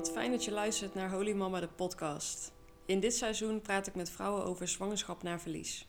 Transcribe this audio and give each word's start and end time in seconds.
wat 0.00 0.10
fijn 0.10 0.30
dat 0.30 0.44
je 0.44 0.50
luistert 0.50 0.94
naar 0.94 1.10
Holy 1.10 1.32
Mama 1.32 1.60
de 1.60 1.68
podcast. 1.68 2.52
In 2.86 3.00
dit 3.00 3.14
seizoen 3.14 3.60
praat 3.60 3.86
ik 3.86 3.94
met 3.94 4.10
vrouwen 4.10 4.44
over 4.44 4.68
zwangerschap 4.68 5.22
na 5.22 5.38
verlies. 5.38 5.88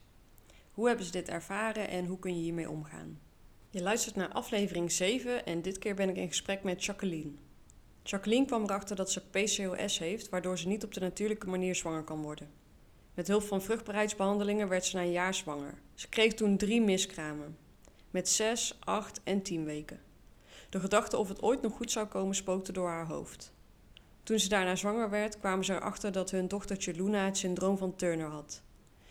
Hoe 0.72 0.86
hebben 0.86 1.06
ze 1.06 1.12
dit 1.12 1.28
ervaren 1.28 1.88
en 1.88 2.06
hoe 2.06 2.18
kun 2.18 2.36
je 2.36 2.42
hiermee 2.42 2.70
omgaan? 2.70 3.20
Je 3.70 3.82
luistert 3.82 4.14
naar 4.14 4.28
aflevering 4.28 4.92
7 4.92 5.46
en 5.46 5.62
dit 5.62 5.78
keer 5.78 5.94
ben 5.94 6.08
ik 6.08 6.16
in 6.16 6.28
gesprek 6.28 6.62
met 6.62 6.84
Jacqueline. 6.84 7.32
Jacqueline 8.02 8.46
kwam 8.46 8.62
erachter 8.62 8.96
dat 8.96 9.10
ze 9.10 9.28
PCOS 9.30 9.98
heeft, 9.98 10.28
waardoor 10.28 10.58
ze 10.58 10.68
niet 10.68 10.84
op 10.84 10.94
de 10.94 11.00
natuurlijke 11.00 11.48
manier 11.48 11.74
zwanger 11.74 12.04
kan 12.04 12.22
worden. 12.22 12.50
Met 13.14 13.28
hulp 13.28 13.42
van 13.42 13.62
vruchtbaarheidsbehandelingen 13.62 14.68
werd 14.68 14.84
ze 14.84 14.96
na 14.96 15.02
een 15.02 15.10
jaar 15.10 15.34
zwanger. 15.34 15.74
Ze 15.94 16.08
kreeg 16.08 16.34
toen 16.34 16.56
drie 16.56 16.80
miskramen, 16.80 17.56
met 18.10 18.28
6, 18.28 18.78
8 18.80 19.20
en 19.24 19.42
10 19.42 19.64
weken. 19.64 20.00
De 20.70 20.80
gedachte 20.80 21.16
of 21.16 21.28
het 21.28 21.42
ooit 21.42 21.62
nog 21.62 21.72
goed 21.72 21.90
zou 21.90 22.06
komen 22.06 22.34
spookte 22.34 22.72
door 22.72 22.88
haar 22.88 23.06
hoofd. 23.06 23.52
Toen 24.22 24.38
ze 24.38 24.48
daarna 24.48 24.76
zwanger 24.76 25.10
werd, 25.10 25.38
kwamen 25.38 25.64
ze 25.64 25.74
erachter 25.74 26.12
dat 26.12 26.30
hun 26.30 26.48
dochtertje 26.48 26.94
Luna 26.94 27.24
het 27.24 27.36
syndroom 27.36 27.78
van 27.78 27.96
Turner 27.96 28.28
had. 28.28 28.62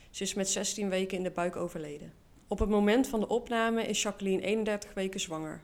Ze 0.10 0.24
is 0.24 0.34
met 0.34 0.50
16 0.50 0.90
weken 0.90 1.18
in 1.18 1.24
de 1.24 1.32
buik 1.32 1.56
overleden. 1.56 2.14
Op 2.48 2.60
het 2.60 2.70
moment 2.70 3.08
van 3.08 3.20
de 3.20 3.28
opname 3.28 3.84
is 3.84 4.02
Jacqueline 4.02 4.42
31 4.42 4.94
weken 4.94 5.20
zwanger. 5.20 5.62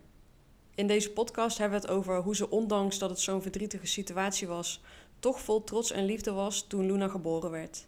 In 0.75 0.87
deze 0.87 1.11
podcast 1.11 1.57
hebben 1.57 1.81
we 1.81 1.87
het 1.87 1.95
over 1.95 2.21
hoe 2.21 2.35
ze, 2.35 2.49
ondanks 2.49 2.97
dat 2.97 3.09
het 3.09 3.19
zo'n 3.19 3.41
verdrietige 3.41 3.87
situatie 3.87 4.47
was, 4.47 4.81
toch 5.19 5.41
vol 5.41 5.63
trots 5.63 5.91
en 5.91 6.05
liefde 6.05 6.31
was 6.31 6.67
toen 6.67 6.85
Luna 6.85 7.07
geboren 7.07 7.51
werd. 7.51 7.87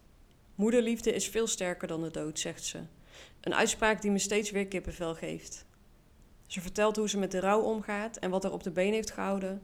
Moederliefde 0.56 1.14
is 1.14 1.28
veel 1.28 1.48
sterker 1.48 1.88
dan 1.88 2.02
de 2.02 2.12
dood, 2.12 2.40
zegt 2.40 2.64
ze. 2.64 2.80
Een 3.42 3.56
uitspraak 3.56 4.02
die 4.02 4.12
me 4.12 4.20
steeds 4.20 4.52
weer 4.52 4.68
kippenvel 4.68 5.16
geeft. 5.16 5.66
Ze 6.48 6.62
vertelt 6.62 6.96
hoe 6.96 7.10
ze 7.10 7.18
met 7.18 7.32
de 7.32 7.40
rouw 7.40 7.62
omgaat 7.62 8.18
en 8.18 8.30
wat 8.30 8.44
er 8.44 8.52
op 8.52 8.64
de 8.64 8.72
been 8.72 8.94
heeft 8.94 9.12
gehouden. 9.12 9.62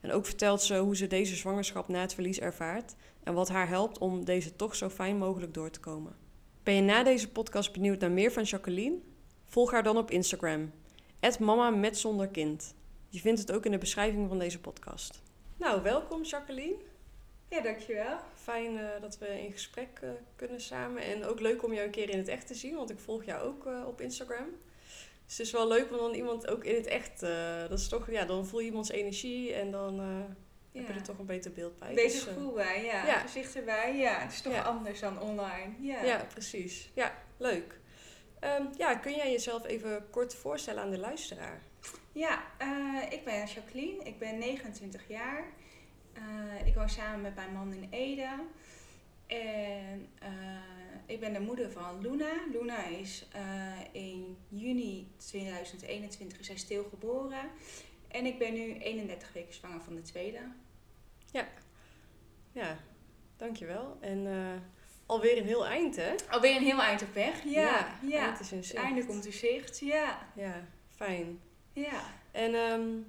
En 0.00 0.12
ook 0.12 0.26
vertelt 0.26 0.62
ze 0.62 0.78
hoe 0.78 0.96
ze 0.96 1.06
deze 1.06 1.36
zwangerschap 1.36 1.88
na 1.88 2.00
het 2.00 2.14
verlies 2.14 2.40
ervaart 2.40 2.94
en 3.22 3.34
wat 3.34 3.48
haar 3.48 3.68
helpt 3.68 3.98
om 3.98 4.24
deze 4.24 4.56
toch 4.56 4.74
zo 4.74 4.88
fijn 4.88 5.18
mogelijk 5.18 5.54
door 5.54 5.70
te 5.70 5.80
komen. 5.80 6.16
Ben 6.62 6.74
je 6.74 6.82
na 6.82 7.02
deze 7.02 7.28
podcast 7.28 7.72
benieuwd 7.72 8.00
naar 8.00 8.10
meer 8.10 8.32
van 8.32 8.42
Jacqueline? 8.42 8.98
Volg 9.44 9.70
haar 9.70 9.82
dan 9.82 9.96
op 9.96 10.10
Instagram, 10.10 10.72
mama 11.38 11.70
met 11.70 11.98
zonder 11.98 12.28
kind. 12.28 12.74
Je 13.08 13.20
vindt 13.20 13.40
het 13.40 13.52
ook 13.52 13.64
in 13.64 13.70
de 13.70 13.78
beschrijving 13.78 14.28
van 14.28 14.38
deze 14.38 14.60
podcast. 14.60 15.22
Nou, 15.56 15.82
welkom 15.82 16.22
Jacqueline. 16.22 16.76
Ja, 17.48 17.60
dankjewel. 17.60 18.18
Fijn 18.34 18.74
uh, 18.74 18.88
dat 19.00 19.18
we 19.18 19.42
in 19.42 19.52
gesprek 19.52 20.00
uh, 20.04 20.10
kunnen 20.36 20.60
samen. 20.60 21.02
En 21.02 21.24
ook 21.24 21.40
leuk 21.40 21.64
om 21.64 21.72
jou 21.72 21.86
een 21.86 21.92
keer 21.92 22.10
in 22.10 22.18
het 22.18 22.28
echt 22.28 22.46
te 22.46 22.54
zien, 22.54 22.74
want 22.74 22.90
ik 22.90 22.98
volg 22.98 23.24
jou 23.24 23.42
ook 23.42 23.66
uh, 23.66 23.86
op 23.86 24.00
Instagram. 24.00 24.46
Dus 25.26 25.36
het 25.36 25.46
is 25.46 25.52
wel 25.52 25.68
leuk 25.68 25.90
om 25.90 25.96
dan 25.96 26.14
iemand 26.14 26.46
ook 26.46 26.64
in 26.64 26.74
het 26.74 26.86
echt. 26.86 27.22
Uh, 27.22 27.58
dat 27.68 27.78
is 27.78 27.88
toch, 27.88 28.10
ja, 28.10 28.24
dan 28.24 28.46
voel 28.46 28.60
je 28.60 28.66
iemands 28.66 28.90
energie 28.90 29.52
en 29.52 29.70
dan 29.70 30.00
uh, 30.00 30.24
ja. 30.70 30.80
heb 30.80 30.88
je 30.88 30.94
er 30.94 31.02
toch 31.02 31.18
een 31.18 31.26
beter 31.26 31.52
beeld 31.52 31.78
bij. 31.78 31.94
Beter 31.94 32.10
dus, 32.10 32.22
gevoel 32.22 32.52
bij, 32.52 32.84
ja. 32.84 33.06
ja. 33.06 33.18
Gezicht 33.18 33.56
erbij, 33.56 33.96
ja. 33.96 34.18
Het 34.18 34.32
is 34.32 34.40
toch 34.40 34.64
anders 34.64 35.00
dan 35.00 35.20
online. 35.20 35.72
Ja, 35.80 36.04
ja 36.04 36.26
precies. 36.32 36.90
Ja, 36.94 37.14
leuk. 37.36 37.80
Um, 38.40 38.68
ja, 38.76 38.94
kun 38.94 39.14
jij 39.14 39.30
jezelf 39.30 39.66
even 39.66 40.10
kort 40.10 40.34
voorstellen 40.34 40.82
aan 40.82 40.90
de 40.90 40.98
luisteraar? 40.98 41.62
Ja, 42.12 42.42
uh, 42.62 43.02
ik 43.10 43.24
ben 43.24 43.46
Jacqueline, 43.46 44.04
ik 44.04 44.18
ben 44.18 44.38
29 44.38 45.08
jaar. 45.08 45.44
ik 46.64 46.74
woon 46.74 46.88
samen 46.88 47.20
met 47.20 47.34
mijn 47.34 47.52
man 47.52 47.72
in 47.72 47.88
Ede. 47.90 48.28
En 49.26 50.08
ik 51.06 51.20
ben 51.20 51.32
de 51.32 51.40
moeder 51.40 51.70
van 51.70 52.00
Luna. 52.00 52.32
Luna 52.52 52.84
is 52.84 53.26
uh, 53.36 53.42
in 53.92 54.36
juni 54.48 55.10
2021 55.16 56.38
is 56.38 56.46
zij 56.46 56.56
stilgeboren. 56.56 57.50
En 58.08 58.26
ik 58.26 58.38
ben 58.38 58.52
nu 58.52 58.78
31 58.78 59.32
weken 59.32 59.54
zwanger 59.54 59.80
van 59.80 59.94
de 59.94 60.02
tweede. 60.02 60.38
Ja, 61.32 61.48
ja, 62.52 62.78
dankjewel. 63.36 63.96
En 64.00 64.26
uh, 64.26 64.52
alweer 65.06 65.38
een 65.38 65.46
heel 65.46 65.66
eind, 65.66 65.96
hè? 65.96 66.14
Alweer 66.30 66.56
een 66.56 66.62
heel 66.62 66.82
eind 66.82 67.02
op 67.02 67.14
weg, 67.14 67.44
ja. 67.44 67.50
ja, 67.50 67.98
ja. 68.02 68.30
Het 68.30 68.40
is 68.40 68.52
in 68.52 68.64
zicht. 68.64 68.82
Eindelijk 68.82 69.08
komt 69.08 69.26
er 69.26 69.32
zicht, 69.32 69.78
ja. 69.78 70.32
Ja, 70.36 70.68
fijn. 70.90 71.40
Ja. 71.72 72.02
En 72.30 72.54
um, 72.54 73.06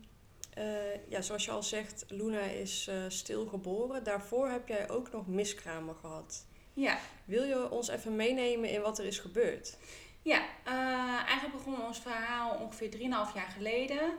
uh, 0.58 1.10
ja, 1.10 1.22
zoals 1.22 1.46
je 1.46 1.52
al 1.52 1.64
zegt, 1.64 2.06
Luna 2.08 2.42
is 2.42 2.90
stilgeboren. 3.08 4.04
Daarvoor 4.04 4.50
heb 4.50 4.68
jij 4.68 4.90
ook 4.90 5.12
nog 5.12 5.28
miskramen 5.28 5.96
gehad. 5.96 6.46
Ja. 6.78 6.98
Wil 7.26 7.44
je 7.44 7.70
ons 7.72 7.88
even 7.88 8.16
meenemen 8.16 8.70
in 8.70 8.82
wat 8.82 9.00
er 9.00 9.06
is 9.06 9.20
gebeurd? 9.20 9.78
Ja, 10.22 10.46
uh, 10.68 11.24
eigenlijk 11.28 11.52
begon 11.52 11.86
ons 11.86 12.00
verhaal 12.00 12.60
ongeveer 12.60 12.92
3,5 12.92 13.00
jaar 13.36 13.52
geleden. 13.56 14.14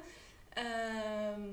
Uh, 0.59 1.45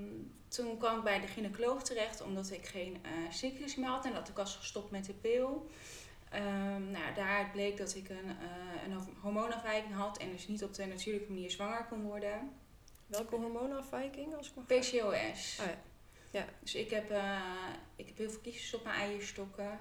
toen 0.47 0.77
kwam 0.77 0.97
ik 0.97 1.03
bij 1.03 1.19
de 1.19 1.27
gynaecoloog 1.27 1.83
terecht 1.83 2.21
omdat 2.21 2.51
ik 2.51 2.66
geen 2.66 2.97
uh, 3.05 3.31
cyclus 3.31 3.75
meer 3.75 3.88
had 3.88 4.05
en 4.05 4.13
dat 4.13 4.29
ik 4.29 4.35
was 4.35 4.55
gestopt 4.55 4.91
met 4.91 5.05
de 5.05 5.13
pil. 5.13 5.69
Um, 6.33 6.91
nou, 6.91 7.13
daaruit 7.16 7.51
bleek 7.51 7.77
dat 7.77 7.95
ik 7.95 8.09
een, 8.09 8.25
uh, 8.25 8.93
een 8.93 9.07
hormoonafwijking 9.22 9.93
had 9.93 10.17
en 10.17 10.31
dus 10.31 10.47
niet 10.47 10.63
op 10.63 10.73
de 10.73 10.85
natuurlijke 10.85 11.31
manier 11.31 11.51
zwanger 11.51 11.85
kon 11.85 12.01
worden. 12.01 12.51
Welke 13.07 13.35
hormoonafwijking? 13.35 14.35
Als 14.35 14.49
ik 14.49 14.55
mag 14.55 14.66
PCOS. 14.66 15.59
Oh, 15.59 15.66
ja. 15.66 15.77
ja. 16.31 16.45
Dus 16.59 16.75
ik 16.75 16.89
heb, 16.89 17.11
ik 17.95 18.07
heb 18.07 18.17
heel 18.17 18.29
veel 18.29 18.41
kiesjes 18.41 18.73
op 18.73 18.83
mijn 18.83 18.95
eierstokken. 18.95 19.79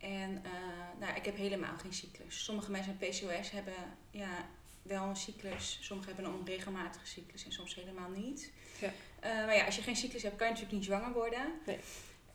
En 0.00 0.30
uh, 0.30 0.50
nou, 1.00 1.16
ik 1.16 1.24
heb 1.24 1.36
helemaal 1.36 1.78
geen 1.78 1.92
cyclus. 1.92 2.44
Sommige 2.44 2.70
mensen 2.70 2.96
met 3.00 3.10
PCOS 3.10 3.50
hebben 3.50 3.74
ja, 4.10 4.48
wel 4.82 5.04
een 5.04 5.16
cyclus. 5.16 5.78
Sommigen 5.80 6.14
hebben 6.14 6.32
een 6.32 6.38
onregelmatige 6.38 7.06
cyclus 7.06 7.44
en 7.44 7.52
soms 7.52 7.74
helemaal 7.74 8.08
niet. 8.08 8.52
Ja. 8.80 8.92
Uh, 9.24 9.46
maar 9.46 9.56
ja, 9.56 9.64
als 9.64 9.76
je 9.76 9.82
geen 9.82 9.96
cyclus 9.96 10.22
hebt, 10.22 10.36
kan 10.36 10.46
je 10.46 10.52
natuurlijk 10.52 10.78
niet 10.78 10.88
zwanger 10.88 11.12
worden. 11.12 11.52
Nee. 11.66 11.78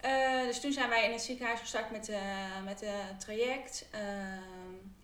Uh, 0.05 0.45
dus 0.45 0.59
toen 0.59 0.73
zijn 0.73 0.89
wij 0.89 1.05
in 1.05 1.11
het 1.11 1.21
ziekenhuis 1.21 1.59
gestart 1.59 1.91
met, 1.91 2.09
uh, 2.09 2.63
met 2.63 2.81
het 2.85 3.19
traject. 3.19 3.85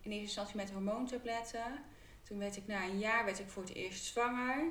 in 0.02 0.10
eerste 0.10 0.20
instantie 0.20 0.56
met 0.56 0.70
hormoontabletten. 0.70 1.84
Toen 2.22 2.38
werd 2.38 2.56
ik 2.56 2.66
na 2.66 2.84
een 2.84 2.98
jaar 2.98 3.24
werd 3.24 3.38
ik 3.38 3.48
voor 3.48 3.62
het 3.62 3.74
eerst 3.74 4.04
zwanger. 4.04 4.64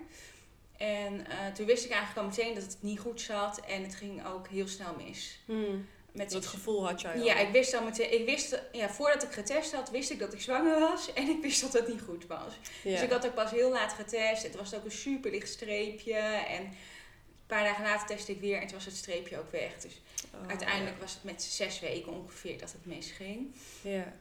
En 0.77 1.25
toen 1.53 1.65
wist 1.65 1.85
ik 1.85 1.91
eigenlijk 1.91 2.21
al 2.21 2.27
meteen 2.27 2.53
dat 2.53 2.63
het 2.63 2.77
niet 2.81 2.99
goed 2.99 3.21
zat. 3.21 3.59
En 3.59 3.83
het 3.83 3.95
ging 3.95 4.25
ook 4.25 4.47
heel 4.47 4.67
snel 4.67 4.95
mis. 4.95 5.39
Hmm. 5.45 5.87
Met 6.11 6.31
dat 6.31 6.45
gevoel 6.45 6.87
had 6.87 7.01
jij 7.01 7.13
al? 7.13 7.23
Ja, 7.23 7.37
ik 7.37 7.51
wist 7.51 7.73
al 7.73 7.83
meteen. 7.83 8.19
Ik 8.19 8.25
wist, 8.25 8.61
ja, 8.71 8.89
voordat 8.89 9.23
ik 9.23 9.31
getest 9.31 9.73
had, 9.73 9.89
wist 9.89 10.11
ik 10.11 10.19
dat 10.19 10.33
ik 10.33 10.41
zwanger 10.41 10.79
was. 10.79 11.13
En 11.13 11.29
ik 11.29 11.41
wist 11.41 11.61
dat 11.61 11.73
het 11.73 11.87
niet 11.87 12.01
goed 12.01 12.27
was. 12.27 12.53
Dus 12.83 13.01
ik 13.01 13.11
had 13.11 13.25
ook 13.25 13.33
pas 13.33 13.51
heel 13.51 13.71
laat 13.71 13.93
getest. 13.93 14.43
Het 14.43 14.55
was 14.55 14.73
ook 14.73 14.85
een 14.85 14.91
super 14.91 15.31
licht 15.31 15.49
streepje. 15.49 16.13
En 16.13 16.61
een 16.61 17.57
paar 17.57 17.63
dagen 17.63 17.83
later 17.83 18.07
testte 18.07 18.31
ik 18.31 18.39
weer 18.39 18.61
en 18.61 18.67
toen 18.67 18.77
was 18.77 18.85
het 18.85 18.95
streepje 18.95 19.39
ook 19.39 19.51
weg. 19.51 19.79
Dus 19.79 20.01
oh, 20.33 20.47
uiteindelijk 20.47 20.99
was 20.99 21.13
het 21.13 21.23
met 21.23 21.43
zes 21.43 21.79
weken 21.79 22.11
ongeveer 22.11 22.57
dat 22.59 22.71
het 22.71 22.85
misging. 22.85 23.55
Ja. 23.81 24.13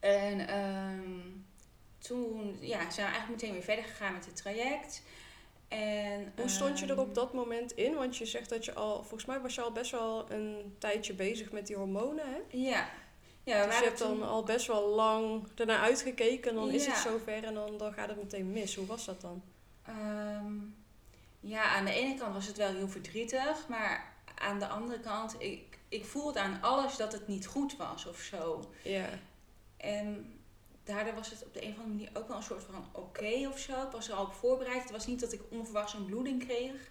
En 0.00 0.58
um, 0.58 1.46
toen 1.98 2.58
ja, 2.60 2.90
zijn 2.90 3.06
we 3.06 3.12
eigenlijk 3.12 3.28
meteen 3.28 3.52
weer 3.52 3.62
verder 3.62 3.84
gegaan 3.84 4.12
met 4.12 4.26
het 4.26 4.36
traject. 4.36 5.02
En, 5.68 6.32
Hoe 6.36 6.48
stond 6.48 6.78
je 6.78 6.86
er 6.86 6.98
op 6.98 7.06
ehm, 7.06 7.14
dat 7.14 7.32
moment 7.32 7.72
in? 7.72 7.94
Want 7.94 8.16
je 8.16 8.26
zegt 8.26 8.48
dat 8.48 8.64
je 8.64 8.74
al, 8.74 8.94
volgens 8.94 9.24
mij 9.24 9.40
was 9.40 9.54
je 9.54 9.60
al 9.60 9.72
best 9.72 9.90
wel 9.90 10.30
een 10.30 10.76
tijdje 10.78 11.14
bezig 11.14 11.52
met 11.52 11.66
die 11.66 11.76
hormonen, 11.76 12.24
hè? 12.26 12.58
Ja. 12.58 12.88
ja 13.44 13.66
dus 13.66 13.78
je 13.78 13.84
hebt 13.84 13.98
dan 13.98 14.22
al 14.22 14.42
best 14.42 14.66
wel 14.66 14.88
lang 14.88 15.48
ernaar 15.54 15.80
uitgekeken 15.80 16.50
en 16.50 16.56
dan 16.56 16.70
is 16.70 16.86
het 16.86 16.96
zover 16.96 17.44
en 17.44 17.54
dan, 17.54 17.78
dan 17.78 17.92
gaat 17.92 18.08
het 18.08 18.22
meteen 18.22 18.52
mis. 18.52 18.74
Hoe 18.74 18.86
was 18.86 19.04
dat 19.04 19.20
dan? 19.20 19.42
Um, 19.88 20.76
ja, 21.40 21.62
aan 21.62 21.84
de 21.84 21.92
ene 21.92 22.14
kant 22.14 22.34
was 22.34 22.46
het 22.46 22.56
wel 22.56 22.74
heel 22.74 22.88
verdrietig, 22.88 23.68
maar 23.68 24.12
aan 24.34 24.58
de 24.58 24.66
andere 24.66 25.00
kant, 25.00 25.34
ik, 25.38 25.78
ik 25.88 26.04
voelde 26.04 26.40
aan 26.40 26.58
alles 26.60 26.96
dat 26.96 27.12
het 27.12 27.28
niet 27.28 27.46
goed 27.46 27.76
was 27.76 28.06
of 28.06 28.18
zo. 28.18 28.72
Ja. 28.82 29.08
En 29.76 30.37
daardoor 30.88 31.14
was 31.14 31.30
het 31.30 31.44
op 31.44 31.54
de 31.54 31.62
een 31.64 31.70
of 31.70 31.78
andere 31.78 31.94
manier 31.94 32.10
ook 32.12 32.28
wel 32.28 32.36
een 32.36 32.42
soort 32.42 32.62
van 32.62 32.86
oké 32.92 33.48
of 33.48 33.58
zo. 33.58 33.82
Ik 33.82 33.92
was 33.92 34.08
er 34.08 34.14
al 34.14 34.24
op 34.24 34.32
voorbereid. 34.32 34.82
Het 34.82 34.90
was 34.90 35.06
niet 35.06 35.20
dat 35.20 35.32
ik 35.32 35.40
onverwachts 35.50 35.94
een 35.94 36.04
bloeding 36.04 36.44
kreeg. 36.44 36.90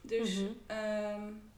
Dus 0.00 0.34
mm 0.38 1.52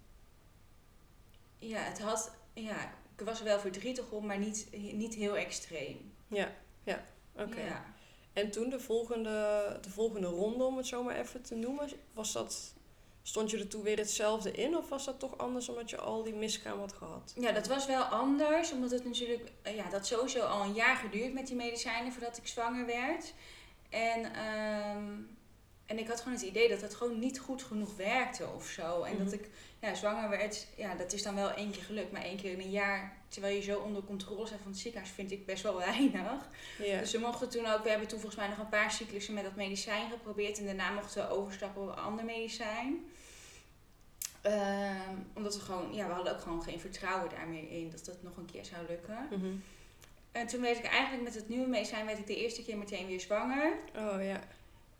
ja, 1.58 1.78
het 1.78 2.00
had, 2.00 2.32
ja, 2.54 2.94
ik 3.16 3.24
was 3.24 3.38
er 3.38 3.44
wel 3.44 3.58
verdrietig 3.58 4.10
om, 4.10 4.26
maar 4.26 4.38
niet, 4.38 4.68
niet 4.92 5.14
heel 5.14 5.36
extreem. 5.36 6.12
Ja, 6.28 6.54
ja, 6.84 7.04
oké. 7.36 7.60
Ja. 7.60 7.94
En 8.32 8.50
toen 8.50 8.70
de 8.70 8.80
volgende, 8.80 9.78
de 9.80 9.90
volgende 9.90 10.26
ronde, 10.26 10.64
om 10.64 10.76
het 10.76 10.86
zo 10.86 11.02
maar 11.02 11.16
even 11.16 11.42
te 11.42 11.54
noemen, 11.54 11.88
was 12.12 12.32
dat 12.32 12.74
Stond 13.26 13.50
je 13.50 13.58
er 13.58 13.68
toen 13.68 13.82
weer 13.82 13.96
hetzelfde 13.96 14.50
in 14.50 14.76
of 14.76 14.88
was 14.88 15.04
dat 15.04 15.18
toch 15.18 15.38
anders 15.38 15.68
omdat 15.68 15.90
je 15.90 15.96
al 15.96 16.22
die 16.22 16.34
miskraam 16.34 16.78
had 16.78 16.92
gehad? 16.92 17.32
Ja, 17.38 17.52
dat 17.52 17.66
was 17.66 17.86
wel 17.86 18.02
anders. 18.02 18.72
Omdat 18.72 18.90
het 18.90 19.04
natuurlijk, 19.04 19.52
eh, 19.62 19.76
ja, 19.76 19.90
dat 19.90 20.06
sowieso 20.06 20.40
al 20.40 20.62
een 20.62 20.72
jaar 20.72 20.96
geduurd 20.96 21.32
met 21.32 21.46
die 21.46 21.56
medicijnen 21.56 22.12
voordat 22.12 22.36
ik 22.36 22.46
zwanger 22.46 22.86
werd. 22.86 23.32
En, 23.90 24.24
um, 24.24 25.36
en 25.86 25.98
ik 25.98 26.08
had 26.08 26.18
gewoon 26.20 26.38
het 26.38 26.46
idee 26.46 26.68
dat 26.68 26.80
het 26.80 26.94
gewoon 26.94 27.18
niet 27.18 27.38
goed 27.38 27.62
genoeg 27.62 27.96
werkte 27.96 28.46
of 28.56 28.66
zo. 28.66 29.02
En 29.02 29.18
dat 29.18 29.26
mhm. 29.26 29.34
ik 29.34 29.48
ja, 29.80 29.94
zwanger 29.94 30.28
werd, 30.28 30.66
ja, 30.76 30.94
dat 30.94 31.12
is 31.12 31.22
dan 31.22 31.34
wel 31.34 31.50
één 31.50 31.70
keer 31.70 31.82
gelukt. 31.82 32.12
Maar 32.12 32.22
één 32.22 32.36
keer 32.36 32.52
in 32.52 32.60
een 32.60 32.70
jaar, 32.70 33.16
terwijl 33.28 33.54
je 33.54 33.62
zo 33.62 33.78
onder 33.78 34.02
controle 34.02 34.48
bent 34.48 34.62
van 34.62 34.70
het 34.70 34.80
ziekenhuis, 34.80 35.12
vind 35.12 35.30
ik 35.30 35.46
best 35.46 35.62
wel 35.62 35.76
weinig. 35.90 36.48
Ja. 36.78 36.98
Dus 36.98 37.12
we 37.12 37.18
mochten 37.18 37.48
toen 37.48 37.66
ook, 37.66 37.82
we 37.82 37.88
hebben 37.88 38.08
toen 38.08 38.20
volgens 38.20 38.40
mij 38.40 38.50
nog 38.50 38.58
een 38.58 38.68
paar 38.68 38.92
cyclussen 38.92 39.34
met 39.34 39.44
dat 39.44 39.56
medicijn 39.56 40.10
geprobeerd. 40.10 40.58
En 40.58 40.64
daarna 40.64 40.90
mochten 40.90 41.22
we 41.22 41.34
overstappen 41.34 41.82
op 41.82 41.88
een 41.88 41.94
ander 41.94 42.24
medicijn. 42.24 43.14
Ehm, 44.46 45.14
omdat 45.34 45.54
we 45.54 45.60
gewoon, 45.60 45.94
ja, 45.94 46.06
we 46.06 46.12
hadden 46.12 46.32
ook 46.32 46.40
gewoon 46.40 46.62
geen 46.62 46.80
vertrouwen 46.80 47.30
daarmee 47.30 47.68
in 47.68 47.90
dat 47.90 48.04
dat 48.04 48.22
nog 48.22 48.36
een 48.36 48.50
keer 48.52 48.64
zou 48.64 48.86
lukken. 48.88 49.28
Mhm. 49.30 49.54
En 50.32 50.46
toen 50.46 50.60
werd 50.60 50.78
ik 50.78 50.84
eigenlijk 50.84 51.22
met 51.22 51.34
het 51.34 51.48
nieuwe 51.48 51.66
medicijn, 51.66 52.06
werd 52.06 52.18
ik 52.18 52.26
de 52.26 52.36
eerste 52.36 52.62
keer 52.62 52.78
meteen 52.78 53.06
weer 53.06 53.20
zwanger. 53.20 53.78
Oh 53.96 54.24
ja. 54.24 54.40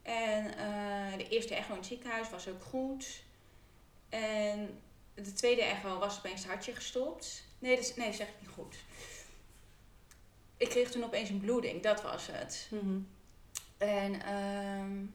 En 0.02 0.58
eh, 0.58 1.18
de 1.18 1.28
eerste 1.28 1.54
echo 1.54 1.72
in 1.72 1.78
het 1.78 1.86
ziekenhuis 1.86 2.30
was 2.30 2.48
ook 2.48 2.62
goed. 2.62 3.22
En 4.08 4.80
de 5.14 5.32
tweede 5.32 5.62
echo 5.62 5.98
was 5.98 6.18
opeens 6.18 6.40
het 6.40 6.50
hartje 6.50 6.74
gestopt. 6.74 7.44
Nee, 7.58 7.76
dat, 7.76 7.92
nee, 7.96 8.12
zeg 8.12 8.28
ik 8.28 8.40
niet 8.40 8.50
goed. 8.50 8.76
Ik 10.56 10.68
kreeg 10.68 10.90
toen 10.90 11.04
opeens 11.04 11.28
een 11.28 11.40
bloeding, 11.40 11.82
dat 11.82 12.02
was 12.02 12.26
het. 12.30 12.68
Mhm. 12.70 12.98
En 13.78 14.22
ehm 14.22 15.06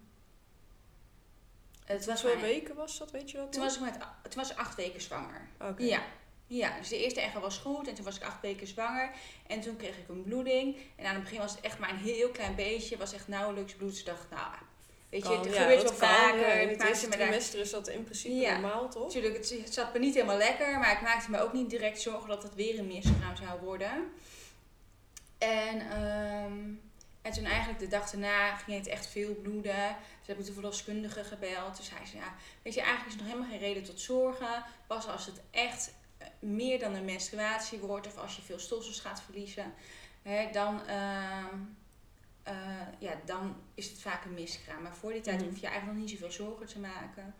het 1.91 2.05
was 2.05 2.21
Hoeveel 2.21 2.41
weken 2.41 2.75
was 2.75 2.97
dat, 2.97 3.11
weet 3.11 3.31
je 3.31 3.38
dat? 3.38 3.51
Toen 3.51 3.61
was 3.61 3.75
ik 3.75 3.81
met, 3.81 3.93
toen 4.21 4.41
was 4.41 4.51
ik 4.51 4.57
acht 4.57 4.75
weken 4.75 5.01
zwanger. 5.01 5.47
Oké. 5.59 5.83
Ja. 5.83 6.01
Ja, 6.47 6.77
dus 6.79 6.89
de 6.89 7.03
eerste 7.03 7.21
echo 7.21 7.39
was 7.39 7.57
goed 7.57 7.88
en 7.88 7.93
toen 7.93 8.05
was 8.05 8.15
ik 8.15 8.23
acht 8.23 8.41
weken 8.41 8.67
zwanger. 8.67 9.11
En 9.47 9.61
toen 9.61 9.75
kreeg 9.75 9.97
ik 9.97 10.07
een 10.07 10.23
bloeding. 10.23 10.75
En 10.95 11.05
aan 11.05 11.13
het 11.13 11.23
begin 11.23 11.39
was 11.39 11.51
het 11.51 11.61
echt 11.61 11.79
maar 11.79 11.89
een 11.89 11.97
heel 11.97 12.29
klein 12.29 12.55
beetje. 12.55 12.89
Het 12.89 12.99
was 12.99 13.13
echt 13.13 13.27
nauwelijks 13.27 13.73
bloed. 13.73 13.89
Dus 13.91 14.03
dacht, 14.03 14.29
nou, 14.29 14.51
weet 15.09 15.27
je, 15.27 15.33
het 15.38 15.45
ja, 15.53 15.61
gebeurt 15.61 15.83
wel 15.83 15.93
vaker. 15.93 16.61
ja. 16.61 16.67
Het 16.69 16.83
eerste 16.83 17.07
me 17.07 17.17
daar 17.17 17.27
trimester 17.27 17.59
is 17.59 17.69
dat 17.69 17.88
in 17.88 18.03
principe 18.03 18.35
Ja. 18.35 18.51
normaal, 18.51 18.89
toch? 18.89 19.03
Natuurlijk, 19.03 19.38
het, 19.38 19.49
het 19.49 19.73
zat 19.73 19.93
me 19.93 19.99
niet 19.99 20.13
helemaal 20.13 20.38
lekker, 20.38 20.79
maar 20.79 20.91
ik 20.91 21.01
maakte 21.01 21.31
me 21.31 21.39
ook 21.39 21.53
niet 21.53 21.69
direct 21.69 22.01
zorgen 22.01 22.29
dat 22.29 22.43
het 22.43 22.55
weer 22.55 22.79
een 22.79 22.88
miskraam 22.88 23.35
zou 23.35 23.59
worden. 23.61 24.11
En, 25.38 25.79
ehm, 25.91 26.59
en 27.21 27.31
toen 27.31 27.45
eigenlijk 27.45 27.79
de 27.79 27.88
dag 27.88 28.09
daarna 28.09 28.56
ging 28.56 28.77
het 28.77 28.88
echt 28.88 29.07
veel 29.07 29.35
bloeden. 29.35 29.95
Dus 30.19 30.27
heb 30.27 30.39
ik 30.39 30.45
de 30.45 30.53
verloskundige 30.53 31.23
gebeld. 31.23 31.75
Toen 31.75 31.85
zei 31.85 32.06
ze, 32.06 32.15
ja, 32.18 32.33
weet 32.62 32.73
je, 32.73 32.81
eigenlijk 32.81 33.09
is 33.09 33.15
er 33.15 33.21
nog 33.21 33.31
helemaal 33.31 33.50
geen 33.51 33.68
reden 33.68 33.83
tot 33.83 34.00
zorgen. 34.00 34.63
Pas 34.88 35.07
als 35.07 35.25
het 35.25 35.41
echt 35.51 35.94
eh, 36.18 36.27
meer 36.39 36.79
dan 36.79 36.94
een 36.94 37.06
menstruatie 37.06 37.79
wordt 37.79 38.07
of 38.07 38.18
als 38.18 38.35
je 38.35 38.41
veel 38.41 38.59
stolsels 38.59 39.00
gaat 39.00 39.21
verliezen, 39.21 39.73
hè, 40.21 40.50
dan, 40.51 40.88
ehm, 40.88 41.56
eh, 42.44 42.56
ja, 43.00 43.13
dan 43.25 43.56
is 43.74 43.89
het 43.89 44.01
vaak 44.01 44.25
een 44.25 44.33
miskraam. 44.33 44.81
Maar 44.81 44.95
voor 44.95 45.12
die 45.12 45.21
tijd 45.21 45.39
Mhm. 45.39 45.50
hoef 45.50 45.59
je 45.59 45.67
eigenlijk 45.67 45.97
nog 45.97 46.07
niet 46.07 46.19
zoveel 46.19 46.31
zorgen 46.45 46.67
te 46.67 46.79
maken. 46.79 47.35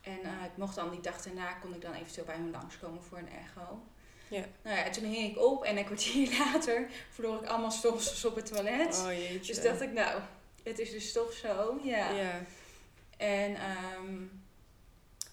En 0.00 0.22
eh, 0.22 0.44
ik 0.44 0.56
mocht 0.56 0.74
dan 0.74 0.90
die 0.90 1.00
dag 1.00 1.22
daarna, 1.22 1.52
kon 1.52 1.74
ik 1.74 1.80
dan 1.80 1.92
eventueel 1.92 2.26
bij 2.26 2.36
hun 2.36 2.50
langskomen 2.50 3.02
voor 3.02 3.18
een 3.18 3.30
echo. 3.32 3.82
Ja. 4.30 4.44
Nou 4.62 4.76
ja, 4.76 4.90
toen 4.90 5.04
hing 5.04 5.30
ik 5.30 5.38
op 5.38 5.64
en 5.64 5.76
een 5.76 5.84
kwartier 5.84 6.30
later 6.38 6.88
verloor 7.10 7.42
ik 7.42 7.48
allemaal 7.48 7.70
stolsels 7.70 8.24
op 8.24 8.36
het 8.36 8.46
toilet. 8.46 8.98
Oh 8.98 9.12
jeetje. 9.12 9.52
dus 9.52 9.62
dacht 9.62 9.80
ik, 9.80 9.92
nou, 9.92 10.20
het 10.62 10.78
is 10.78 10.90
dus 10.90 11.12
toch 11.12 11.32
zo. 11.32 11.80
Ja. 11.82 12.10
Ja. 12.10 12.42
En 13.16 13.54
ehm, 13.54 14.22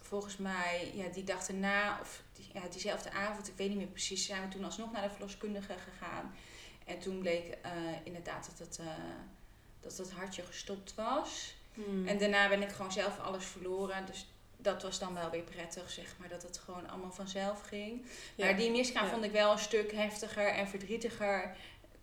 volgens 0.01 0.37
mij, 0.37 0.91
ja, 0.93 1.07
die 1.07 1.23
dag 1.23 1.45
daarna, 1.45 1.99
of 2.01 2.21
die, 2.33 2.45
ja, 2.53 2.61
diezelfde 2.69 3.11
avond, 3.11 3.47
ik 3.47 3.57
weet 3.57 3.69
niet 3.69 3.77
meer 3.77 3.87
precies, 3.87 4.25
zijn 4.25 4.41
we 4.41 4.47
toen 4.47 4.63
alsnog 4.63 4.91
naar 4.91 5.01
de 5.01 5.09
verloskundige 5.09 5.73
gegaan. 5.73 6.35
En 6.85 6.99
toen 6.99 7.19
bleek 7.19 7.57
eh, 7.61 7.71
inderdaad 8.03 8.49
dat 8.49 8.67
het, 8.67 8.79
eh, 8.79 8.85
dat 9.79 9.97
het 9.97 10.11
hartje 10.11 10.43
gestopt 10.43 10.95
was. 10.95 11.55
Hmm. 11.73 12.07
En 12.07 12.17
daarna 12.17 12.49
ben 12.49 12.61
ik 12.61 12.69
gewoon 12.69 12.91
zelf 12.91 13.19
alles 13.19 13.45
verloren. 13.45 14.05
Dus 14.05 14.27
dat 14.65 14.83
was 14.83 14.99
dan 14.99 15.13
wel 15.13 15.29
weer 15.29 15.41
prettig, 15.41 15.89
zeg 15.91 16.15
maar, 16.19 16.29
dat 16.29 16.41
het 16.41 16.57
gewoon 16.57 16.89
allemaal 16.89 17.11
vanzelf 17.11 17.61
ging. 17.61 18.05
Ja. 18.35 18.45
Maar 18.45 18.57
die 18.57 18.71
miskraam 18.71 19.05
Ja. 19.05 19.11
vond 19.11 19.23
ik 19.23 19.31
wel 19.31 19.51
een 19.51 19.59
stuk 19.59 19.91
heftiger 19.91 20.47
en 20.47 20.67
verdrietiger 20.67 21.55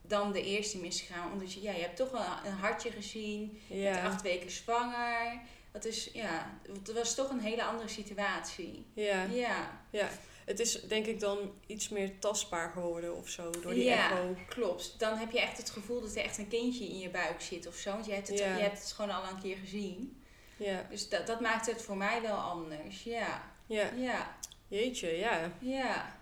dan 0.02 0.32
de 0.32 0.42
eerste 0.44 0.78
miskraam. 0.78 1.32
Omdat 1.32 1.52
je, 1.52 1.62
ja, 1.62 1.72
je 1.72 1.80
hebt 1.82 1.96
toch 1.96 2.10
wel 2.10 2.24
een 2.44 2.52
hartje 2.52 2.90
gezien. 2.90 3.60
Je 3.66 3.82
bent 3.82 3.96
acht 4.06 4.22
weken 4.22 4.50
zwanger. 4.50 5.40
Dat 5.72 5.84
is, 5.84 6.10
ja, 6.12 6.58
het 6.72 6.92
was 6.92 7.14
toch 7.14 7.30
een 7.30 7.40
hele 7.40 7.64
andere 7.64 7.88
situatie. 7.88 8.86
Ja. 8.94 9.22
Ja, 9.24 9.80
ja. 9.90 10.08
Het 10.44 10.60
is 10.60 10.80
denk 10.82 11.06
ik 11.06 11.20
dan 11.20 11.52
iets 11.66 11.88
meer 11.88 12.18
tastbaar 12.18 12.70
geworden 12.70 13.16
of 13.16 13.28
zo 13.28 13.50
door 13.50 13.74
die 13.74 13.84
Ja. 13.84 14.10
echo. 14.10 14.36
klopt. 14.48 14.94
Dan 14.98 15.18
heb 15.18 15.30
je 15.30 15.40
echt 15.40 15.56
het 15.56 15.70
gevoel 15.70 16.00
dat 16.00 16.16
er 16.16 16.22
echt 16.24 16.38
een 16.38 16.48
kindje 16.48 16.84
in 16.84 16.98
je 16.98 17.10
buik 17.10 17.40
zit 17.40 17.66
of 17.66 17.74
zo. 17.76 17.90
Want 17.92 18.06
je 18.06 18.12
hebt 18.12 18.28
het, 18.28 18.38
Ja. 18.38 18.56
je 18.56 18.62
hebt 18.62 18.78
het 18.82 18.92
gewoon 18.92 19.10
al 19.10 19.28
een 19.30 19.40
keer 19.40 19.56
gezien. 19.56 20.21
Ja. 20.56 20.86
Dus 20.90 21.08
dat, 21.08 21.26
dat 21.26 21.40
maakt 21.40 21.66
het 21.66 21.82
voor 21.82 21.96
mij 21.96 22.22
wel 22.22 22.36
anders. 22.36 23.02
Ja, 23.02 23.42
Ja. 23.66 23.88
ja, 23.96 24.36
Jeetje, 24.68 25.18
ja. 25.18 25.50
ja. 25.58 26.16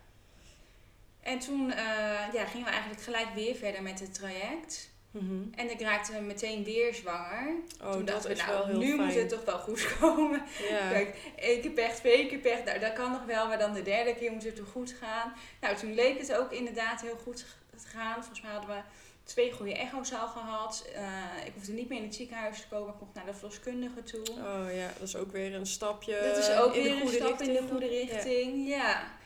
En 1.21 1.39
toen 1.39 1.73
eh, 1.73 1.85
ja, 2.33 2.45
gingen 2.47 2.67
we 2.67 2.73
eigenlijk 2.73 3.03
gelijk 3.03 3.29
weer 3.35 3.55
verder 3.55 3.83
met 3.83 4.01
het 4.01 4.15
traject. 4.15 4.91
Mhm. 5.11 5.43
En 5.55 5.71
ik 5.71 5.81
raakte 5.81 6.21
meteen 6.21 6.65
weer 6.65 6.95
zwanger. 6.95 7.55
Oh, 7.83 7.93
toen 7.93 8.05
dat 8.05 8.07
dachten 8.07 8.31
we, 8.31 8.37
is 8.37 8.43
nou, 8.47 8.53
wel 8.53 8.67
heel 8.67 8.79
nu 8.79 8.87
fijn. 8.95 9.07
moet 9.07 9.15
het 9.15 9.29
toch 9.29 9.45
wel 9.45 9.59
goed 9.59 9.97
komen. 10.01 10.43
Ja. 10.69 10.89
Kijk, 10.91 11.17
één 11.37 11.61
keer 11.61 11.71
pech, 11.71 11.95
twee 11.95 12.27
keer 12.27 12.39
pech, 12.39 12.65
nou, 12.65 12.79
dat 12.79 12.93
kan 12.93 13.11
nog 13.13 13.25
wel. 13.25 13.47
Maar 13.49 13.59
dan 13.59 13.73
de 13.73 13.83
derde 13.83 14.15
keer 14.15 14.33
moet 14.33 14.45
het 14.45 14.57
toch 14.57 14.71
goed 14.71 14.95
gaan. 15.01 15.33
Nou, 15.61 15.77
toen 15.77 15.95
leek 15.95 16.19
het 16.19 16.35
ook 16.35 16.53
inderdaad 16.53 17.01
heel 17.01 17.17
goed 17.23 17.37
te 17.77 17.89
gaan. 17.89 18.15
Volgens 18.15 18.41
mij 18.41 18.51
hadden 18.53 18.71
we 18.71 18.83
twee 19.31 19.53
goede 19.53 19.75
echo's 19.75 20.13
al 20.13 20.29
gehad. 20.29 20.87
Eh, 20.95 21.47
ik 21.47 21.53
hoefde 21.55 21.73
niet 21.73 21.89
meer 21.89 21.99
in 21.99 22.05
het 22.05 22.15
ziekenhuis 22.15 22.61
te 22.61 22.69
komen. 22.69 22.95
Ik 22.95 23.01
mocht 23.01 23.15
naar 23.15 23.27
de 23.27 23.35
verloskundige 23.35 24.03
toe. 24.03 24.29
Oh 24.31 24.75
ja, 24.75 24.91
dat 24.99 25.09
is 25.09 25.17
ook 25.17 25.33
weer 25.33 25.55
een 25.55 25.67
stapje 25.67 26.21
dat 26.35 26.37
is 26.37 26.57
ook 26.57 26.75
in 26.75 26.83
weer 26.83 26.95
de 26.95 27.01
goede 27.01 27.19
een 27.19 27.25
stap 27.25 27.39
richting. 27.39 27.59
in 27.59 27.65
de 27.65 27.71
goede 27.71 27.87
richting. 27.87 28.69
Ja. 28.69 29.19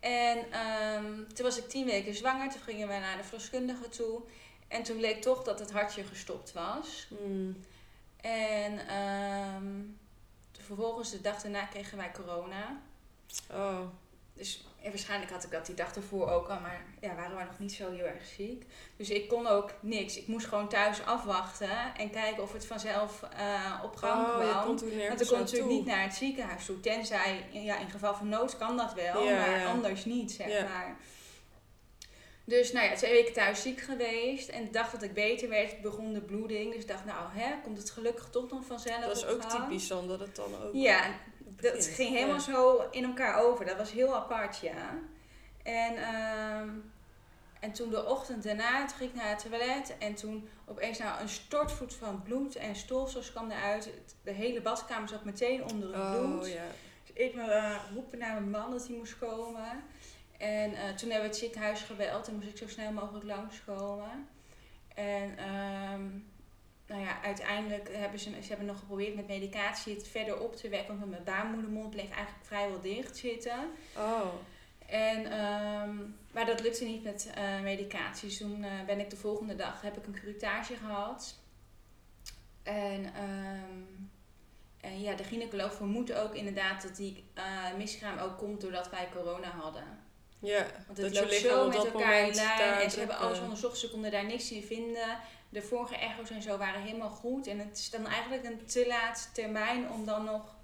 En 0.00 0.50
ehm, 0.50 1.24
toen 1.34 1.44
was 1.44 1.58
ik 1.58 1.68
tien 1.68 1.84
weken 1.84 2.14
zwanger. 2.14 2.50
Toen 2.50 2.60
gingen 2.60 2.88
we 2.88 2.94
naar 2.94 3.16
de 3.16 3.24
verloskundige 3.24 3.88
toe. 3.88 4.20
En 4.68 4.82
toen 4.82 4.96
bleek 4.96 5.22
toch 5.22 5.42
dat 5.42 5.58
het 5.58 5.72
hartje 5.72 6.04
gestopt 6.04 6.52
was. 6.52 7.08
Hmm. 7.08 7.56
En 8.20 8.86
ehm, 8.88 9.80
vervolgens 10.52 11.10
de 11.10 11.20
dag 11.20 11.42
daarna 11.42 11.64
kregen 11.64 11.98
wij 11.98 12.10
corona. 12.12 12.80
Oh, 13.50 13.80
Dus 14.34 14.64
ja, 14.82 14.88
waarschijnlijk 14.88 15.30
had 15.30 15.44
ik 15.44 15.50
dat 15.50 15.66
die 15.66 15.74
dag 15.74 15.94
ervoor 15.94 16.30
ook 16.30 16.48
al, 16.48 16.60
maar 16.60 16.84
ja, 17.00 17.14
waren 17.14 17.36
we 17.36 17.42
nog 17.44 17.58
niet 17.58 17.72
zo 17.72 17.90
heel 17.90 18.04
erg 18.04 18.24
ziek. 18.36 18.66
Dus 18.96 19.10
ik 19.10 19.28
kon 19.28 19.46
ook 19.46 19.70
niks. 19.80 20.16
Ik 20.18 20.26
moest 20.26 20.46
gewoon 20.46 20.68
thuis 20.68 21.04
afwachten 21.04 21.94
en 21.96 22.10
kijken 22.10 22.42
of 22.42 22.52
het 22.52 22.66
vanzelf 22.66 23.22
eh, 23.22 23.80
op 23.84 23.96
gang 23.96 24.26
oh 24.26 24.34
kwam. 24.38 24.64
kon 24.64 24.76
toen 24.76 24.98
Want 25.08 25.20
ik 25.20 25.26
kon 25.26 25.38
natuurlijk 25.38 25.70
niet 25.70 25.86
naar 25.86 26.02
het 26.02 26.14
ziekenhuis 26.14 26.64
toe. 26.64 26.80
Tenzij, 26.80 27.44
ja, 27.50 27.78
in 27.78 27.90
geval 27.90 28.14
van 28.14 28.28
nood 28.28 28.56
kan 28.56 28.76
dat 28.76 28.94
wel, 28.94 29.22
Ja, 29.22 29.36
maar 29.36 29.58
ja. 29.58 29.66
anders 29.66 30.04
niet, 30.04 30.32
zeg 30.32 30.48
Ja. 30.48 30.62
maar. 30.62 30.96
Dus 32.44 32.72
nou 32.72 32.86
ja, 32.86 32.94
twee 32.94 33.12
weken 33.12 33.32
thuis 33.32 33.62
ziek 33.62 33.80
geweest. 33.80 34.48
En 34.48 34.64
de 34.64 34.70
dag 34.70 34.90
dat 34.90 35.02
ik 35.02 35.14
beter 35.14 35.48
werd, 35.48 35.80
begon 35.80 36.12
de 36.12 36.20
bloeding. 36.20 36.72
Dus 36.72 36.82
ik 36.82 36.88
dacht, 36.88 37.04
nou 37.04 37.28
hè, 37.32 37.54
komt 37.62 37.78
het 37.78 37.90
gelukkig 37.90 38.28
toch 38.30 38.50
nog 38.50 38.64
vanzelf 38.64 39.04
Dat 39.04 39.16
is 39.16 39.26
ook 39.26 39.42
gang? 39.42 39.62
typisch 39.64 39.88
dan, 39.88 40.08
dat 40.08 40.20
het 40.20 40.36
dan 40.36 40.62
ook 40.62 40.74
Ja, 40.74 41.04
dat 41.62 41.86
ging 41.86 42.14
helemaal 42.14 42.34
Ja. 42.34 42.40
zo 42.40 42.88
in 42.90 43.04
elkaar 43.04 43.40
over. 43.42 43.64
Dat 43.64 43.76
was 43.76 43.90
heel 43.92 44.14
apart, 44.14 44.58
ja. 44.58 44.98
En, 45.62 45.96
ehm, 45.96 46.68
en 47.60 47.72
toen 47.72 47.90
de 47.90 48.06
ochtend 48.06 48.42
daarna, 48.42 48.86
toen 48.86 48.96
ging 48.96 49.10
ik 49.10 49.16
naar 49.16 49.28
het 49.28 49.38
toilet. 49.38 49.94
En 49.98 50.14
toen 50.14 50.48
opeens 50.66 50.98
nou 50.98 51.20
een 51.20 51.28
stortvoet 51.28 51.94
van 51.94 52.22
bloed 52.22 52.56
en 52.56 52.76
stolsels 52.76 53.30
kwam 53.30 53.50
eruit. 53.50 53.90
De 54.22 54.30
hele 54.32 54.60
badkamer 54.60 55.08
zat 55.08 55.24
meteen 55.24 55.70
onder 55.70 55.94
het 55.94 56.18
bloed. 56.18 56.42
Oh 56.42 56.48
ja. 56.48 56.64
Dus 57.06 57.16
ik 57.16 57.34
uh, 57.34 57.76
roepen 57.94 58.18
naar 58.18 58.32
mijn 58.32 58.50
man 58.50 58.70
dat 58.70 58.86
hij 58.86 58.96
moest 58.96 59.18
komen. 59.18 59.84
En 60.38 60.74
eh, 60.74 60.88
toen 60.88 61.10
hebben 61.10 61.28
we 61.28 61.34
het 61.34 61.36
ziekenhuis 61.36 61.80
gebeld 61.80 62.28
en 62.28 62.34
moest 62.34 62.48
ik 62.48 62.56
zo 62.56 62.68
snel 62.68 62.92
mogelijk 62.92 63.24
langskomen. 63.24 64.28
En 64.94 65.38
ehm, 65.38 66.02
nou 66.92 67.04
ja, 67.04 67.22
uiteindelijk 67.22 67.88
hebben 67.92 68.20
ze, 68.20 68.30
ze 68.30 68.48
hebben 68.48 68.66
nog 68.66 68.78
geprobeerd 68.78 69.14
met 69.14 69.26
medicatie 69.26 69.94
het 69.94 70.08
verder 70.08 70.40
op 70.40 70.56
te 70.56 70.68
wekken. 70.68 70.98
Want 70.98 71.10
mijn 71.10 71.24
baarmoedermond 71.24 71.90
bleef 71.90 72.10
eigenlijk 72.10 72.44
vrijwel 72.44 72.80
dicht 72.80 73.16
zitten. 73.16 73.58
Oh. 73.96 74.26
En, 74.86 75.24
ehm, 75.24 75.96
maar 76.32 76.46
dat 76.46 76.60
lukte 76.60 76.84
niet 76.84 77.02
met 77.02 77.30
eh 77.34 77.60
medicatie. 77.60 78.28
Dus 78.28 78.38
toen 78.38 78.64
eh, 78.64 78.70
ben 78.86 79.00
ik 79.00 79.10
de 79.10 79.16
volgende 79.16 79.54
dag, 79.54 79.80
heb 79.82 79.96
ik 79.96 80.06
een 80.06 80.12
curettage 80.20 80.76
gehad. 80.76 81.34
En, 82.62 83.14
ehm, 83.14 83.80
en 84.80 85.00
ja, 85.00 85.14
de 85.14 85.24
gynaecoloog 85.24 85.74
vermoedt 85.74 86.12
ook 86.12 86.34
inderdaad 86.34 86.82
dat 86.82 86.96
die 86.96 87.24
eh, 87.34 87.74
miskraam 87.76 88.18
ook 88.18 88.38
komt 88.38 88.60
doordat 88.60 88.90
wij 88.90 89.08
corona 89.14 89.50
hadden. 89.50 90.00
Ja, 90.38 90.66
Want 90.86 90.98
dat 90.98 91.06
het 91.06 91.14
je 91.14 91.20
loopt 91.20 91.34
zo 91.34 91.66
met 91.68 91.76
dat 91.76 91.86
elkaar 91.86 92.28
in 92.28 92.34
lijn. 92.34 92.80
En 92.80 92.90
ze 92.90 92.98
hebben 92.98 93.18
alles 93.18 93.40
onderzocht, 93.40 93.78
ze 93.78 93.90
konden 93.90 94.10
daar 94.10 94.26
niks 94.26 94.52
in 94.52 94.62
vinden. 94.62 95.18
De 95.52 95.62
vorige 95.62 95.96
echo's 95.96 96.30
en 96.30 96.42
zo 96.42 96.56
waren 96.56 96.80
helemaal 96.82 97.08
goed. 97.10 97.46
En 97.46 97.58
het 97.58 97.78
is 97.78 97.90
dan 97.90 98.06
eigenlijk 98.06 98.44
een 98.44 98.66
te 98.66 98.84
laat 98.86 99.30
termijn 99.34 99.90
om 99.90 100.04
dan 100.06 100.24
nog 100.24 100.54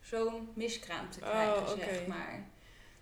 zo'n 0.00 0.48
miskraam 0.54 1.10
te 1.10 1.18
Oh, 1.20 1.28
krijgen, 1.28 1.78
zeg 1.78 2.06
maar. 2.06 2.44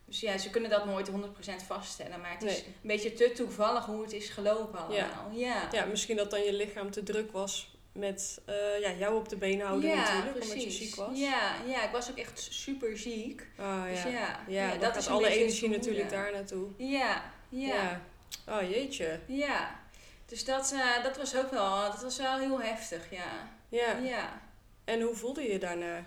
Dus 0.05 0.21
ja, 0.21 0.39
ze 0.39 0.51
kunnen 0.51 0.71
dat 0.71 0.85
nooit 0.87 1.09
100% 1.11 1.63
vaststellen. 1.67 2.21
Maar 2.21 2.31
het 2.31 2.43
is 2.43 2.53
Nee. 2.53 2.65
een 2.67 2.75
beetje 2.83 3.13
te 3.13 3.33
toevallig 3.33 3.85
hoe 3.85 4.03
het 4.03 4.13
is 4.13 4.29
gelopen 4.29 4.79
allemaal. 4.79 5.31
Ja, 5.33 5.69
Ja, 5.73 5.85
misschien 5.85 6.17
dat 6.17 6.31
dan 6.31 6.41
je 6.43 6.53
lichaam 6.53 6.91
te 6.91 7.03
druk 7.03 7.33
was 7.33 7.77
met 7.93 8.41
eh, 8.45 8.55
ja, 8.81 8.93
jou 8.93 9.17
op 9.17 9.29
de 9.29 9.37
been 9.37 9.61
houden 9.61 9.97
natuurlijk, 9.97 10.43
omdat 10.43 10.63
je 10.63 10.71
ziek 10.71 10.95
was. 10.95 11.19
Ja, 11.19 11.55
ja, 11.67 11.85
ik 11.85 11.91
was 11.91 12.11
ook 12.11 12.19
echt 12.19 12.47
super 12.51 12.99
ziek. 12.99 13.47
Oh, 13.59 13.85
Dus 13.85 14.03
ja. 14.03 14.09
ja, 14.09 14.41
Ja, 14.49 14.73
ja, 14.73 14.77
dat 14.77 14.97
is 14.97 15.03
gaat 15.07 15.07
een 15.07 15.13
alle 15.25 15.29
energie 15.29 15.69
natuurlijk 15.69 16.11
daar 16.11 16.33
naartoe. 16.33 16.69
Ja, 16.77 17.33
ja. 17.49 18.01
Oh 18.49 18.71
jeetje. 18.71 19.21
Ja, 19.27 19.81
dus 20.29 20.45
dat, 20.45 20.73
eh, 20.73 21.03
dat 21.03 21.17
was 21.17 21.37
ook 21.37 21.51
wel, 21.51 21.83
dat 21.91 22.03
was 22.03 22.17
wel 22.19 22.39
heel 22.39 22.61
heftig, 22.61 23.11
ja. 23.11 23.51
Ja. 23.69 23.97
Ja. 23.97 24.43
En 24.85 25.01
hoe 25.01 25.15
voelde 25.15 25.43
je 25.43 25.59
daarna? 25.59 26.05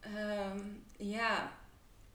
Ehm, 0.00 0.60
ja, 0.96 1.52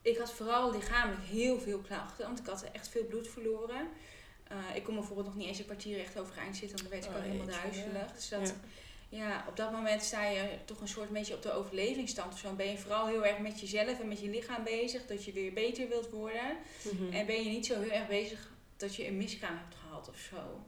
ik 0.01 0.17
had 0.17 0.33
vooral 0.33 0.71
lichamelijk 0.71 1.25
heel 1.25 1.59
veel 1.59 1.79
klachten, 1.79 2.25
want 2.25 2.39
ik 2.39 2.45
had 2.45 2.63
echt 2.71 2.87
veel 2.87 3.05
bloed 3.05 3.27
verloren. 3.27 3.87
Uh, 4.51 4.75
ik 4.75 4.83
kon 4.83 4.95
bijvoorbeeld 4.95 5.27
nog 5.27 5.35
niet 5.35 5.47
eens 5.47 5.59
een 5.59 5.65
kwartier 5.65 5.97
recht 5.97 6.19
overeind 6.19 6.55
zitten, 6.57 6.77
want 6.77 6.89
dan 6.89 6.99
werd 6.99 7.05
ik 7.05 7.09
Oh, 7.09 7.15
al 7.17 7.31
helemaal 7.31 7.61
duizelig. 7.61 8.11
Dus 8.11 8.29
dat, 8.29 8.53
Ja. 9.09 9.17
ja, 9.17 9.45
op 9.47 9.57
dat 9.57 9.71
moment 9.71 10.03
sta 10.03 10.25
je 10.25 10.57
toch 10.65 10.81
een 10.81 10.87
soort 10.87 11.09
beetje 11.09 11.33
op 11.33 11.41
de 11.41 11.51
overlevingsstand 11.51 12.33
of 12.33 12.39
zo. 12.39 12.53
Ben 12.53 12.69
je 12.71 12.77
vooral 12.77 13.07
heel 13.07 13.25
erg 13.25 13.37
met 13.39 13.59
jezelf 13.59 13.99
en 13.99 14.07
met 14.07 14.19
je 14.19 14.29
lichaam 14.29 14.63
bezig, 14.63 15.05
dat 15.05 15.25
je 15.25 15.31
weer 15.31 15.53
beter 15.53 15.87
wilt 15.87 16.09
worden. 16.09 16.57
Mhm. 16.93 17.13
En 17.13 17.25
ben 17.25 17.43
je 17.43 17.49
niet 17.49 17.65
zo 17.65 17.81
heel 17.81 17.91
erg 17.91 18.07
bezig 18.07 18.49
dat 18.77 18.95
je 18.95 19.07
een 19.07 19.17
miskraam 19.17 19.57
hebt 19.57 19.75
gehad 19.75 20.09
of 20.09 20.17
zo. 20.17 20.63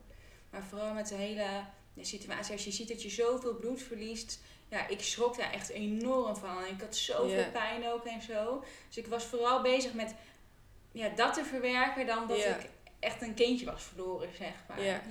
Maar 0.58 0.66
vooral 0.66 0.94
met 0.94 1.08
de 1.08 1.16
hele 1.16 1.46
ja, 1.94 2.04
situatie, 2.04 2.54
als 2.54 2.64
je 2.64 2.72
ziet 2.72 2.88
dat 2.88 3.02
je 3.04 3.10
zoveel 3.10 3.56
bloed 3.56 3.82
verliest. 3.82 4.40
Ja, 4.70 4.88
ik 4.88 5.02
schrok 5.02 5.38
daar 5.38 5.52
echt 5.52 5.70
enorm 5.70 6.36
van. 6.36 6.64
En 6.64 6.74
ik 6.74 6.82
had 6.82 6.96
zoveel 6.96 7.52
pijn 7.52 7.88
ook 7.88 8.06
en 8.06 8.22
zo. 8.22 8.64
Dus 8.88 8.98
ik 8.98 9.08
was 9.08 9.24
vooral 9.24 9.62
bezig 9.62 9.94
met 9.94 10.16
ja, 10.92 11.10
dat 11.10 11.34
te 11.34 11.44
verwerken 11.44 12.06
dan 12.06 12.28
dat 12.28 12.38
ik 12.38 12.70
echt 13.00 13.22
een 13.22 13.34
kindje 13.34 13.66
was 13.66 13.84
verloren, 13.84 14.30
zeg 14.38 14.54
maar. 14.68 14.84
Ja. 14.84 15.02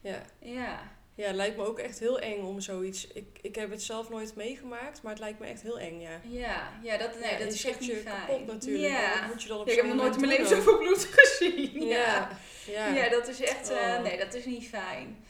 Ja. 0.00 0.22
Ja. 0.38 0.95
Ja. 1.16 1.32
lijkt 1.32 1.56
me 1.56 1.64
ook 1.66 1.78
echt 1.78 1.98
heel 1.98 2.18
eng 2.20 2.42
om 2.42 2.60
zoiets. 2.60 3.06
Ik, 3.06 3.38
ik 3.40 3.54
heb 3.54 3.70
het 3.70 3.82
zelf 3.82 4.08
nooit 4.08 4.34
meegemaakt, 4.34 5.02
maar 5.02 5.12
het 5.12 5.20
lijkt 5.20 5.38
me 5.38 5.46
echt 5.46 5.62
heel 5.62 5.78
eng, 5.78 6.00
ja. 6.00 6.20
Ja, 6.22 6.72
ja, 6.82 6.96
dat, 6.96 7.20
nee, 7.20 7.30
Ja, 7.32 7.38
dat 7.38 7.52
is 7.52 7.64
echt 7.64 7.80
niet 7.80 7.92
fijn. 8.04 8.46
natuurlijk. 8.46 8.84
Ja. 8.92 9.00
maar 9.00 9.20
Wat 9.20 9.28
moet 9.28 9.42
je 9.42 9.48
dan 9.48 9.58
op 9.60 9.66
Ja, 9.66 9.72
ik 9.72 9.78
heb 9.78 9.86
nog 9.86 9.96
nooit 9.96 10.14
in 10.14 10.20
mijn 10.20 10.32
leven 10.32 10.56
zoveel 10.56 10.78
bloed 10.78 11.08
gezien. 11.10 11.86
Ja, 11.86 12.28
Ja, 12.66 12.86
ja. 12.94 13.08
dat 13.08 13.28
is 13.28 13.40
echt, 13.40 13.70
eh, 13.70 13.76
Oh. 13.76 14.02
nee, 14.02 14.18
dat 14.18 14.34
is 14.34 14.44
niet 14.44 14.68
fijn. 14.68 15.24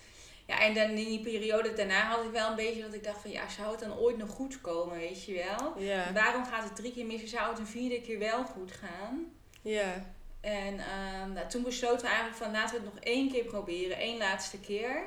Ja, 0.47 0.61
en 0.61 0.75
dan 0.75 0.89
in 0.89 0.95
die 0.95 1.21
periode 1.21 1.73
daarna 1.73 2.01
had 2.01 2.25
ik 2.25 2.31
wel 2.31 2.51
een 2.51 2.57
beetje 2.57 2.83
dat 2.83 2.95
ik 2.95 3.05
dacht 3.05 3.21
van, 3.21 3.31
ja, 3.31 3.49
zou 3.49 3.71
het 3.71 3.81
dan 3.81 3.99
ooit 3.99 4.17
nog 4.17 4.29
goed 4.31 4.61
komen, 4.61 4.99
weet 4.99 5.25
je 5.25 5.35
wel? 5.35 5.75
ja. 5.83 6.13
Waarom 6.13 6.45
gaat 6.45 6.65
het 6.65 6.77
drie 6.77 6.93
keer 6.93 7.07
mis 7.07 7.23
en 7.23 7.29
zou 7.29 7.51
het 7.51 7.59
een 7.59 7.67
vierde 7.67 8.01
keer 8.01 8.19
wel 8.19 8.45
goed 8.45 8.73
gaan? 8.73 9.25
ja. 9.63 10.15
En 10.41 10.79
ehm, 10.79 11.33
nou, 11.33 11.49
toen 11.49 11.63
besloten 11.63 12.01
we 12.01 12.07
eigenlijk 12.07 12.37
van, 12.37 12.53
laten 12.53 12.77
we 12.79 12.85
het 12.85 12.95
nog 12.95 13.03
één 13.05 13.33
keer 13.33 13.45
proberen, 13.45 13.97
één 13.99 14.19
laatste 14.19 14.59
keer. 14.61 15.03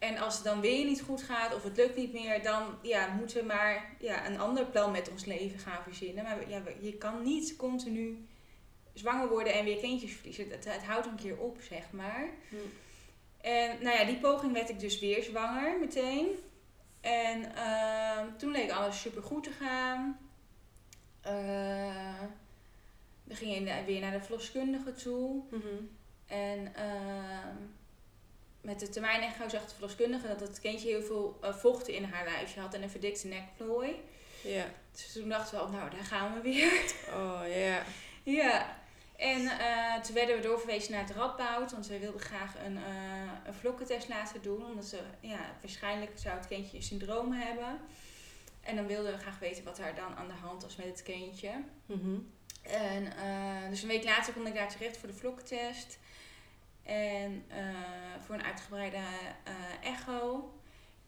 En 0.00 0.18
als 0.18 0.34
het 0.34 0.44
dan 0.44 0.60
weer 0.60 0.84
niet 0.84 1.02
goed 1.02 1.22
gaat 1.22 1.54
of 1.54 1.62
het 1.62 1.76
lukt 1.76 1.96
niet 1.96 2.12
meer, 2.12 2.42
dan 2.42 2.78
ja, 2.82 3.06
moeten 3.06 3.36
we 3.36 3.46
maar 3.46 3.96
ja, 3.98 4.26
een 4.26 4.38
ander 4.38 4.66
plan 4.66 4.90
met 4.90 5.10
ons 5.10 5.24
leven 5.24 5.58
gaan 5.58 5.82
verzinnen. 5.82 6.24
Maar 6.24 6.48
ja, 6.48 6.62
je 6.80 6.96
kan 6.96 7.22
niet 7.22 7.56
continu 7.56 8.26
zwanger 8.92 9.28
worden 9.28 9.52
en 9.52 9.64
weer 9.64 9.78
kindjes 9.78 10.12
verliezen. 10.12 10.50
Het, 10.50 10.64
het 10.64 10.84
houdt 10.84 11.06
een 11.06 11.16
keer 11.16 11.38
op, 11.38 11.58
zeg 11.60 11.90
maar. 11.90 12.28
Hm. 12.48 12.56
En 13.40 13.82
nou 13.82 13.98
ja, 13.98 14.04
die 14.04 14.18
poging 14.18 14.52
werd 14.52 14.68
ik 14.68 14.80
dus 14.80 14.98
weer 14.98 15.22
zwanger 15.22 15.78
meteen. 15.80 16.28
En 17.00 17.54
ehm, 17.54 18.36
toen 18.36 18.50
leek 18.50 18.70
alles 18.70 19.00
super 19.00 19.22
goed 19.22 19.44
te 19.44 19.50
gaan. 19.50 20.18
Eh, 21.20 22.22
we 23.24 23.34
gingen 23.34 23.84
weer 23.84 24.00
naar 24.00 24.12
de 24.12 24.22
verloskundige 24.22 24.92
toe. 24.92 25.42
Mhm. 25.50 25.84
En 26.26 26.74
ehm, 26.74 27.56
met 28.60 28.80
de 28.80 28.88
termijn 28.88 29.22
echo 29.22 29.48
zag 29.48 29.64
de 29.64 29.74
verloskundige 29.74 30.26
dat 30.26 30.40
het 30.40 30.60
kindje 30.60 30.88
heel 30.88 31.02
veel 31.02 31.38
eh, 31.40 31.54
vocht 31.54 31.88
in 31.88 32.04
haar 32.04 32.24
lijfje 32.24 32.60
had 32.60 32.74
en 32.74 32.82
een 32.82 32.90
verdikte 32.90 33.26
nekplooi. 33.26 34.02
Ja. 34.42 34.64
Dus 34.92 35.12
toen 35.12 35.28
dachten 35.28 35.58
we, 35.58 35.64
al, 35.64 35.70
nou 35.70 35.90
daar 35.90 36.04
gaan 36.04 36.34
we 36.34 36.40
weer. 36.40 36.72
Oh, 37.14 37.42
ja. 37.46 37.82
ja. 38.22 38.78
En 39.16 39.46
eh, 39.46 40.00
toen 40.00 40.14
werden 40.14 40.36
we 40.36 40.42
doorverwezen 40.42 40.92
naar 40.92 41.06
het 41.06 41.16
Radboud, 41.16 41.72
want 41.72 41.86
we 41.86 41.98
wilden 41.98 42.20
graag 42.20 42.54
een, 42.64 42.76
eh, 42.76 43.32
een 43.44 43.54
vlokkentest 43.54 44.08
laten 44.08 44.42
doen. 44.42 44.64
Omdat 44.64 44.84
ze, 44.84 44.98
ja, 45.20 45.56
waarschijnlijk 45.60 46.10
zou 46.14 46.36
het 46.36 46.46
kindje 46.46 46.76
een 46.76 46.82
syndroom 46.82 47.32
hebben. 47.32 47.80
En 48.60 48.76
dan 48.76 48.86
wilden 48.86 49.12
we 49.12 49.18
graag 49.18 49.38
weten 49.38 49.64
wat 49.64 49.76
daar 49.76 49.94
dan 49.94 50.16
aan 50.16 50.28
de 50.28 50.34
hand 50.34 50.62
was 50.62 50.76
met 50.76 50.86
het 50.86 51.02
kindje. 51.02 51.50
Mhm. 51.86 52.18
En 52.62 53.16
eh, 53.16 53.68
dus 53.68 53.82
een 53.82 53.88
week 53.88 54.04
later 54.04 54.32
kon 54.32 54.46
ik 54.46 54.54
daar 54.54 54.68
terecht 54.68 54.96
voor 54.96 55.08
de 55.08 55.14
vlokkentest. 55.14 55.98
En 56.82 57.44
eh, 57.48 57.64
voor 58.24 58.34
een 58.34 58.44
uitgebreide 58.44 58.96
eh, 58.96 59.90
echo. 59.90 60.52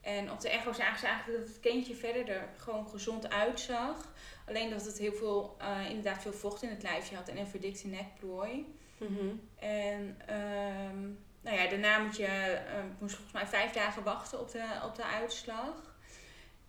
En 0.00 0.30
op 0.30 0.40
de 0.40 0.48
echo 0.50 0.72
zagen 0.72 0.98
ze 0.98 1.06
eigenlijk 1.06 1.38
dat 1.38 1.48
het 1.48 1.60
kindje 1.60 1.94
verder 1.94 2.28
er 2.28 2.48
gewoon 2.56 2.88
gezond 2.88 3.30
uitzag. 3.30 4.12
Alleen 4.48 4.70
dat 4.70 4.84
het 4.84 4.98
heel 4.98 5.12
veel, 5.12 5.56
eh, 5.58 5.88
inderdaad 5.88 6.22
veel 6.22 6.32
vocht 6.32 6.62
in 6.62 6.68
het 6.68 6.82
lijfje 6.82 7.16
had 7.16 7.28
en 7.28 7.38
een 7.38 7.46
verdikte 7.46 7.86
nekplooi. 7.86 8.76
Mhm. 8.98 9.28
En 9.58 10.20
ehm, 10.26 11.00
nou 11.40 11.56
ja, 11.56 11.68
daarna 11.68 11.98
moet 11.98 12.16
je, 12.16 12.60
moest 12.98 13.14
volgens 13.14 13.34
mij 13.34 13.46
vijf 13.46 13.72
dagen 13.72 14.02
wachten 14.02 14.40
op 14.40 14.50
de, 14.50 14.80
op 14.84 14.94
de 14.94 15.04
uitslag. 15.04 15.96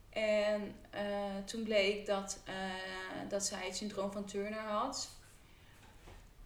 En 0.10 0.76
toen 1.46 1.64
bleek 1.64 2.06
dat, 2.06 2.44
dat 3.28 3.46
zij 3.46 3.66
het 3.66 3.76
syndroom 3.76 4.12
van 4.12 4.26
Turner 4.26 4.60
had. 4.60 5.10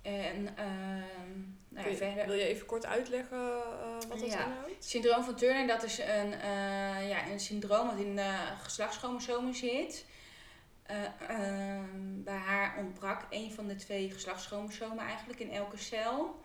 En 0.08 0.58
ehm, 0.58 1.40
nou 1.70 1.90
ja, 1.90 1.96
verder. 1.96 2.26
Wil 2.26 2.36
je 2.36 2.46
even 2.46 2.66
kort 2.66 2.86
uitleggen 2.86 3.38
eh, 3.38 3.92
wat 4.10 4.20
dat 4.20 4.32
Ja. 4.32 4.46
inhoudt? 4.46 4.86
Syndroom 4.86 5.24
van 5.24 5.36
Turner, 5.36 5.68
dat 5.68 5.84
is 5.84 6.00
een, 6.00 6.34
eh, 6.34 7.10
ja, 7.10 7.28
een 7.28 7.40
syndroom 7.40 7.88
wat 7.88 7.98
in 7.98 8.16
de 8.16 8.36
geslachtschromosomen 8.62 9.54
zit. 9.56 10.06
Eh, 10.84 11.04
ehm, 11.28 12.24
bij 12.24 12.38
haar 12.38 12.78
ontbrak 12.78 13.26
een 13.30 13.52
van 13.52 13.68
de 13.68 13.76
twee 13.76 14.12
geslachtschromosomen 14.12 15.06
eigenlijk 15.06 15.40
in 15.40 15.52
elke 15.52 15.78
cel. 15.78 16.42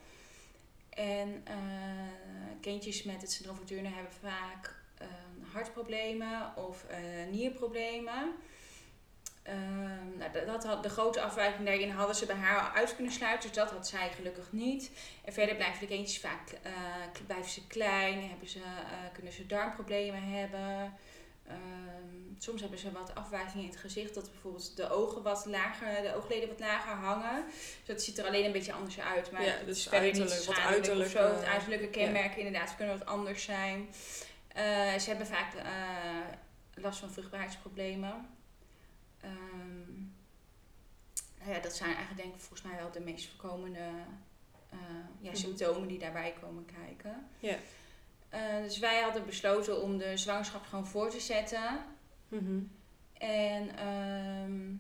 En 0.90 1.44
kindjes 2.60 3.02
met 3.02 3.20
het 3.20 3.32
syndroom 3.32 3.56
van 3.56 3.64
Turner 3.64 3.94
hebben 3.94 4.12
vaak 4.20 4.74
eh, 4.98 5.06
hartproblemen 5.52 6.56
of 6.56 6.86
nierproblemen. 7.30 8.32
Ehm, 9.42 10.18
nou, 10.18 10.32
dat- 10.46 10.64
had, 10.64 10.82
de 10.82 10.88
grote 10.88 11.20
afwijking 11.20 11.66
daarin 11.66 11.90
hadden 11.90 12.16
ze 12.16 12.26
bij 12.26 12.36
haar 12.36 12.60
al 12.60 12.68
uit 12.76 12.94
kunnen 12.94 13.12
sluiten, 13.12 13.48
dus 13.48 13.58
dat 13.58 13.70
had 13.70 13.88
zij 13.88 14.10
gelukkig 14.16 14.52
niet. 14.52 14.90
En 15.24 15.32
verder 15.32 15.54
blijven 15.56 15.80
de 15.80 15.86
kindjes 15.86 16.20
vaak 16.20 16.50
eh, 16.62 16.72
blijven 17.26 17.50
ze 17.50 17.66
klein, 17.66 18.28
hebben 18.28 18.48
ze, 18.48 18.58
eh, 18.58 19.12
kunnen 19.12 19.32
ze 19.32 19.46
darmproblemen 19.46 20.22
hebben. 20.22 20.94
Ehm, 21.46 21.58
soms 22.38 22.60
hebben 22.60 22.78
ze 22.78 22.92
wat 22.92 23.14
afwijkingen 23.14 23.64
in 23.64 23.70
het 23.70 23.78
gezicht, 23.80 24.14
dat 24.14 24.30
bijvoorbeeld 24.32 24.76
de 24.76 24.90
ogen 24.90 25.22
wat 25.22 25.46
lager, 25.46 26.02
de 26.02 26.14
oogleden 26.16 26.48
wat 26.48 26.60
lager 26.60 26.92
hangen. 26.94 27.44
Dus 27.46 27.86
dat 27.86 28.02
ziet 28.02 28.18
er 28.18 28.26
alleen 28.26 28.44
een 28.44 28.52
beetje 28.52 28.72
anders 28.72 29.00
uit. 29.00 29.30
Maar 29.30 29.42
Ja, 29.44 29.52
het 29.52 29.66
dus 29.66 29.84
niet 29.84 29.94
uiterlijk, 29.94 30.44
wat 30.44 30.58
uiterlijke- 30.58 31.18
zo. 31.18 31.34
Het 31.34 31.44
uiterlijke 31.44 31.88
kenmerken 31.88 32.36
inderdaad 32.38 32.76
kunnen 32.76 32.98
wat 32.98 33.06
anders 33.08 33.44
zijn. 33.44 33.88
Eh, 34.48 34.62
ze 34.98 35.08
hebben 35.08 35.26
vaak 35.26 35.52
last 36.74 36.98
van 36.98 37.10
vruchtbaarheidsproblemen. 37.10 38.31
Ehm, 39.22 39.92
nou 41.38 41.50
ja, 41.52 41.58
dat 41.60 41.76
zijn 41.76 41.90
eigenlijk 41.94 42.22
denk 42.22 42.34
ik 42.34 42.40
volgens 42.40 42.62
mij 42.62 42.76
wel 42.76 42.90
de 42.90 43.00
meest 43.00 43.28
voorkomende 43.28 43.78
eh, 44.70 44.78
ja, 45.20 45.28
Mhm. 45.30 45.36
symptomen 45.36 45.88
die 45.88 45.98
daarbij 45.98 46.34
komen 46.40 46.64
kijken. 46.64 47.26
Ja. 47.38 47.56
Eh, 48.28 48.62
dus 48.62 48.78
wij 48.78 49.00
hadden 49.00 49.26
besloten 49.26 49.82
om 49.82 49.98
de 49.98 50.16
zwangerschap 50.16 50.64
gewoon 50.66 50.86
voor 50.86 51.10
te 51.10 51.20
zetten. 51.20 51.84
Mhm. 52.28 52.60
En 53.18 53.76
ehm 53.76 54.76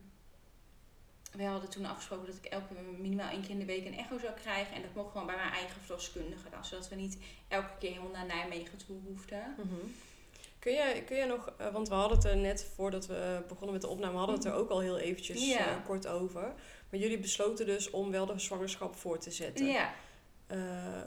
wij 1.36 1.46
hadden 1.46 1.70
toen 1.70 1.84
afgesproken 1.86 2.26
dat 2.26 2.36
ik 2.36 2.44
elke 2.44 2.74
minimaal 2.98 3.30
één 3.30 3.40
keer 3.40 3.50
in 3.50 3.58
de 3.58 3.64
week 3.64 3.86
een 3.86 3.98
echo 3.98 4.18
zou 4.18 4.32
krijgen. 4.32 4.74
En 4.74 4.82
dat 4.82 4.94
mocht 4.94 5.10
gewoon 5.12 5.26
bij 5.26 5.36
mijn 5.36 5.52
eigen 5.52 5.80
verloskundige 5.80 6.50
dan. 6.50 6.64
Zodat 6.64 6.88
we 6.88 6.94
niet 6.94 7.18
elke 7.48 7.70
keer 7.78 7.90
helemaal 7.90 8.10
naar 8.12 8.26
Nijmegen 8.26 8.78
toe 8.86 8.96
hoefden. 9.06 9.54
Mhm. 9.56 9.86
Kun 10.62 10.72
jij, 10.72 11.02
kun 11.02 11.16
jij 11.16 11.26
nog, 11.26 11.52
eh, 11.58 11.72
want 11.72 11.88
we 11.88 11.94
hadden 11.94 12.16
het 12.16 12.26
er 12.26 12.36
net 12.36 12.66
voordat 12.74 13.06
we 13.06 13.14
eh, 13.16 13.48
begonnen 13.48 13.72
met 13.72 13.80
de 13.80 13.88
opname, 13.88 14.16
hadden 14.16 14.36
we 14.36 14.42
het 14.42 14.52
er 14.52 14.58
ook 14.60 14.70
al 14.70 14.80
heel 14.80 14.98
eventjes 14.98 15.46
Ja. 15.48 15.58
eh, 15.68 15.84
kort 15.86 16.06
over. 16.06 16.54
Maar 16.90 17.00
jullie 17.00 17.18
besloten 17.18 17.66
dus 17.66 17.90
om 17.90 18.10
wel 18.10 18.26
de 18.26 18.38
zwangerschap 18.38 18.96
voor 18.96 19.18
te 19.18 19.30
zetten. 19.30 19.66
Ja. 19.66 19.94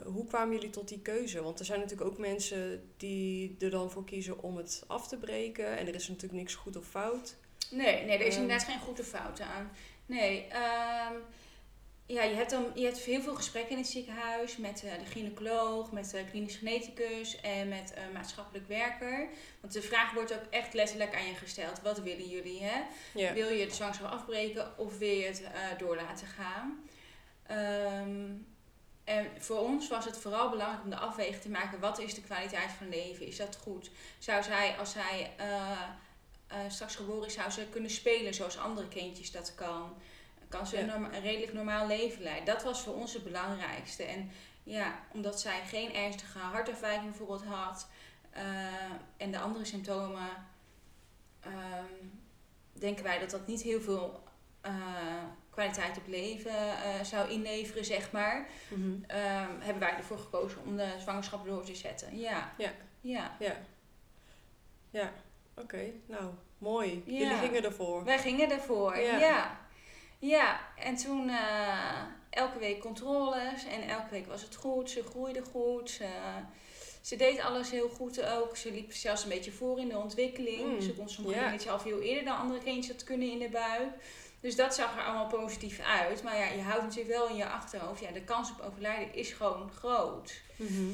Hoe 0.04 0.26
kwamen 0.26 0.54
jullie 0.54 0.70
tot 0.70 0.88
die 0.88 1.00
keuze? 1.00 1.42
Want 1.42 1.58
er 1.58 1.64
zijn 1.64 1.80
natuurlijk 1.80 2.10
ook 2.10 2.18
mensen 2.18 2.90
die 2.96 3.56
er 3.58 3.70
dan 3.70 3.90
voor 3.90 4.04
kiezen 4.04 4.42
om 4.42 4.56
het 4.56 4.84
af 4.86 5.08
te 5.08 5.16
breken. 5.16 5.78
En 5.78 5.86
er 5.86 5.94
is 5.94 6.08
natuurlijk 6.08 6.38
niks 6.40 6.54
goed 6.54 6.76
of 6.76 6.84
fout. 6.86 7.36
Nee, 7.70 8.04
nee, 8.04 8.18
er 8.18 8.26
is 8.26 8.32
Ehm. 8.34 8.42
inderdaad 8.42 8.66
geen 8.68 8.80
goede 8.80 9.04
fout 9.04 9.40
aan. 9.40 9.70
Nee, 10.06 10.46
ehm, 10.46 11.14
ja, 12.06 12.22
je 12.22 12.34
hebt, 12.34 12.50
dan, 12.50 12.66
je 12.74 12.84
hebt 12.84 12.98
heel 12.98 13.20
veel 13.20 13.34
gesprekken 13.34 13.72
in 13.72 13.78
het 13.78 13.90
ziekenhuis 13.90 14.56
met 14.56 14.84
eh, 14.84 14.98
de 14.98 15.04
gynaecoloog, 15.04 15.92
met 15.92 16.10
de 16.10 16.24
klinisch 16.30 16.56
geneticus 16.56 17.40
en 17.40 17.68
met 17.68 17.92
een 17.96 18.12
maatschappelijk 18.12 18.68
werker. 18.68 19.28
Want 19.60 19.72
de 19.72 19.82
vraag 19.82 20.12
wordt 20.12 20.34
ook 20.34 20.44
echt 20.50 20.74
letterlijk 20.74 21.14
aan 21.14 21.26
je 21.26 21.34
gesteld. 21.34 21.80
Wat 21.82 21.98
willen 21.98 22.28
jullie? 22.28 22.62
Hè? 22.62 22.82
Wil 23.32 23.48
je 23.48 23.66
de 23.66 23.74
zwangerschap 23.74 24.10
afbreken 24.10 24.78
of 24.78 24.98
wil 24.98 25.08
je 25.08 25.26
het 25.26 25.42
eh, 25.42 25.78
door 25.78 25.96
laten 25.96 26.26
gaan? 26.26 26.84
Ehm, 27.46 28.30
en 29.04 29.30
voor 29.38 29.58
ons 29.58 29.88
was 29.88 30.04
het 30.04 30.18
vooral 30.18 30.50
belangrijk 30.50 30.84
om 30.84 30.90
de 30.90 30.96
afweging 30.96 31.42
te 31.42 31.48
maken. 31.48 31.80
Wat 31.80 31.98
is 31.98 32.14
de 32.14 32.22
kwaliteit 32.22 32.70
van 32.70 32.88
leven? 32.88 33.26
Is 33.26 33.36
dat 33.36 33.58
goed? 33.62 33.90
Zou 34.18 34.42
zij, 34.42 34.76
als 34.78 34.92
zij 34.92 35.32
eh, 35.36 35.70
eh, 36.46 36.58
straks 36.68 36.96
geboren 36.96 37.26
is, 37.26 37.34
zou 37.34 37.50
ze 37.50 37.66
kunnen 37.70 37.90
spelen 37.90 38.34
zoals 38.34 38.58
andere 38.58 38.88
kindjes 38.88 39.30
dat 39.30 39.54
kan? 39.54 39.94
Kan 40.48 40.66
ze 40.66 40.76
Ja. 40.76 40.82
een, 40.82 40.88
norma- 40.88 41.12
een 41.14 41.20
redelijk 41.22 41.52
normaal 41.52 41.86
leven 41.86 42.22
leiden? 42.22 42.44
Dat 42.54 42.62
was 42.64 42.80
voor 42.82 42.94
ons 42.94 43.12
het 43.12 43.24
belangrijkste. 43.24 44.02
En 44.04 44.30
ja, 44.62 44.98
omdat 45.12 45.40
zij 45.40 45.60
geen 45.66 45.94
ernstige 45.94 46.38
hartafwijking 46.38 47.08
bijvoorbeeld 47.08 47.44
had... 47.44 47.88
eh, 48.30 48.42
en 49.16 49.30
de 49.30 49.38
andere 49.38 49.64
symptomen... 49.64 50.28
ehm, 51.40 51.84
denken 52.72 53.04
wij 53.04 53.18
dat 53.18 53.30
dat 53.30 53.46
niet 53.46 53.62
heel 53.62 53.80
veel 53.80 54.24
eh, 54.60 54.74
kwaliteit 55.50 55.96
op 55.96 56.06
leven 56.06 56.82
eh, 56.82 57.02
zou 57.02 57.30
inleveren, 57.30 57.84
zeg 57.84 58.10
maar, 58.12 58.46
Mhm. 58.68 58.90
ehm, 59.06 59.50
hebben 59.60 59.78
wij 59.78 59.96
ervoor 59.96 60.18
gekozen 60.18 60.58
om 60.64 60.76
de 60.76 60.88
zwangerschap 60.98 61.44
door 61.46 61.64
te 61.64 61.74
zetten. 61.74 62.18
Ja. 62.18 62.52
Ja. 62.58 62.72
Ja. 63.00 63.36
Ja. 63.38 63.56
Ja, 64.90 65.12
oké. 65.56 65.90
Nou, 66.06 66.30
mooi. 66.58 67.02
Ja. 67.06 67.12
Jullie 67.18 67.36
gingen 67.36 67.64
ervoor. 67.64 68.04
Wij 68.04 68.18
gingen 68.18 68.50
ervoor. 68.50 68.96
Ja. 68.98 69.18
Ja. 69.18 69.60
Ja. 70.18 70.60
en 70.76 70.96
toen 70.96 71.28
eh, 71.28 72.02
elke 72.30 72.58
week 72.58 72.80
controles 72.80 73.64
en 73.64 73.88
elke 73.88 74.10
week 74.10 74.26
was 74.26 74.42
het 74.42 74.54
goed. 74.54 74.90
Ze 74.90 75.02
groeide 75.02 75.42
goed. 75.52 75.90
Ze, 75.90 76.08
ze 77.00 77.16
deed 77.16 77.40
alles 77.40 77.70
heel 77.70 77.88
goed 77.88 78.22
ook. 78.22 78.56
Ze 78.56 78.72
liep 78.72 78.92
zelfs 78.92 79.22
een 79.22 79.28
beetje 79.28 79.52
voor 79.52 79.78
in 79.78 79.88
de 79.88 79.98
ontwikkeling. 79.98 80.72
Mm, 80.72 80.80
Ze 80.80 80.94
kon 80.94 81.08
sommige 81.08 81.36
ja. 81.36 81.44
dingetjes 81.44 81.72
al 81.72 81.78
veel 81.78 82.00
eerder 82.00 82.24
dan 82.24 82.36
andere 82.36 82.62
kindjes 82.62 82.96
dat 82.96 83.04
kunnen 83.04 83.30
in 83.30 83.38
de 83.38 83.48
buik. 83.48 83.90
Dus 84.40 84.56
dat 84.56 84.74
zag 84.74 84.96
er 84.96 85.04
allemaal 85.04 85.26
positief 85.26 85.80
uit. 85.80 86.22
Maar 86.22 86.36
ja, 86.36 86.48
je 86.48 86.62
houdt 86.62 86.82
natuurlijk 86.82 87.16
wel 87.18 87.28
in 87.28 87.36
je 87.36 87.48
achterhoofd. 87.48 88.00
Ja, 88.00 88.10
de 88.10 88.24
kans 88.24 88.50
op 88.50 88.66
overlijden 88.66 89.14
is 89.14 89.32
gewoon 89.32 89.70
groot. 89.70 90.40
Mhm. 90.56 90.90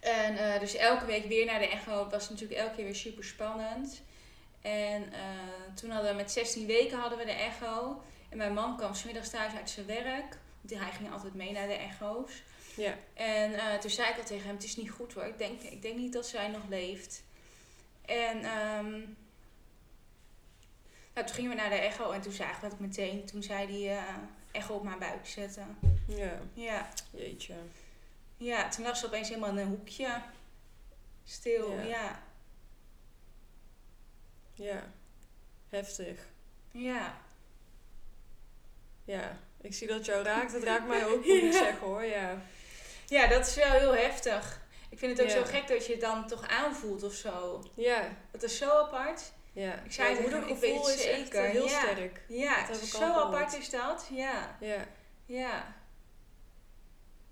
En 0.00 0.36
eh, 0.36 0.60
dus 0.60 0.74
elke 0.74 1.04
week 1.04 1.24
weer 1.26 1.46
naar 1.46 1.58
de 1.58 1.68
echo 1.68 2.08
was 2.08 2.30
natuurlijk 2.30 2.60
elke 2.60 2.74
keer 2.74 2.84
weer 2.84 2.94
super 2.94 3.24
spannend. 3.24 4.02
En 4.60 5.12
eh, 5.12 5.20
toen 5.74 5.90
hadden 5.90 6.10
we 6.10 6.16
met 6.16 6.32
16 6.32 6.66
weken 6.66 6.98
hadden 6.98 7.18
we 7.18 7.24
de 7.24 7.30
echo. 7.30 8.02
En 8.28 8.36
mijn 8.36 8.54
man 8.54 8.76
kwam 8.76 8.94
smiddags 8.94 9.30
thuis 9.30 9.54
uit 9.54 9.70
zijn 9.70 9.86
werk. 9.86 10.38
Want 10.60 10.80
hij 10.82 10.92
ging 10.92 11.12
altijd 11.12 11.34
mee 11.34 11.52
naar 11.52 11.66
de 11.66 11.74
echo's. 11.74 12.42
Ja. 12.76 12.94
En 13.14 13.54
eh, 13.54 13.78
toen 13.78 13.90
zei 13.90 14.10
ik 14.10 14.18
al 14.18 14.24
tegen 14.24 14.46
hem, 14.46 14.54
het 14.54 14.64
is 14.64 14.76
niet 14.76 14.90
goed 14.90 15.12
hoor. 15.12 15.24
Ik 15.24 15.38
denk, 15.38 15.60
ik 15.62 15.82
denk 15.82 15.96
niet 15.96 16.12
dat 16.12 16.26
zij 16.26 16.48
nog 16.48 16.68
leeft. 16.68 17.22
En 18.04 18.44
ehm, 18.44 18.90
nou, 21.14 21.26
toen 21.26 21.34
gingen 21.34 21.50
we 21.50 21.56
naar 21.56 21.70
de 21.70 21.76
echo 21.76 22.10
en 22.10 22.20
toen 22.20 22.32
zagen 22.32 22.60
we 22.60 22.66
het 22.66 22.80
meteen. 22.80 23.24
Toen 23.24 23.42
zei 23.42 23.66
hij 23.86 23.96
eh, 23.98 24.14
echo 24.52 24.74
op 24.74 24.82
mijn 24.82 24.98
buik 24.98 25.26
zetten. 25.26 25.78
Ja, 26.06 26.38
Ja. 26.54 26.88
jeetje. 27.10 27.54
Ja, 28.36 28.68
toen 28.68 28.84
lag 28.84 28.96
ze 28.96 29.06
opeens 29.06 29.28
helemaal 29.28 29.50
in 29.50 29.56
een 29.56 29.68
hoekje. 29.68 30.20
Stil, 31.24 31.72
Ja. 31.72 31.82
ja. 31.82 32.22
Ja. 34.54 34.82
Heftig. 35.68 36.26
Ja. 36.72 37.18
Ja. 39.08 39.38
Ik 39.60 39.74
zie 39.74 39.86
dat 39.88 40.04
jou 40.04 40.22
raakt. 40.22 40.52
Het 40.52 40.62
raakt 40.64 40.86
mij 40.88 41.06
ook, 41.06 41.16
moet 41.26 41.34
ik 41.36 41.42
Ja. 41.42 41.52
zeggen 41.52 41.78
hoor. 41.86 42.04
Ja. 42.04 42.42
Ja, 43.06 43.26
dat 43.26 43.46
is 43.46 43.54
wel 43.54 43.70
heel 43.70 43.94
heftig. 43.94 44.60
Ik 44.90 44.98
vind 44.98 45.18
het 45.18 45.26
ook 45.26 45.32
Ja. 45.32 45.44
zo 45.44 45.50
gek 45.52 45.68
dat 45.68 45.86
je 45.86 45.92
het 45.92 46.00
dan 46.00 46.26
toch 46.26 46.48
aanvoelt 46.48 47.02
of 47.02 47.12
zo. 47.14 47.62
Ja. 47.74 48.16
Dat 48.32 48.42
is 48.42 48.56
zo 48.58 48.68
apart. 48.70 49.32
Ja. 49.52 49.74
Ik 49.84 49.92
zei 49.92 50.08
Ja, 50.08 50.14
ik 50.14 50.20
moedergevoel 50.20 50.88
is 50.88 50.94
het 50.94 51.04
echt 51.04 51.34
eh, 51.34 51.42
heel 51.42 51.68
Ja. 51.68 51.80
sterk. 51.80 52.20
Ja, 52.28 52.66
Dat 52.66 52.76
zo 52.76 53.02
apart 53.02 53.58
is 53.58 53.70
dat. 53.70 54.08
Ja. 54.12 54.56
Ja. 54.60 54.86
Ja. 55.26 55.76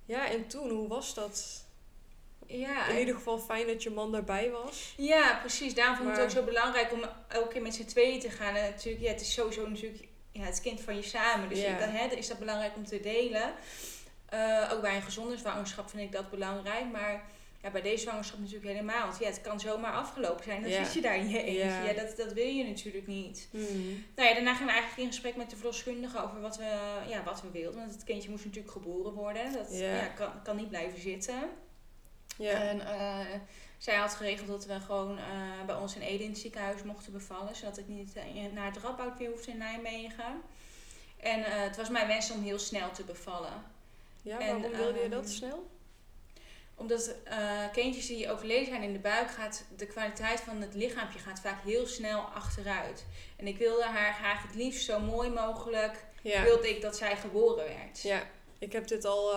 Ja, 0.04 0.28
en 0.30 0.46
toen, 0.46 0.70
hoe 0.70 0.88
was 0.88 1.14
dat? 1.14 1.64
Ja. 2.46 2.86
In 2.88 2.98
ieder 2.98 3.14
geval 3.14 3.38
fijn 3.38 3.66
dat 3.66 3.82
je 3.82 3.90
man 3.90 4.12
daarbij 4.12 4.50
was. 4.50 4.94
Ja, 4.96 5.38
precies. 5.40 5.74
Daarom 5.74 5.96
vond 5.96 6.08
ik 6.08 6.14
het 6.14 6.24
ook 6.24 6.30
zo 6.30 6.42
belangrijk 6.44 6.92
om 6.92 7.02
elke 7.28 7.48
keer 7.52 7.62
met 7.62 7.74
z'n 7.74 7.84
tweeën 7.84 8.20
te 8.20 8.30
gaan. 8.30 8.54
En 8.54 8.70
natuurlijk, 8.70 9.04
ja, 9.04 9.10
het 9.10 9.20
is 9.20 9.32
sowieso 9.32 9.68
natuurlijk 9.68 10.04
ja, 10.38 10.44
het 10.44 10.60
kind 10.60 10.80
van 10.80 10.96
je 10.96 11.02
samen. 11.02 11.48
Dus 11.48 11.60
Ja. 11.60 11.66
hè, 11.78 12.06
is 12.14 12.28
dat 12.28 12.38
belangrijk 12.38 12.76
om 12.76 12.84
te 12.86 13.00
delen. 13.00 13.54
Eh, 14.28 14.70
ook 14.72 14.80
bij 14.80 14.96
een 14.96 15.02
gezonde 15.02 15.36
zwangerschap 15.36 15.88
vind 15.90 16.02
ik 16.02 16.12
dat 16.12 16.30
belangrijk. 16.30 16.84
Maar 16.92 17.24
ja, 17.62 17.70
bij 17.70 17.82
deze 17.82 18.02
zwangerschap 18.02 18.38
natuurlijk 18.38 18.66
helemaal. 18.66 19.06
Want 19.06 19.18
ja, 19.18 19.26
het 19.26 19.40
kan 19.40 19.60
zomaar 19.60 19.92
afgelopen 19.92 20.44
zijn. 20.44 20.62
Dan 20.62 20.70
zit 20.70 20.92
je 20.94 21.00
daar 21.00 21.16
in 21.16 21.28
je 21.28 21.42
eentje. 21.42 21.64
Ja. 21.64 21.82
Ja. 21.84 21.92
dat, 21.92 22.16
dat 22.16 22.32
wil 22.32 22.46
je 22.46 22.64
natuurlijk 22.64 23.06
niet. 23.06 23.48
Mhm. 23.50 23.64
Nou 24.16 24.28
ja, 24.28 24.34
daarna 24.34 24.52
gingen 24.54 24.66
we 24.66 24.72
eigenlijk 24.72 24.96
in 24.98 25.06
gesprek 25.06 25.36
met 25.36 25.50
de 25.50 25.56
verloskundige 25.56 26.22
over 26.22 26.40
wat 26.40 26.56
we, 26.56 26.76
ja, 27.08 27.22
wat 27.24 27.42
we 27.42 27.50
wilden. 27.50 27.80
Want 27.80 27.92
het 27.92 28.04
kindje 28.04 28.30
moest 28.30 28.44
natuurlijk 28.44 28.72
geboren 28.72 29.12
worden. 29.12 29.52
Dat 29.52 29.68
Ja. 29.78 29.94
ja. 29.94 30.06
kan, 30.06 30.42
kan 30.42 30.56
niet 30.56 30.68
blijven 30.68 31.00
zitten. 31.00 31.40
Ja. 32.38 32.50
En 32.50 32.80
eh, 32.80 33.20
zij 33.78 33.96
had 33.96 34.14
geregeld 34.14 34.48
dat 34.48 34.64
we 34.66 34.80
gewoon 34.80 35.18
eh, 35.18 35.24
bij 35.66 35.74
ons 35.74 35.94
in 35.94 36.00
Ede 36.00 36.24
in 36.24 36.30
het 36.30 36.38
ziekenhuis 36.38 36.82
mochten 36.82 37.12
bevallen. 37.12 37.56
Zodat 37.56 37.78
ik 37.78 37.88
niet 37.88 38.16
eh, 38.16 38.52
naar 38.52 38.66
het 38.66 38.82
Radboud 38.82 39.18
weer 39.18 39.30
hoefde 39.30 39.50
in 39.50 39.58
Nijmegen. 39.58 40.42
En 41.20 41.44
eh, 41.44 41.62
het 41.62 41.76
was 41.76 41.88
mijn 41.88 42.06
wens 42.06 42.30
om 42.30 42.42
heel 42.42 42.58
snel 42.58 42.90
te 42.90 43.04
bevallen. 43.04 43.64
ja, 44.22 44.40
en, 44.40 44.60
waarom 44.60 44.76
wilde 44.78 44.98
je 44.98 45.08
dat 45.08 45.24
ehm, 45.24 45.32
snel? 45.32 45.70
Omdat 46.74 47.14
kindjes 47.72 48.06
die 48.06 48.30
overleden 48.30 48.66
zijn 48.66 48.82
in 48.82 48.92
de 48.92 48.98
buik, 48.98 49.30
gaat 49.30 49.64
de 49.76 49.86
kwaliteit 49.86 50.40
van 50.40 50.60
het 50.60 50.74
lichaampje 50.74 51.18
gaat 51.18 51.40
vaak 51.40 51.62
heel 51.62 51.86
snel 51.86 52.20
achteruit. 52.20 53.06
En 53.36 53.46
ik 53.46 53.58
wilde 53.58 53.84
haar 53.84 54.14
graag 54.14 54.42
het 54.42 54.54
liefst 54.54 54.84
zo 54.84 55.00
mooi 55.00 55.30
mogelijk, 55.30 56.04
Ja. 56.22 56.42
wilde 56.42 56.68
ik 56.68 56.82
dat 56.82 56.96
zij 56.96 57.16
geboren 57.16 57.64
werd. 57.64 58.02
Ja, 58.02 58.22
ik 58.58 58.72
heb 58.72 58.86
dit 58.86 59.04
al. 59.04 59.34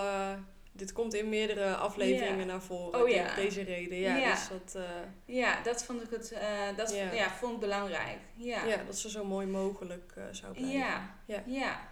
Dit 0.72 0.92
komt 0.92 1.14
in 1.14 1.28
meerdere 1.28 1.74
afleveringen 1.76 2.46
naar 2.46 2.62
voren. 2.62 3.02
Oh 3.02 3.08
ja. 3.08 3.34
Deze 3.34 3.62
reden. 3.62 3.98
Ja, 3.98 4.16
Ja. 4.16 4.30
dus 4.34 4.48
dat, 4.48 4.74
eh, 4.82 4.90
Ja, 5.36 5.62
dat 5.62 5.84
vond 5.84 6.02
ik 6.02 6.10
het, 6.10 6.32
eh, 6.32 6.76
dat 6.76 6.94
Ja. 6.94 7.12
ja. 7.12 7.30
vond 7.30 7.54
ik 7.54 7.60
belangrijk. 7.60 8.18
Ja. 8.34 8.64
ja. 8.64 8.76
dat 8.86 8.98
ze 8.98 9.10
zo 9.10 9.24
mooi 9.24 9.46
mogelijk 9.46 10.12
eh, 10.16 10.24
zou 10.30 10.52
blijven. 10.52 10.72
Ja, 10.78 11.14
Ja. 11.26 11.42
ja. 11.46 11.88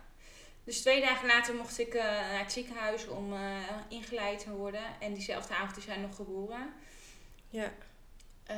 Dus 0.64 0.80
twee 0.80 1.00
dagen 1.00 1.26
later 1.26 1.54
mocht 1.54 1.78
ik 1.78 1.94
naar 1.94 2.38
het 2.38 2.52
ziekenhuis 2.52 3.06
om 3.08 3.32
ingeleid 3.88 4.38
te 4.38 4.50
worden. 4.50 4.82
En 5.00 5.14
diezelfde 5.14 5.54
avond 5.54 5.76
is 5.76 5.86
hij 5.86 5.96
nog 5.96 6.16
geboren. 6.16 6.72
Ja. 7.50 7.72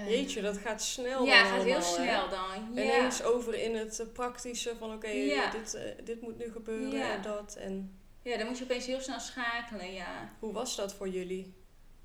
Jeetje, 0.07 0.41
dat 0.43 0.59
gaat 0.59 0.83
snel. 0.83 1.25
Ja, 1.25 1.43
dan 1.43 1.53
gaat 1.53 1.63
heel 1.65 1.75
hè? 1.75 1.81
snel 1.83 2.29
dan. 2.29 2.75
Ja. 2.75 2.83
Ineens 2.83 3.23
over 3.23 3.55
in 3.55 3.75
het 3.77 4.07
praktische 4.13 4.77
van 4.79 4.93
oké, 4.95 5.09
Ja. 5.09 5.51
dit, 5.51 5.79
dit 6.05 6.21
moet 6.21 6.39
nu 6.39 6.51
gebeuren 6.53 7.03
en 7.13 7.23
dat. 7.23 7.55
En 7.57 8.00
ja, 8.23 8.37
dan 8.37 8.47
moet 8.47 8.59
je 8.59 8.65
opeens 8.65 8.87
heel 8.87 9.01
snel 9.01 9.21
schakelen, 9.21 9.93
ja. 9.93 10.33
hoe 10.39 10.53
was 10.53 10.77
dat 10.77 10.95
voor 10.95 11.09
jullie? 11.09 11.55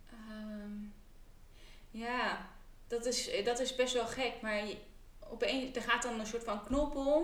Ehm, 0.10 0.72
ja, 1.92 2.50
dat 2.88 3.06
is, 3.06 3.30
dat 3.44 3.60
is 3.60 3.76
best 3.76 3.94
wel 3.94 4.08
gek. 4.08 4.34
Maar 4.42 4.66
je- 4.68 4.78
opeens, 5.30 5.76
er 5.76 5.82
gaat 5.82 6.02
dan 6.04 6.20
een 6.20 6.26
soort 6.28 6.44
van 6.44 6.64
knop 6.64 6.96
om. 6.96 7.24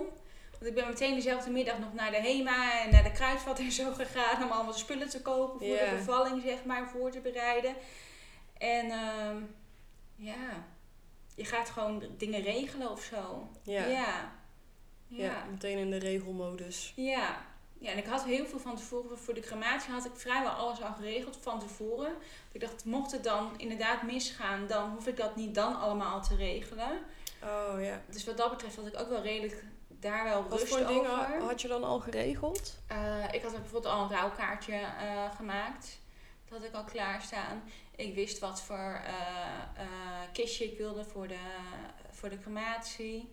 Want 0.50 0.66
ik 0.66 0.74
ben 0.74 0.88
meteen 0.88 1.14
dezelfde 1.14 1.50
middag 1.50 1.78
nog 1.78 1.92
naar 1.94 2.10
de 2.10 2.16
HEMA 2.20 2.80
en 2.82 2.90
naar 2.90 3.02
de 3.02 3.12
kruidvat 3.12 3.58
en 3.58 3.72
zo 3.72 3.92
gegaan. 4.00 4.42
Om 4.44 4.50
allemaal 4.50 4.72
spullen 4.72 5.08
te 5.08 5.22
kopen 5.22 5.58
voor 5.66 5.76
de 5.76 5.92
bevalling, 5.96 6.42
zeg 6.42 6.64
maar, 6.64 6.88
voor 6.88 7.10
te 7.10 7.20
bereiden. 7.20 7.74
En 8.58 8.90
ehm, 8.90 9.42
ja, 10.16 10.66
je 11.34 11.44
gaat 11.44 11.70
gewoon 11.70 12.04
dingen 12.18 12.42
regelen 12.42 12.90
of 12.90 13.02
zo. 13.02 13.48
Ja. 13.62 13.86
Ja. 13.86 14.32
Ja, 15.08 15.24
Ja. 15.24 15.44
meteen 15.50 15.78
in 15.78 15.90
de 15.90 15.98
regelmodus. 15.98 16.92
Ja. 16.96 17.50
Ja, 17.82 17.90
en 17.90 17.98
ik 17.98 18.06
had 18.06 18.24
heel 18.24 18.46
veel 18.46 18.58
van 18.58 18.76
tevoren. 18.76 19.18
Voor 19.18 19.34
de 19.34 19.40
crematie 19.40 19.92
had 19.92 20.04
ik 20.04 20.12
vrijwel 20.14 20.50
alles 20.50 20.82
al 20.82 20.92
geregeld 20.92 21.38
van 21.40 21.58
tevoren. 21.58 22.12
Ik 22.52 22.60
dacht, 22.60 22.84
mocht 22.84 23.12
het 23.12 23.24
dan 23.24 23.50
inderdaad 23.56 24.02
misgaan, 24.02 24.66
dan 24.66 24.90
hoef 24.90 25.06
ik 25.06 25.16
dat 25.16 25.36
niet 25.36 25.54
dan 25.54 25.80
allemaal 25.80 26.22
te 26.22 26.36
regelen. 26.36 26.90
Oh 27.42 27.82
ja. 27.82 28.00
Dus 28.10 28.24
wat 28.24 28.36
dat 28.36 28.50
betreft 28.50 28.76
had 28.76 28.86
ik 28.86 29.00
ook 29.00 29.08
wel 29.08 29.22
redelijk 29.22 29.64
daar 29.88 30.24
wel 30.24 30.48
Wat 30.48 30.58
rust 30.58 30.74
voor 30.74 30.86
dingen 30.86 31.10
over. 31.10 31.40
had 31.40 31.60
je 31.60 31.68
dan 31.68 31.84
al 31.84 32.00
geregeld? 32.00 32.78
Eh, 32.86 33.24
ik 33.32 33.42
had 33.42 33.52
bijvoorbeeld 33.52 33.94
al 33.94 34.02
een 34.02 34.10
rouwkaartje 34.10 34.74
eh, 34.74 35.36
gemaakt. 35.36 35.98
Dat 36.48 36.58
had 36.58 36.68
ik 36.68 36.74
al 36.74 36.84
klaarstaan. 36.84 37.62
Ik 37.96 38.14
wist 38.14 38.38
wat 38.38 38.62
voor 38.62 39.00
eh, 39.04 39.84
kistje 40.32 40.64
ik 40.64 40.78
wilde 40.78 41.04
voor 41.04 41.28
de, 41.28 41.44
voor 42.10 42.28
de 42.28 42.38
crematie. 42.38 43.28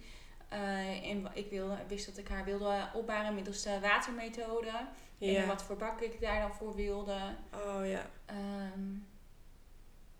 Eh, 0.49 1.09
en 1.09 1.27
ik 1.33 1.49
wilde, 1.49 1.77
wist 1.87 2.05
dat 2.05 2.17
ik 2.17 2.27
haar 2.27 2.45
wilde 2.45 2.89
opbaren 2.93 3.35
middels 3.35 3.61
de 3.61 3.79
watermethode. 3.79 4.71
En 5.19 5.47
wat 5.47 5.63
voor 5.63 5.75
bak 5.75 6.01
ik 6.01 6.21
daar 6.21 6.41
dan 6.41 6.53
voor 6.53 6.75
wilde. 6.75 7.17
Oh 7.53 7.87
ja. 7.87 8.05
Ehm, 8.25 8.93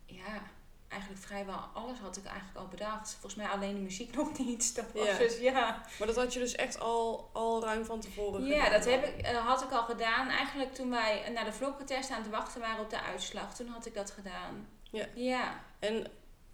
ja, 0.05 0.41
eigenlijk 0.87 1.21
vrijwel 1.21 1.57
alles 1.73 1.99
had 1.99 2.17
ik 2.17 2.25
eigenlijk 2.25 2.57
al 2.57 2.67
bedacht. 2.67 3.11
Volgens 3.11 3.35
mij 3.35 3.47
alleen 3.47 3.73
de 3.73 3.81
muziek 3.81 4.15
nog 4.17 4.37
niet. 4.37 4.75
Dat 4.75 4.85
was 4.93 5.05
Ja. 5.05 5.17
dus, 5.17 5.39
ja. 5.39 5.81
Maar 5.99 6.07
dat 6.07 6.15
had 6.15 6.33
je 6.33 6.39
dus 6.39 6.55
echt 6.55 6.79
al, 6.79 7.29
al 7.33 7.63
ruim 7.63 7.85
van 7.85 7.99
tevoren 7.99 8.45
Ja, 8.45 8.63
gedaan 8.63 8.79
dat 8.79 8.89
heb 8.89 9.05
ik, 9.05 9.21
eh, 9.25 9.45
had 9.47 9.63
ik 9.63 9.71
al 9.71 9.83
gedaan. 9.83 10.29
Eigenlijk 10.29 10.73
toen 10.73 10.89
wij 10.89 11.29
naar 11.33 11.45
de 11.45 11.53
vlokkentest 11.53 12.11
aan 12.11 12.21
het 12.21 12.31
wachten 12.31 12.61
waren 12.61 12.83
op 12.83 12.89
de 12.89 13.01
uitslag. 13.01 13.55
Toen 13.55 13.67
had 13.67 13.85
ik 13.85 13.93
dat 13.93 14.11
gedaan. 14.11 14.67
Ja. 14.91 15.05
Ja. 15.15 15.63
En 15.79 16.07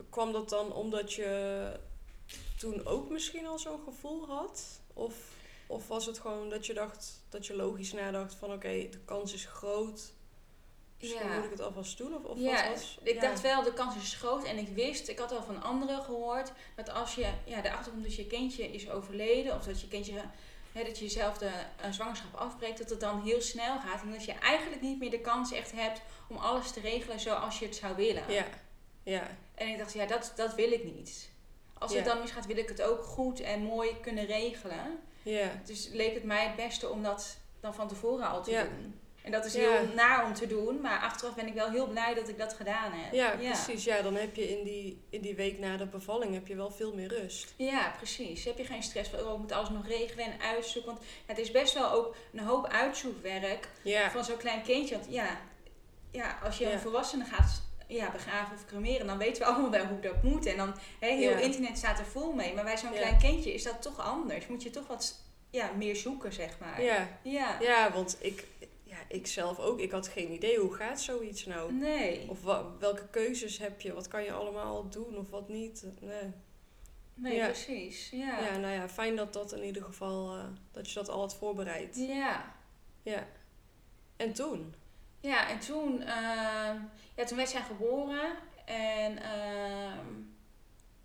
kwam 0.09 0.31
dat 0.31 0.49
dan 0.49 0.73
omdat 0.73 1.13
je 1.13 1.79
toen 2.57 2.85
ook 2.85 3.09
misschien 3.09 3.45
al 3.45 3.59
zo'n 3.59 3.83
gevoel 3.83 4.27
had? 4.27 4.81
Of, 4.93 5.15
of 5.67 5.87
was 5.87 6.05
het 6.05 6.19
gewoon 6.19 6.49
dat 6.49 6.65
je 6.65 6.73
dacht, 6.73 7.21
dat 7.29 7.47
je 7.47 7.55
logisch 7.55 7.93
nadacht 7.93 8.35
van 8.35 8.53
oké, 8.53 8.89
de 8.89 8.99
kans 9.05 9.33
is 9.33 9.45
groot. 9.45 10.13
Misschien 10.99 11.27
Ja. 11.27 11.35
moet 11.35 11.43
ik 11.43 11.51
het 11.51 11.61
alvast 11.61 11.97
doen? 11.97 12.15
Of, 12.15 12.23
of 12.23 12.39
ja, 12.39 12.69
wat 12.69 12.79
was? 12.79 12.97
ik 13.03 13.13
ja. 13.13 13.21
dacht 13.21 13.41
wel, 13.41 13.63
de 13.63 13.73
kans 13.73 13.95
is 13.95 14.13
groot. 14.13 14.43
En 14.43 14.57
ik 14.57 14.67
wist, 14.67 15.07
ik 15.07 15.19
had 15.19 15.31
al 15.31 15.43
van 15.43 15.63
anderen 15.63 16.03
gehoord, 16.03 16.51
dat 16.75 16.89
als 16.89 17.15
je, 17.15 17.29
ja, 17.45 17.61
de 17.61 17.71
achtergrond 17.71 18.05
dat 18.05 18.15
je 18.15 18.27
kindje 18.27 18.71
is 18.71 18.89
overleden, 18.89 19.55
of 19.55 19.63
dat 19.63 19.81
je 19.81 19.87
kindje, 19.87 20.21
hè, 20.71 20.83
dat 20.83 20.97
je 20.97 21.09
zelf 21.09 21.37
de 21.37 21.51
eh, 21.81 21.91
zwangerschap 21.91 22.35
afbreekt, 22.35 22.77
dat 22.77 22.89
het 22.89 22.99
dan 22.99 23.21
heel 23.21 23.41
snel 23.41 23.79
gaat. 23.79 24.01
En 24.01 24.11
dat 24.11 24.25
je 24.25 24.31
eigenlijk 24.33 24.81
niet 24.81 24.99
meer 24.99 25.11
de 25.11 25.21
kans 25.21 25.51
echt 25.51 25.71
hebt 25.71 26.01
om 26.29 26.37
alles 26.37 26.71
te 26.71 26.79
regelen 26.79 27.19
zoals 27.19 27.59
je 27.59 27.65
het 27.65 27.75
zou 27.75 27.95
willen. 27.95 28.31
Ja, 28.31 28.45
ja, 29.03 29.37
En 29.55 29.67
ik 29.67 29.77
dacht, 29.77 29.93
ja, 29.93 30.05
dat, 30.05 30.33
dat 30.35 30.55
wil 30.55 30.71
ik 30.71 30.83
niet. 30.83 31.29
Als 31.79 31.93
het 31.93 32.05
dan 32.05 32.19
misgaat, 32.19 32.45
wil 32.45 32.57
ik 32.57 32.69
het 32.69 32.81
ook 32.81 33.03
goed 33.03 33.39
en 33.39 33.61
mooi 33.61 33.99
kunnen 34.01 34.25
regelen. 34.25 34.99
Ja. 35.23 35.61
Dus 35.65 35.89
leek 35.91 36.13
het 36.13 36.23
mij 36.23 36.45
het 36.45 36.55
beste 36.55 36.89
om 36.89 37.03
dat 37.03 37.37
dan 37.59 37.73
van 37.73 37.87
tevoren 37.87 38.27
al 38.29 38.43
te 38.43 38.51
doen. 38.69 38.99
En 39.23 39.31
dat 39.31 39.45
is 39.45 39.53
Ja. 39.53 39.59
heel 39.59 39.93
naar 39.95 40.25
om 40.25 40.33
te 40.33 40.47
doen, 40.47 40.81
maar 40.81 40.99
achteraf 40.99 41.35
ben 41.35 41.47
ik 41.47 41.53
wel 41.53 41.69
heel 41.71 41.87
blij 41.87 42.13
dat 42.13 42.29
ik 42.29 42.37
dat 42.37 42.53
gedaan 42.53 42.91
heb. 42.91 43.13
Ja, 43.13 43.35
precies. 43.35 43.83
Ja, 43.83 44.01
dan 44.01 44.15
heb 44.15 44.35
je 44.35 44.57
in 44.57 44.63
die, 44.63 45.01
in 45.09 45.21
die 45.21 45.35
week 45.35 45.59
na 45.59 45.77
de 45.77 45.85
bevalling 45.85 46.33
heb 46.33 46.47
je 46.47 46.55
wel 46.55 46.71
veel 46.71 46.93
meer 46.93 47.07
rust. 47.07 47.53
Ja, 47.57 47.93
precies. 47.97 48.45
Heb 48.45 48.57
je 48.57 48.65
geen 48.65 48.83
stress 48.83 49.09
van, 49.09 49.19
oh, 49.19 49.33
ik 49.33 49.37
moet 49.39 49.51
alles 49.51 49.69
nog 49.69 49.87
regelen 49.87 50.25
en 50.25 50.39
uitzoeken. 50.41 50.91
Want 50.93 51.05
het 51.25 51.37
is 51.37 51.51
best 51.51 51.73
wel 51.73 51.91
ook 51.91 52.15
een 52.33 52.39
hoop 52.45 52.67
uitzoekwerk 52.67 53.69
Ja. 53.83 54.11
van 54.11 54.23
zo'n 54.25 54.37
klein 54.37 54.61
kindje. 54.61 54.95
Want 54.99 55.11
ja, 55.11 55.39
ja 56.11 56.39
als 56.43 56.57
je 56.57 56.71
een 56.71 56.79
volwassene 56.79 57.25
gaat 57.25 57.61
ja, 57.87 58.11
begraven 58.11 58.55
of 58.55 58.65
cremeren, 58.65 59.07
dan 59.07 59.17
weten 59.17 59.41
we 59.41 59.47
allemaal 59.47 59.71
wel 59.71 59.85
hoe 59.85 59.99
dat 59.99 60.23
moet. 60.23 60.45
En 60.45 60.57
dan, 60.57 60.73
heel 60.99 61.29
Ja. 61.29 61.37
internet 61.37 61.77
staat 61.77 61.99
er 61.99 62.05
vol 62.05 62.31
mee. 62.33 62.53
Maar 62.53 62.63
bij 62.63 62.77
zo'n 62.77 62.91
Ja. 62.93 62.97
klein 62.99 63.17
kindje 63.17 63.53
is 63.53 63.63
dat 63.63 63.81
toch 63.81 63.99
anders. 63.99 64.47
Moet 64.47 64.63
je 64.63 64.69
toch 64.69 64.87
wat 64.87 65.23
ja, 65.49 65.71
meer 65.77 65.95
zoeken, 65.95 66.33
zeg 66.33 66.59
maar. 66.59 66.81
Ja. 66.81 67.07
Ja. 67.21 67.57
ja, 67.61 67.91
want 67.93 68.17
ik, 68.19 68.47
ja, 68.83 68.97
ik 69.07 69.27
zelf 69.27 69.59
ook. 69.59 69.79
Ik 69.79 69.91
had 69.91 70.07
geen 70.07 70.31
idee 70.31 70.57
hoe 70.59 70.73
gaat 70.73 71.01
zoiets 71.01 71.45
nou. 71.45 71.73
Nee. 71.73 72.29
Of 72.29 72.41
welke 72.79 73.07
keuzes 73.11 73.57
heb 73.57 73.81
je? 73.81 73.93
Wat 73.93 74.07
kan 74.07 74.23
je 74.23 74.31
allemaal 74.31 74.89
doen 74.89 75.17
of 75.17 75.29
wat 75.29 75.49
niet? 75.49 75.85
Nee. 75.99 76.31
Nee, 77.17 77.35
Ja. 77.35 77.45
precies. 77.45 78.09
Ja. 78.09 78.39
Ja, 78.39 78.57
nou 78.57 78.73
ja, 78.73 78.89
fijn 78.89 79.15
dat 79.15 79.33
dat 79.33 79.53
in 79.53 79.63
ieder 79.63 79.83
geval, 79.83 80.35
eh, 80.35 80.43
dat 80.71 80.87
je 80.89 80.93
dat 80.93 81.09
al 81.09 81.19
had 81.19 81.35
voorbereid. 81.35 81.95
Ja. 81.95 82.53
Ja. 83.03 83.27
En 84.17 84.33
toen? 84.33 84.73
Ja, 85.19 85.49
en 85.49 85.59
toen, 85.59 86.01
ehm, 86.01 86.77
ja, 87.15 87.23
toen 87.23 87.37
werd 87.37 87.49
zij 87.49 87.61
geboren. 87.61 88.35
En 88.65 89.21
ehm, 89.21 90.07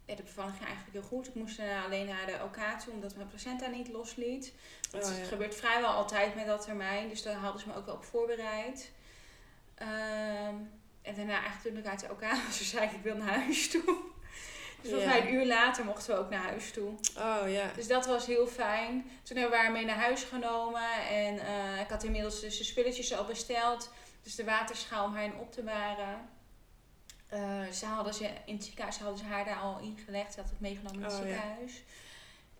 ja, 0.04 0.14
de 0.14 0.22
bevalling 0.22 0.56
ging 0.56 0.68
eigenlijk 0.68 0.92
heel 0.92 1.08
goed. 1.08 1.28
Ik 1.28 1.34
moest 1.34 1.56
daarna 1.56 1.84
alleen 1.84 2.06
naar 2.06 2.26
de 2.26 2.38
OK 2.44 2.80
toe, 2.80 2.92
omdat 2.92 3.16
mijn 3.16 3.28
placenta 3.28 3.66
niet 3.66 3.88
losliet. 3.88 4.52
Dat 4.90 5.10
Oh, 5.10 5.18
ja. 5.18 5.24
gebeurt 5.24 5.54
vrijwel 5.54 5.90
altijd 5.90 6.34
met 6.34 6.46
dat 6.46 6.62
termijn. 6.64 7.08
Dus 7.08 7.22
daar 7.22 7.34
hadden 7.34 7.60
ze 7.60 7.68
me 7.68 7.74
ook 7.76 7.86
wel 7.86 7.94
op 7.94 8.04
voorbereid. 8.04 8.90
Ehm, 9.74 10.54
en 11.02 11.14
daarna 11.16 11.40
eigenlijk 11.40 11.62
toen 11.62 11.76
ik 11.76 11.86
uit 11.86 12.00
de 12.00 12.10
OK 12.10 12.20
was, 12.46 12.70
zei 12.70 12.84
ik, 12.84 12.92
ik 12.92 13.02
wil 13.02 13.16
naar 13.16 13.40
huis 13.40 13.70
toe. 13.70 14.08
Dus 14.82 14.90
volgens 14.90 15.12
mij 15.12 15.20
een 15.20 15.34
uur 15.34 15.46
later 15.46 15.84
mochten 15.84 16.14
we 16.14 16.20
ook 16.20 16.30
naar 16.30 16.42
huis 16.42 16.70
toe. 16.70 16.92
Oh 17.18 17.42
ja. 17.50 17.70
Dus 17.74 17.86
dat 17.86 18.06
was 18.06 18.26
heel 18.26 18.46
fijn. 18.46 19.10
Toen 19.22 19.36
hebben 19.36 19.58
we 19.58 19.62
haar 19.64 19.72
mee 19.72 19.84
naar 19.84 19.96
huis 19.96 20.22
genomen. 20.22 20.90
En 21.10 21.38
eh, 21.38 21.80
ik 21.80 21.88
had 21.88 22.04
inmiddels 22.04 22.40
dus 22.40 22.58
de 22.58 22.64
spulletjes 22.64 23.14
al 23.14 23.24
besteld. 23.24 23.90
Dus 24.22 24.34
de 24.34 24.44
waterschaal 24.44 25.04
om 25.04 25.14
haar 25.14 25.24
in 25.24 25.34
op 25.36 25.52
te 25.52 25.62
baren. 25.62 26.28
Eh, 27.28 27.66
ze 27.66 27.86
hadden 27.86 28.14
ze 28.14 28.30
in 28.44 28.54
het 28.54 28.64
ziekenhuis 28.64 28.98
hadden 28.98 29.18
ze 29.18 29.24
haar 29.24 29.44
daar 29.44 29.56
al 29.58 29.78
ingelegd. 29.78 30.32
Ze 30.34 30.40
had 30.40 30.50
het 30.50 30.60
meegenomen 30.60 30.98
in 30.98 31.04
het 31.04 31.12
Oh, 31.12 31.18
ja. 31.18 31.24
ziekenhuis. 31.24 31.82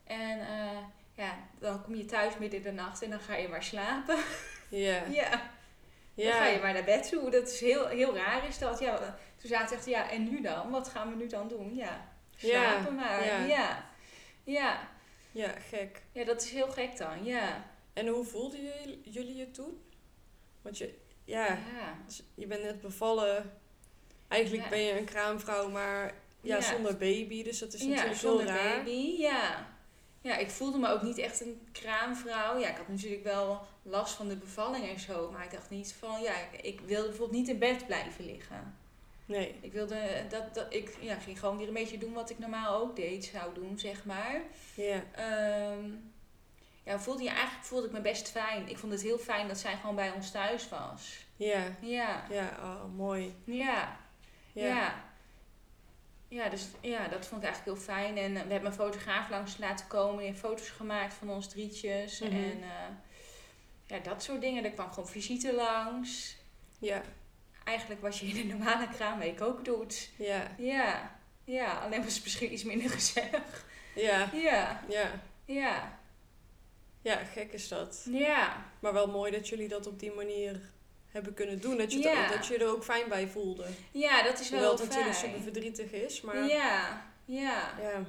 En 0.04 0.40
eh, 0.40 0.78
ja, 1.14 1.38
dan 1.58 1.82
kom 1.82 1.94
je 1.94 2.04
thuis 2.04 2.38
midden 2.38 2.58
in 2.58 2.64
de 2.64 2.72
nacht 2.72 3.02
en 3.02 3.10
dan 3.10 3.20
ga 3.20 3.36
je 3.36 3.48
maar 3.48 3.62
slapen. 3.62 4.18
Ja. 4.68 5.02
ja, 5.20 5.50
dan 6.14 6.32
ga 6.32 6.46
je 6.46 6.60
maar 6.60 6.72
naar 6.72 6.84
bed 6.84 7.08
toe. 7.08 7.30
Dat 7.30 7.48
is 7.48 7.60
heel, 7.60 7.86
heel 7.86 8.16
raar 8.16 8.46
is 8.48 8.58
dat. 8.58 8.78
Ja, 8.78 8.98
toen 9.36 9.48
zaten 9.50 9.76
echt, 9.76 9.86
ja, 9.86 10.10
en 10.10 10.30
nu 10.30 10.40
dan? 10.40 10.70
Wat 10.70 10.88
gaan 10.88 11.08
we 11.10 11.16
nu 11.16 11.26
dan 11.26 11.48
doen? 11.48 11.74
Ja, 11.74 12.08
Ja, 12.36 12.70
slapen 12.70 12.94
maar. 12.94 13.24
ja. 13.24 13.38
ja. 13.44 13.84
ja. 14.44 14.88
Ja, 15.32 15.48
gek. 15.68 16.02
Ja, 16.12 16.24
dat 16.24 16.42
is 16.42 16.50
heel 16.50 16.68
gek 16.70 16.96
dan, 16.96 17.24
ja. 17.24 17.64
En 17.92 18.06
hoe 18.06 18.24
voelden 18.24 18.62
jullie, 18.62 19.00
jullie 19.10 19.36
je 19.36 19.50
toen? 19.50 19.82
Want 20.62 20.78
je, 20.78 20.98
ja, 21.24 21.46
Ja, 21.46 21.94
dus 22.06 22.22
je 22.34 22.46
bent 22.46 22.62
net 22.62 22.80
bevallen. 22.80 23.52
Eigenlijk 24.28 24.62
Ja. 24.64 24.68
ben 24.68 24.80
je 24.80 24.98
een 24.98 25.04
kraamvrouw, 25.04 25.70
maar 25.70 26.14
ja, 26.40 26.60
zonder 26.60 26.96
baby. 26.96 27.42
Dus 27.42 27.58
dat 27.58 27.72
is 27.72 27.82
natuurlijk 27.82 28.16
zonder 28.16 28.52
heel 28.52 28.54
raar. 28.54 28.76
baby, 28.76 29.16
ja. 29.18 29.68
Ja, 30.22 30.36
ik 30.36 30.50
voelde 30.50 30.78
me 30.78 30.88
ook 30.88 31.02
niet 31.02 31.18
echt 31.18 31.40
een 31.40 31.60
kraamvrouw. 31.72 32.58
Ja, 32.58 32.68
ik 32.68 32.76
had 32.76 32.88
natuurlijk 32.88 33.24
wel 33.24 33.66
last 33.82 34.14
van 34.14 34.28
de 34.28 34.36
bevalling 34.36 34.88
en 34.88 35.00
zo. 35.00 35.30
Maar 35.30 35.44
ik 35.44 35.50
dacht 35.50 35.70
niet 35.70 35.94
van, 35.98 36.20
ja, 36.22 36.34
ik, 36.62 36.80
wilde 36.80 37.08
bijvoorbeeld 37.08 37.38
niet 37.38 37.48
in 37.48 37.58
bed 37.58 37.86
blijven 37.86 38.24
liggen. 38.24 38.78
Nee. 39.26 39.54
Ik 39.60 39.72
wilde, 39.72 40.24
dat, 40.28 40.54
dat, 40.54 40.66
ik 40.74 40.96
ja, 41.00 41.14
ging 41.14 41.38
gewoon 41.38 41.56
weer 41.56 41.68
een 41.68 41.74
beetje 41.74 41.98
doen 41.98 42.12
wat 42.12 42.30
ik 42.30 42.38
normaal 42.38 42.80
ook 42.80 42.96
deed, 42.96 43.24
zou 43.24 43.54
doen, 43.54 43.78
zeg 43.78 44.04
maar. 44.04 44.42
Ja. 44.74 45.02
Ehm, 45.12 45.90
ja, 46.82 46.98
voelde 47.00 47.22
je, 47.22 47.28
eigenlijk 47.28 47.64
voelde 47.64 47.86
ik 47.86 47.92
me 47.92 48.00
best 48.00 48.30
fijn. 48.30 48.68
Ik 48.68 48.78
vond 48.78 48.92
het 48.92 49.02
heel 49.02 49.18
fijn 49.18 49.48
dat 49.48 49.58
zij 49.58 49.76
gewoon 49.76 49.94
bij 49.94 50.10
ons 50.10 50.30
thuis 50.30 50.68
was. 50.68 51.24
Ja. 51.36 51.62
Ja, 51.80 52.24
Ja, 52.30 52.56
oh, 52.62 52.96
mooi. 52.96 53.34
ja. 53.44 53.96
Ja. 54.52 54.66
Ja. 54.66 55.04
ja. 56.28 56.48
dus 56.48 56.66
ja, 56.80 57.08
dat 57.08 57.26
vond 57.26 57.42
ik 57.42 57.48
eigenlijk 57.48 57.64
heel 57.64 57.94
fijn. 57.94 58.16
En 58.16 58.36
eh, 58.36 58.42
we 58.42 58.52
hebben 58.52 58.70
een 58.70 58.76
fotograaf 58.76 59.28
langs 59.28 59.58
laten 59.58 59.86
komen. 59.86 60.18
Die 60.18 60.26
heeft 60.26 60.40
foto's 60.40 60.68
gemaakt 60.70 61.14
van 61.14 61.30
ons 61.30 61.48
drietjes. 61.48 62.20
Mhm. 62.20 62.32
En 62.34 62.62
eh, 62.62 62.68
ja, 63.86 63.98
dat 63.98 64.22
soort 64.22 64.40
dingen. 64.40 64.64
Er 64.64 64.70
kwam 64.70 64.88
gewoon 64.92 65.08
visite 65.08 65.54
langs. 65.54 66.36
Ja. 66.78 67.02
Eigenlijk 67.64 68.00
wat 68.00 68.18
je 68.18 68.26
in 68.26 68.36
een 68.36 68.58
normale 68.58 68.88
kraamweek 68.88 69.40
ook 69.40 69.64
doet. 69.64 70.10
Ja. 70.16 70.50
Ja, 70.58 71.16
ja. 71.44 71.72
Alleen 71.78 72.04
was 72.04 72.14
het 72.14 72.22
misschien 72.22 72.52
iets 72.52 72.64
minder 72.64 72.90
gezellig. 73.00 73.64
Ja. 73.94 74.28
Ja, 74.32 74.80
Ja. 74.88 75.10
ja, 75.44 75.98
Ja, 77.02 77.16
gek 77.16 77.52
is 77.52 77.68
dat. 77.68 78.06
ja. 78.10 78.64
Maar 78.80 78.92
wel 78.92 79.06
mooi 79.06 79.30
dat 79.32 79.48
jullie 79.48 79.68
dat 79.68 79.86
op 79.86 80.00
die 80.00 80.12
manier 80.12 80.60
hebben 81.10 81.34
kunnen 81.34 81.60
doen. 81.60 81.76
Dat 81.76 81.92
je, 81.92 81.98
Ja. 81.98 82.24
ook- 82.24 82.32
dat 82.32 82.46
je 82.46 82.56
er 82.58 82.68
ook 82.68 82.84
fijn 82.84 83.08
bij 83.08 83.28
voelde. 83.28 83.64
Ja, 83.90 84.22
dat 84.22 84.40
is 84.40 84.50
wel 84.50 84.58
Hoewel 84.58 84.78
het 84.78 84.88
natuurlijk 84.88 85.16
super 85.16 85.40
verdrietig 85.42 85.90
is, 85.92 86.20
maar... 86.20 86.46
Ja, 86.46 87.02
ja. 87.24 87.74
Ja. 87.82 88.04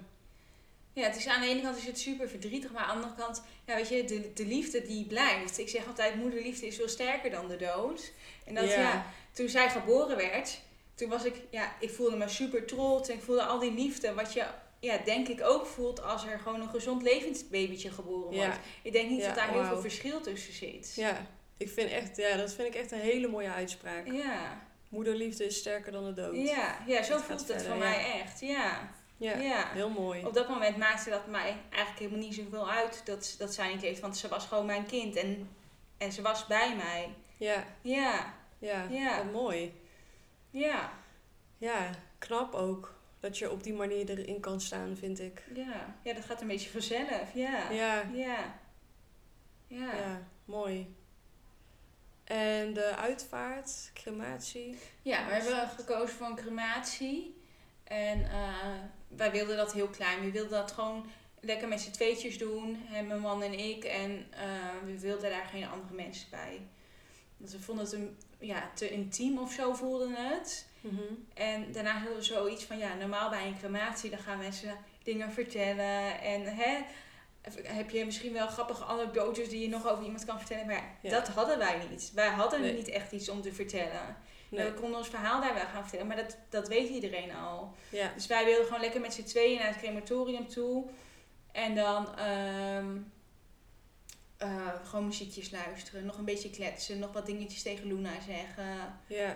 Ja, 0.93 1.03
het 1.03 1.15
is 1.15 1.27
aan 1.27 1.41
de 1.41 1.47
ene 1.47 1.61
kant 1.61 1.77
is 1.77 1.85
het 1.85 1.99
super 1.99 2.29
verdrietig, 2.29 2.71
maar 2.71 2.81
aan 2.83 2.97
de 2.99 3.05
andere 3.05 3.21
kant, 3.23 3.43
ja, 3.65 3.75
weet 3.75 3.89
je, 3.89 4.03
de, 4.05 4.33
de 4.33 4.45
liefde 4.45 4.81
die 4.81 5.05
blijft. 5.05 5.57
Ik 5.57 5.69
zeg 5.69 5.87
altijd, 5.87 6.15
moederliefde 6.15 6.67
is 6.67 6.75
veel 6.75 6.87
sterker 6.89 7.29
dan 7.31 7.47
de 7.47 7.55
dood. 7.57 8.11
En 8.45 8.55
dat, 8.55 8.69
Ja. 8.69 8.79
ja, 8.79 9.05
toen 9.31 9.49
zij 9.49 9.69
geboren 9.69 10.17
werd, 10.17 10.61
toen 10.95 11.09
was 11.09 11.23
ik, 11.25 11.35
ja, 11.49 11.75
ik 11.79 11.89
voelde 11.89 12.15
me 12.15 12.27
super 12.27 12.65
trots 12.65 13.09
en 13.09 13.15
ik 13.15 13.21
voelde 13.23 13.43
al 13.43 13.59
die 13.59 13.73
liefde, 13.73 14.13
wat 14.13 14.33
je, 14.33 14.45
ja, 14.81 14.97
denk 14.97 15.27
ik 15.27 15.41
ook 15.43 15.65
voelt 15.65 16.03
als 16.03 16.25
er 16.25 16.39
gewoon 16.39 16.61
een 16.61 16.69
gezond 16.69 17.01
levend 17.01 17.45
babytje 17.51 17.91
geboren 17.91 18.35
wordt. 18.35 18.59
Ik 18.81 18.91
denk 18.91 19.09
niet 19.09 19.23
dat 19.23 19.35
daar 19.35 19.49
heel 19.51 19.63
veel 19.63 19.81
verschil 19.81 20.21
tussen 20.21 20.53
zit. 20.53 20.93
Ja. 20.95 21.25
Ik 21.57 21.69
vind 21.69 21.91
echt, 21.91 22.17
ja, 22.17 22.37
dat 22.37 22.53
vind 22.53 22.67
ik 22.67 22.81
echt 22.81 22.91
een 22.91 22.99
hele 22.99 23.27
mooie 23.27 23.51
uitspraak. 23.51 24.11
Ja, 24.11 24.61
Moederliefde 24.89 25.45
is 25.45 25.57
sterker 25.57 25.91
dan 25.91 26.05
de 26.05 26.13
dood. 26.13 26.35
ja, 26.35 26.77
ja 26.87 27.03
zo 27.03 27.17
voelt 27.17 27.39
het 27.39 27.47
verder, 27.47 27.65
voor 27.67 27.77
mij 27.77 28.21
echt, 28.21 28.39
ja. 28.39 28.89
Ja, 29.17 29.37
ja. 29.37 29.69
heel 29.71 29.89
mooi. 29.89 30.25
Op 30.25 30.33
dat 30.33 30.49
moment 30.49 30.77
maakte 30.77 31.09
dat 31.09 31.27
mij 31.27 31.55
eigenlijk 31.69 31.99
helemaal 31.99 32.19
niet 32.19 32.33
zoveel 32.35 32.69
uit 32.69 33.01
dat, 33.05 33.35
dat 33.37 33.53
zij 33.53 33.73
niet 33.73 33.81
leeft. 33.81 33.99
Want 33.99 34.17
ze 34.17 34.27
was 34.27 34.45
gewoon 34.45 34.65
mijn 34.65 34.85
kind 34.85 35.15
en, 35.15 35.49
en 35.97 36.11
ze 36.11 36.21
was 36.21 36.47
bij 36.47 36.75
mij. 36.75 37.09
Ja, 37.37 37.65
Ja, 37.81 38.33
ja, 38.59 38.87
Ja. 38.89 39.23
mooi. 39.23 39.73
ja, 40.49 40.91
Ja, 41.57 41.89
knap 42.17 42.53
ook. 42.53 42.99
Dat 43.21 43.37
je 43.37 43.51
op 43.51 43.63
die 43.63 43.73
manier 43.73 44.09
erin 44.09 44.39
kan 44.39 44.61
staan, 44.61 44.97
vind 44.97 45.19
ik. 45.19 45.43
ja. 45.55 45.95
Ja, 46.03 46.13
dat 46.13 46.25
gaat 46.25 46.41
een 46.41 46.47
beetje 46.47 46.69
vanzelf. 46.69 47.33
Ja, 47.33 47.71
Ja, 47.71 48.01
ja, 48.13 48.59
ja. 49.67 49.95
ja, 49.95 50.27
mooi. 50.45 50.95
En 52.23 52.73
de 52.73 52.95
uitvaart, 52.95 53.91
crematie. 53.93 54.77
Ja, 55.01 55.25
we 55.27 55.33
hebben 55.33 55.69
gekozen 55.69 56.15
voor 56.15 56.27
een 56.27 56.35
crematie. 56.35 57.35
En 57.83 58.23
eh, 58.31 58.79
wij 59.07 59.31
wilden 59.31 59.57
dat 59.57 59.73
heel 59.73 59.87
klein. 59.87 60.21
We 60.21 60.31
wilden 60.31 60.51
dat 60.51 60.71
gewoon 60.71 61.09
lekker 61.39 61.67
met 61.67 61.81
z'n 61.81 61.91
tweetjes 61.91 62.37
doen. 62.37 62.81
Hè, 62.85 63.01
mijn 63.01 63.19
man 63.19 63.43
en 63.43 63.59
ik. 63.59 63.83
En 63.83 64.27
eh, 64.29 64.45
we 64.85 64.99
wilden 64.99 65.29
daar 65.29 65.45
geen 65.45 65.67
andere 65.67 65.93
mensen 65.93 66.27
bij. 66.29 66.61
Want 67.37 67.51
we 67.51 67.59
vonden 67.59 67.85
het 67.85 67.93
een, 67.93 68.17
ja, 68.39 68.71
te 68.75 68.89
intiem 68.89 69.37
of 69.37 69.51
zo 69.51 69.73
voelden 69.73 70.15
het. 70.15 70.67
Mhm. 70.81 71.01
En 71.33 71.71
daarna 71.71 71.91
hadden 71.93 72.15
we 72.15 72.21
zoiets 72.23 72.63
van, 72.63 72.77
ja, 72.77 72.93
normaal 72.93 73.29
bij 73.29 73.47
een 73.47 73.57
crematie, 73.57 74.09
dan 74.09 74.19
gaan 74.19 74.37
mensen 74.37 74.77
dingen 75.03 75.31
vertellen. 75.31 76.21
En 76.21 76.45
hè, 76.55 76.77
heb 77.63 77.89
je 77.89 78.05
misschien 78.05 78.33
wel 78.33 78.47
grappige 78.47 78.83
anekdotes 78.83 79.49
die 79.49 79.61
je 79.61 79.69
nog 79.69 79.87
over 79.87 80.03
iemand 80.03 80.25
kan 80.25 80.37
vertellen. 80.39 80.65
Maar 80.67 80.97
Ja. 81.01 81.09
dat 81.09 81.27
hadden 81.27 81.57
wij 81.57 81.81
niet. 81.89 82.11
Wij 82.15 82.27
hadden 82.29 82.61
Nee. 82.61 82.73
niet 82.73 82.87
echt 82.89 83.11
iets 83.11 83.29
om 83.29 83.41
te 83.41 83.53
vertellen. 83.53 84.17
Nee. 84.49 84.65
We 84.65 84.73
konden 84.73 84.97
ons 84.97 85.07
verhaal 85.07 85.41
daar 85.41 85.53
wel 85.53 85.63
gaan 85.65 85.81
vertellen, 85.81 86.07
maar 86.07 86.15
dat, 86.15 86.37
dat 86.49 86.67
weet 86.67 86.89
iedereen 86.89 87.35
al. 87.35 87.75
Ja, 87.89 88.11
Dus 88.15 88.27
wij 88.27 88.45
wilden 88.45 88.65
gewoon 88.65 88.81
lekker 88.81 89.01
met 89.01 89.13
z'n 89.13 89.23
tweeën 89.23 89.57
naar 89.59 89.67
het 89.67 89.77
crematorium 89.77 90.47
toe. 90.47 90.85
En 91.51 91.75
dan 91.75 92.15
ehm, 92.17 92.97
eh, 94.37 94.67
gewoon 94.83 95.05
muziekjes 95.05 95.51
luisteren. 95.51 96.05
Nog 96.05 96.17
een 96.17 96.25
beetje 96.25 96.49
kletsen. 96.49 96.99
Nog 96.99 97.11
wat 97.11 97.25
dingetjes 97.25 97.61
tegen 97.61 97.87
Luna 97.87 98.11
zeggen. 98.27 98.99
ja, 99.07 99.35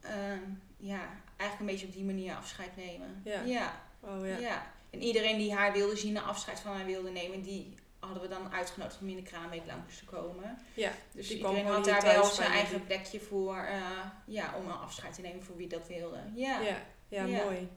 Ehm, 0.00 0.40
ja, 0.76 1.08
eigenlijk 1.36 1.60
een 1.60 1.66
beetje 1.66 1.86
op 1.86 1.92
die 1.92 2.04
manier 2.04 2.34
afscheid 2.34 2.76
nemen. 2.76 3.22
Ja. 3.24 3.42
Ja. 3.42 3.82
oh 4.00 4.26
ja. 4.26 4.36
ja. 4.38 4.72
En 4.90 5.02
iedereen 5.02 5.38
die 5.38 5.54
haar 5.54 5.72
wilde 5.72 5.96
zien 5.96 6.16
en 6.16 6.24
afscheid 6.24 6.60
van 6.60 6.76
haar 6.76 6.86
wilde 6.86 7.10
nemen, 7.10 7.42
die 7.42 7.74
hadden 7.98 8.22
we 8.22 8.28
dan 8.28 8.52
uitgenodigd 8.52 8.98
om 9.00 9.08
in 9.08 9.16
de 9.16 9.22
kraamweek 9.22 9.66
langs 9.66 9.98
te 9.98 10.04
komen. 10.04 10.58
Ja, 10.74 10.92
Dus 11.12 11.28
die 11.28 11.36
iedereen 11.36 11.66
had 11.66 11.84
daar 11.84 12.02
wel 12.02 12.24
zijn 12.24 12.50
eigen 12.50 12.84
plekje 12.84 13.20
voor, 13.20 13.56
eh, 13.56 13.80
ja, 14.26 14.54
om 14.56 14.66
een 14.66 14.72
afscheid 14.78 15.14
te 15.14 15.20
nemen 15.20 15.42
voor 15.42 15.56
wie 15.56 15.66
dat 15.68 15.86
wilde. 15.86 16.18
Ja. 16.34 16.60
Ja, 16.60 16.76
ja, 17.08 17.24
Ja. 17.24 17.44
mooi. 17.44 17.68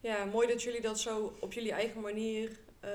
Ja, 0.00 0.24
mooi 0.24 0.48
dat 0.48 0.62
jullie 0.62 0.80
dat 0.80 1.00
zo 1.00 1.36
op 1.40 1.52
jullie 1.52 1.72
eigen 1.72 2.00
manier 2.00 2.58
eh, 2.80 2.90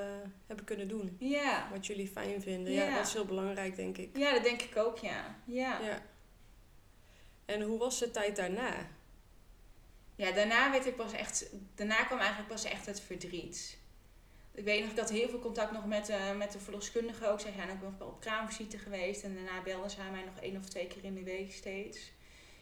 hebben 0.47 0.65
kunnen 0.65 0.87
doen. 0.87 1.15
Ja. 1.19 1.67
Wat 1.71 1.85
jullie 1.87 2.07
fijn 2.07 2.41
vinden. 2.41 2.73
Ja. 2.73 2.83
Ja. 2.83 2.95
dat 2.95 3.07
is 3.07 3.13
heel 3.13 3.25
belangrijk, 3.25 3.75
denk 3.75 3.97
ik. 3.97 4.17
Ja, 4.17 4.33
dat 4.33 4.43
denk 4.43 4.61
ik 4.61 4.77
ook, 4.77 4.97
ja. 4.97 5.35
Ja. 5.45 5.79
Ja. 5.79 6.01
En 7.45 7.61
hoe 7.61 7.79
was 7.79 7.99
de 7.99 8.11
tijd 8.11 8.35
daarna? 8.35 8.87
Ja, 10.15 10.31
daarna 10.31 10.71
werd 10.71 10.85
ik 10.85 10.95
pas 10.95 11.11
echt, 11.11 11.49
daarna 11.75 12.03
kwam 12.03 12.19
eigenlijk 12.19 12.49
pas 12.49 12.63
echt 12.63 12.85
het 12.85 13.01
verdriet. 13.01 13.77
Ik 14.51 14.63
weet 14.63 14.81
nog, 14.81 14.91
ik 14.91 14.99
had 14.99 15.09
heel 15.09 15.29
veel 15.29 15.39
contact 15.39 15.71
nog 15.71 15.85
met, 15.85 16.09
eh, 16.09 16.35
met 16.35 16.51
de 16.51 16.59
verloskundige 16.59 17.27
ook. 17.27 17.39
Zij 17.39 17.51
zijn 17.55 17.71
ook 17.71 17.81
nog 17.81 17.97
wel 17.97 18.07
op 18.07 18.19
kraamvisite 18.19 18.77
geweest. 18.77 19.23
En 19.23 19.35
daarna 19.35 19.61
belden 19.61 19.89
ze 19.89 19.97
mij 20.11 20.23
nog 20.23 20.39
één 20.39 20.57
of 20.57 20.65
twee 20.65 20.87
keer 20.87 21.03
in 21.03 21.13
de 21.13 21.23
week 21.23 21.53
steeds. 21.53 22.11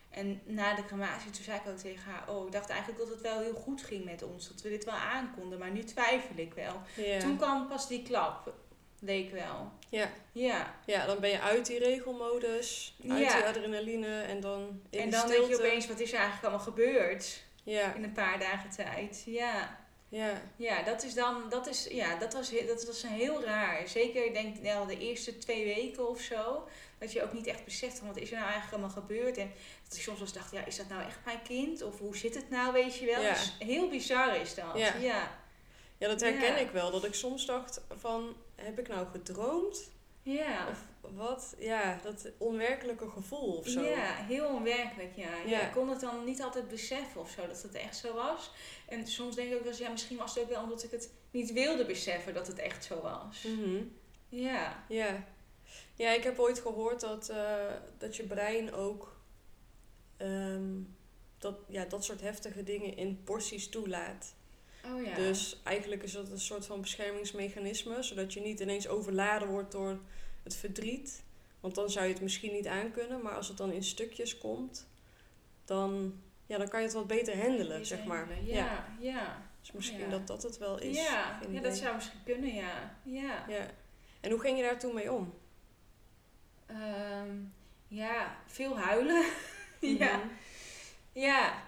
En 0.09 0.41
na 0.45 0.75
de 0.75 0.85
crematie, 0.85 1.31
toen 1.31 1.43
zei 1.43 1.59
ik 1.59 1.67
ook 1.67 1.77
tegen 1.77 2.11
haar... 2.11 2.29
Oh, 2.29 2.45
ik 2.45 2.51
dacht 2.51 2.69
eigenlijk 2.69 2.99
dat 2.99 3.09
het 3.09 3.21
wel 3.21 3.39
heel 3.39 3.53
goed 3.53 3.81
ging 3.81 4.05
met 4.05 4.23
ons. 4.23 4.47
Dat 4.47 4.61
we 4.61 4.69
dit 4.69 4.85
wel 4.85 4.93
aankonden. 4.93 5.59
Maar 5.59 5.71
nu 5.71 5.83
twijfel 5.83 6.35
ik 6.35 6.53
wel. 6.53 6.81
Ja. 6.95 7.19
Toen 7.19 7.37
kwam 7.37 7.67
pas 7.67 7.87
die 7.87 8.03
klap. 8.03 8.53
Leek 9.03 9.31
wel. 9.31 9.71
Ja. 9.89 10.09
Ja. 10.31 10.75
ja, 10.85 11.05
dan 11.05 11.19
ben 11.19 11.29
je 11.29 11.39
uit 11.39 11.65
die 11.65 11.79
regelmodus, 11.79 12.95
uit 13.09 13.19
Ja. 13.19 13.35
die 13.35 13.45
adrenaline 13.45 14.21
en 14.21 14.39
dan 14.39 14.81
in 14.89 14.99
en 14.99 15.09
dan 15.09 15.19
stilte. 15.19 15.37
denk 15.47 15.49
je 15.59 15.65
opeens, 15.65 15.87
wat 15.87 15.99
is 15.99 16.09
er 16.11 16.17
eigenlijk 16.17 16.45
allemaal 16.47 16.65
gebeurd? 16.65 17.43
Ja, 17.63 17.93
In 17.93 18.03
een 18.03 18.11
paar 18.11 18.39
dagen 18.39 18.69
tijd. 18.69 19.23
Ja. 19.25 19.79
ja, 20.09 20.41
Ja, 20.55 20.83
dat 20.83 21.03
is 21.03 21.13
dan, 21.13 21.43
dat 21.49 21.67
is, 21.67 21.87
ja, 21.89 22.15
dat 22.15 22.33
was, 22.33 22.51
dat 22.67 22.85
was 22.85 23.03
heel 23.07 23.43
raar. 23.43 23.87
Zeker, 23.87 24.25
ik 24.25 24.33
denk 24.33 24.57
wel 24.57 24.85
de 24.85 24.97
eerste 24.97 25.37
twee 25.37 25.65
weken 25.65 26.09
of 26.09 26.19
zo. 26.21 26.67
Dat 26.99 27.11
je 27.11 27.23
ook 27.23 27.33
niet 27.33 27.47
echt 27.47 27.65
beseft 27.65 27.97
van 27.97 28.07
wat 28.07 28.17
is 28.17 28.29
er 28.31 28.37
nou 28.37 28.49
eigenlijk 28.51 28.73
allemaal 28.73 29.03
gebeurd. 29.03 29.37
En 29.37 29.51
dat 29.87 29.97
ik 29.97 30.01
soms 30.03 30.17
wel 30.17 30.27
eens 30.27 30.37
dacht, 30.37 30.51
ja, 30.51 30.65
is 30.65 30.77
dat 30.77 30.89
nou 30.89 31.03
echt 31.05 31.19
mijn 31.25 31.41
kind? 31.41 31.81
Of 31.81 31.99
hoe 31.99 32.17
zit 32.17 32.35
het 32.35 32.49
nou, 32.49 32.73
weet 32.73 32.97
je 32.97 33.05
wel? 33.05 33.21
Ja. 33.21 33.29
Dus 33.29 33.55
heel 33.59 33.89
bizar 33.89 34.35
is 34.41 34.55
dat. 34.55 34.71
Ja. 34.77 34.93
Ja. 34.95 35.37
ja, 35.97 36.07
dat 36.07 36.21
herken 36.21 36.59
ik 36.59 36.69
wel. 36.71 36.91
Dat 36.91 37.05
ik 37.05 37.13
soms 37.13 37.45
dacht 37.45 37.81
van, 37.99 38.35
heb 38.63 38.79
ik 38.79 38.87
nou 38.87 39.07
gedroomd? 39.07 39.89
Ja. 40.23 40.67
Of 40.69 41.11
wat? 41.15 41.55
Ja, 41.59 41.99
dat 42.03 42.27
onwerkelijke 42.37 43.09
gevoel 43.09 43.57
of 43.57 43.67
zo. 43.67 43.81
Ja, 43.83 44.15
heel 44.15 44.47
onwerkelijk, 44.47 45.15
ja. 45.15 45.35
ja. 45.35 45.49
Ja. 45.49 45.61
Ik 45.61 45.71
kon 45.71 45.89
het 45.89 45.99
dan 45.99 46.23
niet 46.23 46.41
altijd 46.41 46.67
beseffen 46.67 47.21
of 47.21 47.29
zo, 47.29 47.47
dat 47.47 47.61
het 47.61 47.73
echt 47.73 47.97
zo 47.97 48.13
was. 48.13 48.51
En 48.87 49.07
soms 49.07 49.35
denk 49.35 49.49
ik 49.49 49.55
ook 49.55 49.61
wel 49.61 49.71
eens, 49.71 49.81
ja, 49.81 49.89
misschien 49.89 50.17
was 50.17 50.35
het 50.35 50.43
ook 50.43 50.49
wel 50.49 50.63
omdat 50.63 50.83
ik 50.83 50.91
het 50.91 51.09
niet 51.31 51.53
wilde 51.53 51.85
beseffen 51.85 52.33
dat 52.33 52.47
het 52.47 52.59
echt 52.59 52.83
zo 52.83 53.01
was. 53.01 53.43
Mhm. 53.43 53.83
Ja. 54.29 54.83
Ja. 54.87 55.25
Ja, 55.95 56.11
ik 56.11 56.23
heb 56.23 56.39
ooit 56.39 56.59
gehoord 56.59 56.99
dat, 56.99 57.29
eh, 57.29 57.73
dat 57.97 58.15
je 58.15 58.23
brein 58.23 58.73
ook 58.73 59.19
ehm, 60.17 60.81
dat, 61.37 61.55
ja, 61.67 61.85
dat 61.85 62.03
soort 62.03 62.21
heftige 62.21 62.63
dingen 62.63 62.97
in 62.97 63.23
porties 63.23 63.69
toelaat. 63.69 64.35
Oh 64.85 65.05
ja. 65.05 65.15
Dus 65.15 65.59
eigenlijk 65.63 66.03
is 66.03 66.11
dat 66.11 66.29
een 66.31 66.39
soort 66.39 66.65
van 66.65 66.81
beschermingsmechanisme, 66.81 68.03
zodat 68.03 68.33
je 68.33 68.39
niet 68.41 68.59
ineens 68.59 68.87
overladen 68.87 69.47
wordt 69.47 69.71
door 69.71 69.99
het 70.43 70.55
verdriet. 70.55 71.23
Want 71.59 71.75
dan 71.75 71.89
zou 71.89 72.05
je 72.05 72.13
het 72.13 72.21
misschien 72.21 72.51
niet 72.53 72.67
aankunnen, 72.67 73.21
maar 73.21 73.35
als 73.35 73.47
het 73.47 73.57
dan 73.57 73.71
in 73.71 73.83
stukjes 73.83 74.37
komt, 74.37 74.87
dan, 75.65 76.13
ja, 76.45 76.57
dan 76.57 76.67
kan 76.69 76.79
je 76.79 76.85
het 76.85 76.95
wat 76.95 77.07
beter 77.07 77.37
handelen, 77.41 77.85
zeg 77.85 78.05
maar. 78.05 78.17
handelen. 78.17 78.45
Ja, 78.45 78.85
ja. 78.99 79.49
Dus 79.61 79.71
misschien 79.71 79.99
Ja. 79.99 80.09
dat 80.09 80.27
dat 80.27 80.43
het 80.43 80.57
wel 80.57 80.79
is. 80.79 80.97
Ja, 80.97 81.39
ja, 81.49 81.61
dat 81.61 81.77
zou 81.77 81.95
misschien 81.95 82.19
kunnen, 82.25 82.53
ja. 82.53 82.97
Ja. 83.03 83.45
Ja. 83.47 83.67
En 84.19 84.31
hoe 84.31 84.39
ging 84.39 84.57
je 84.57 84.63
daar 84.63 84.79
toen 84.79 84.93
mee 84.93 85.11
om? 85.11 85.33
Ehm, 86.65 87.29
ja, 87.87 88.35
veel 88.47 88.77
huilen. 88.79 89.25
ja. 89.99 90.17
Mhm. 90.17 90.27
Ja. 91.13 91.63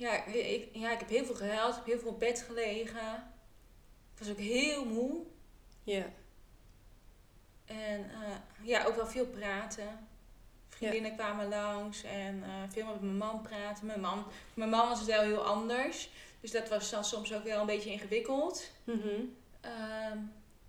Ja 0.00 0.24
ik, 0.24 0.68
ja, 0.72 0.90
ik 0.90 0.98
heb 0.98 1.08
heel 1.08 1.24
veel 1.24 1.34
gehuild. 1.34 1.70
Ik 1.70 1.76
heb 1.76 1.86
heel 1.86 1.98
veel 1.98 2.10
op 2.10 2.18
bed 2.18 2.44
gelegen. 2.46 3.32
Ik 4.12 4.18
was 4.18 4.30
ook 4.30 4.38
heel 4.38 4.84
moe. 4.84 5.22
Ja. 5.82 6.04
En 7.64 8.10
eh, 8.10 8.36
ja, 8.62 8.84
ook 8.84 8.94
wel 8.94 9.06
veel 9.06 9.26
praten. 9.26 10.08
Vriendinnen 10.68 11.16
kwamen 11.16 11.48
langs 11.48 12.02
en 12.02 12.42
eh, 12.44 12.50
veel 12.68 12.86
met 12.86 13.00
mijn 13.00 13.16
man 13.16 13.42
praten. 13.42 13.86
Mijn 13.86 14.00
man, 14.00 14.26
mijn 14.54 14.70
man 14.70 14.88
was 14.88 14.98
het 14.98 15.08
wel 15.08 15.22
heel 15.22 15.44
anders. 15.46 16.10
Dus 16.40 16.50
dat 16.50 16.68
was 16.68 16.90
dan 16.90 17.04
soms 17.04 17.34
ook 17.34 17.44
wel 17.44 17.60
een 17.60 17.66
beetje 17.66 17.90
ingewikkeld. 17.90 18.70
Mhm. 18.84 19.24
Ehm, 19.60 20.18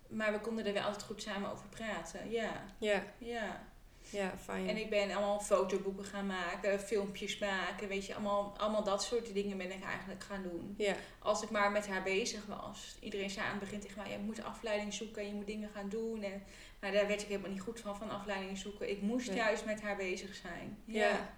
maar 0.08 0.32
we 0.32 0.40
konden 0.40 0.66
er 0.66 0.72
wel 0.72 0.82
altijd 0.82 1.02
goed 1.02 1.22
samen 1.22 1.50
over 1.50 1.66
praten. 1.68 2.30
Ja, 2.30 2.64
Ja, 2.78 3.02
ja. 3.18 3.71
Ja, 4.12 4.32
fijn. 4.44 4.68
En 4.68 4.76
ik 4.76 4.90
ben 4.90 5.10
allemaal 5.10 5.40
fotoboeken 5.40 6.04
gaan 6.04 6.26
maken, 6.26 6.80
filmpjes 6.80 7.38
maken, 7.38 7.88
weet 7.88 8.06
je, 8.06 8.14
allemaal, 8.14 8.54
allemaal 8.56 8.84
dat 8.84 9.02
soort 9.02 9.34
dingen 9.34 9.56
ben 9.58 9.72
ik 9.72 9.84
eigenlijk 9.84 10.24
gaan 10.24 10.42
doen. 10.42 10.74
Ja, 10.78 10.94
Als 11.18 11.42
ik 11.42 11.50
maar 11.50 11.70
met 11.72 11.86
haar 11.88 12.02
bezig 12.02 12.46
was. 12.46 12.96
Iedereen 13.00 13.30
zei 13.30 13.44
aan 13.46 13.50
het 13.50 13.60
begin 13.60 13.80
tegen 13.80 14.02
mij, 14.02 14.10
je 14.10 14.18
moet 14.18 14.44
afleiding 14.44 14.94
zoeken, 14.94 15.26
je 15.26 15.34
moet 15.34 15.46
dingen 15.46 15.70
gaan 15.74 15.88
doen. 15.88 16.22
En, 16.22 16.42
maar 16.80 16.92
daar 16.92 17.06
werd 17.06 17.22
ik 17.22 17.28
helemaal 17.28 17.50
niet 17.50 17.60
goed 17.60 17.80
van, 17.80 17.96
van 17.96 18.10
afleiding 18.10 18.58
zoeken. 18.58 18.90
Ik 18.90 19.02
moest 19.02 19.26
Nee. 19.28 19.36
juist 19.36 19.64
met 19.64 19.82
haar 19.82 19.96
bezig 19.96 20.34
zijn. 20.34 20.78
Ja. 20.84 21.00
Ja, 21.08 21.30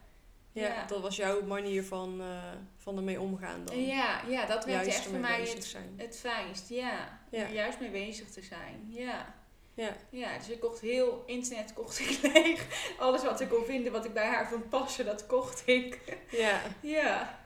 ja, 0.52 0.66
Ja. 0.66 0.84
dat 0.86 1.00
was 1.00 1.16
jouw 1.16 1.42
manier 1.42 1.84
van, 1.84 2.20
eh, 2.20 2.52
van 2.76 2.96
ermee 2.96 3.20
omgaan 3.20 3.64
dan. 3.64 3.80
ja, 3.84 4.20
ja 4.28 4.46
dat 4.46 4.64
werd 4.64 4.86
echt 4.86 5.06
voor 5.06 5.18
mij 5.18 5.40
het, 5.40 5.76
het 5.96 6.18
fijnst. 6.18 6.68
Ja. 6.68 7.20
Ja. 7.30 7.48
juist 7.48 7.80
mee 7.80 7.90
bezig 7.90 8.30
te 8.30 8.42
zijn. 8.42 8.86
Ja. 8.88 9.34
Ja, 9.74 9.96
Ja, 10.10 10.38
dus 10.38 10.48
ik 10.48 10.60
kocht 10.60 10.80
heel 10.80 11.22
internet 11.26 11.72
kocht 11.72 11.98
ik 11.98 12.18
leeg. 12.32 12.66
Alles 12.98 13.24
wat 13.24 13.40
ik 13.40 13.48
kon 13.48 13.64
vinden 13.64 13.92
wat 13.92 14.04
ik 14.04 14.12
bij 14.12 14.26
haar 14.26 14.48
vond 14.48 14.68
passen, 14.68 15.04
dat 15.04 15.26
kocht 15.26 15.62
ik. 15.66 16.00
ja, 16.44 16.60
Ja. 16.80 17.42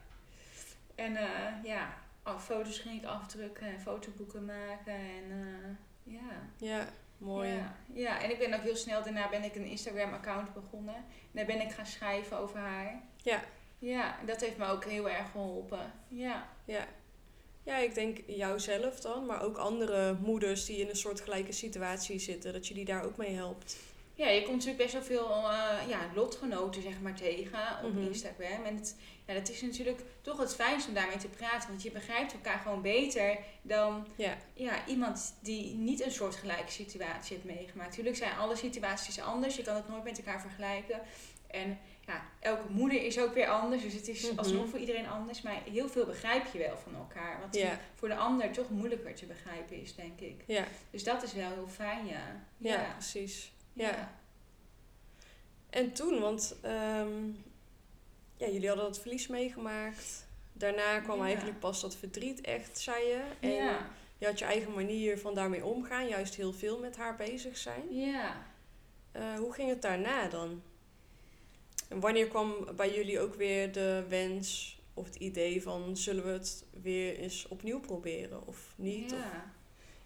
En 0.95 1.17
eh, 1.17 1.65
ja, 1.65 1.95
oh, 2.25 2.39
foto's 2.39 2.79
ging 2.79 3.03
ik 3.03 3.09
afdrukken 3.09 3.67
en 3.67 3.81
fotoboeken 3.81 4.45
maken. 4.45 4.93
En 4.95 5.31
eh, 5.31 6.15
ja. 6.15 6.49
ja, 6.57 6.89
mooi. 7.19 7.49
Ja, 7.49 7.77
ja, 7.93 8.23
en 8.23 8.31
ik 8.31 8.39
ben 8.39 8.55
ook 8.55 8.63
heel 8.63 8.77
snel 8.77 9.03
daarna 9.03 9.29
ben 9.29 9.45
ik 9.45 9.55
een 9.55 9.65
Instagram 9.65 10.13
account 10.13 10.55
begonnen. 10.55 10.95
En 10.95 11.05
daar 11.33 11.47
ben 11.47 11.61
ik 11.61 11.71
gaan 11.71 11.87
schrijven 11.87 12.39
over 12.39 12.59
haar. 12.59 13.03
Ja. 13.17 13.45
Ja, 13.79 14.19
en 14.21 14.27
dat 14.27 14.41
heeft 14.41 14.57
me 14.57 14.67
ook 14.67 14.85
heel 14.85 15.11
erg 15.11 15.31
geholpen. 15.31 15.93
Ja. 16.09 16.49
Ja. 16.65 16.87
Ja, 17.69 17.77
ik 17.79 17.95
denk 17.95 18.19
jouzelf 18.27 19.01
dan, 19.01 19.27
maar 19.27 19.43
ook 19.43 19.57
andere 19.57 20.17
moeders 20.21 20.65
die 20.65 20.77
in 20.79 20.89
een 20.89 20.97
soort 20.97 21.21
gelijke 21.21 21.53
situatie 21.53 22.19
zitten, 22.19 22.53
dat 22.53 22.67
je 22.69 22.75
die 22.75 22.85
daar 22.85 23.05
ook 23.05 23.17
mee 23.17 23.35
helpt. 23.35 23.77
Ja, 24.15 24.29
je 24.29 24.43
komt 24.43 24.55
natuurlijk 24.57 24.83
best 24.83 24.93
wel 24.93 25.03
veel 25.03 25.29
eh, 25.29 25.89
ja, 25.89 26.01
lotgenoten 26.15 26.83
zeg 26.83 27.01
maar, 27.01 27.15
tegen 27.15 27.59
op 27.85 27.93
Mhm. 27.93 28.07
Instagram. 28.07 28.65
En 28.65 28.77
het, 28.77 28.97
ja, 29.27 29.35
dat 29.35 29.49
is 29.49 29.63
natuurlijk 29.63 30.01
toch 30.23 30.39
het 30.39 30.55
fijnst 30.55 30.89
om 30.89 30.95
daarmee 30.95 31.17
te 31.17 31.29
praten. 31.29 31.69
Want 31.69 31.83
je 31.83 31.91
begrijpt 31.91 32.33
elkaar 32.33 32.59
gewoon 32.59 32.83
beter 32.83 33.39
dan 33.63 34.07
Ja, 34.17 34.37
ja, 34.55 34.87
iemand 34.87 35.35
die 35.41 35.75
niet 35.75 36.05
een 36.05 36.11
soortgelijke 36.11 36.73
situatie 36.73 37.37
heeft 37.37 37.57
meegemaakt. 37.57 37.95
Tuurlijk 37.95 38.17
zijn 38.17 38.37
alle 38.37 38.57
situaties 38.57 39.21
anders. 39.21 39.57
Je 39.57 39.63
kan 39.63 39.75
het 39.77 39.89
nooit 39.89 40.05
met 40.05 40.19
elkaar 40.19 40.41
vergelijken. 40.41 41.01
En 41.51 41.79
ja, 42.09 42.23
elke 42.41 42.69
moeder 42.73 43.03
is 43.03 43.19
ook 43.21 43.35
weer 43.35 43.47
anders. 43.49 43.83
Dus 43.83 43.93
het 43.93 44.09
is 44.09 44.29
Mhm. 44.31 44.39
alsnog 44.39 44.69
voor 44.69 44.79
iedereen 44.79 45.09
anders. 45.09 45.43
Maar 45.43 45.61
heel 45.71 45.89
veel 45.89 46.07
begrijp 46.07 46.47
je 46.53 46.59
wel 46.59 46.77
van 46.77 46.95
elkaar. 46.95 47.41
Wat 47.41 47.55
Ja. 47.57 47.79
voor 47.95 48.09
de 48.09 48.15
ander 48.17 48.53
toch 48.53 48.71
moeilijker 48.71 49.15
te 49.15 49.27
begrijpen 49.27 49.81
is, 49.81 49.95
denk 49.95 50.21
ik. 50.21 50.43
ja, 50.47 50.65
Dus 50.91 51.05
dat 51.05 51.23
is 51.23 51.33
wel 51.33 51.51
heel 51.53 51.69
fijn, 51.69 52.07
ja. 52.07 52.41
ja, 52.57 52.93
precies. 52.93 53.53
Ja. 53.73 53.89
ja. 53.89 54.13
En 55.71 55.93
toen, 55.93 56.21
want 56.21 56.57
ehm, 56.63 57.25
ja, 58.37 58.47
jullie 58.47 58.69
hadden 58.69 58.87
dat 58.87 58.99
verlies 59.01 59.27
meegemaakt. 59.27 60.27
Daarna 60.53 61.01
kwam 61.01 61.23
eigenlijk 61.23 61.59
pas 61.59 61.81
dat 61.81 61.97
verdriet 61.97 62.41
echt, 62.41 62.79
zei 62.79 63.05
je. 63.07 63.23
En 63.41 63.51
ja. 63.51 63.87
je 64.19 64.27
had 64.27 64.39
je 64.39 64.45
eigen 64.45 64.73
manier 64.75 65.19
van 65.19 65.35
daarmee 65.35 65.65
omgaan, 65.65 66.09
juist 66.09 66.35
heel 66.35 66.53
veel 66.53 66.79
met 66.79 66.97
haar 66.97 67.17
bezig 67.17 67.57
zijn. 67.57 67.83
ja. 67.95 68.47
Eh, 69.13 69.35
hoe 69.39 69.53
ging 69.53 69.69
het 69.69 69.83
daarna 69.83 70.29
dan? 70.29 70.63
En 71.89 72.01
wanneer 72.01 72.29
kwam 72.29 72.55
bij 72.77 72.95
jullie 72.95 73.21
ook 73.21 73.35
weer 73.35 73.73
de 73.73 74.05
wens 74.09 74.79
of 74.95 75.07
het 75.07 75.17
idee 75.17 75.63
van 75.63 75.97
zullen 75.97 76.25
we 76.25 76.31
het 76.31 76.65
weer 76.83 77.19
eens 77.19 77.47
opnieuw 77.49 77.81
proberen 77.81 78.47
of 78.47 78.73
niet? 78.77 79.13
Of, 79.13 79.19
Ja. 79.19 79.53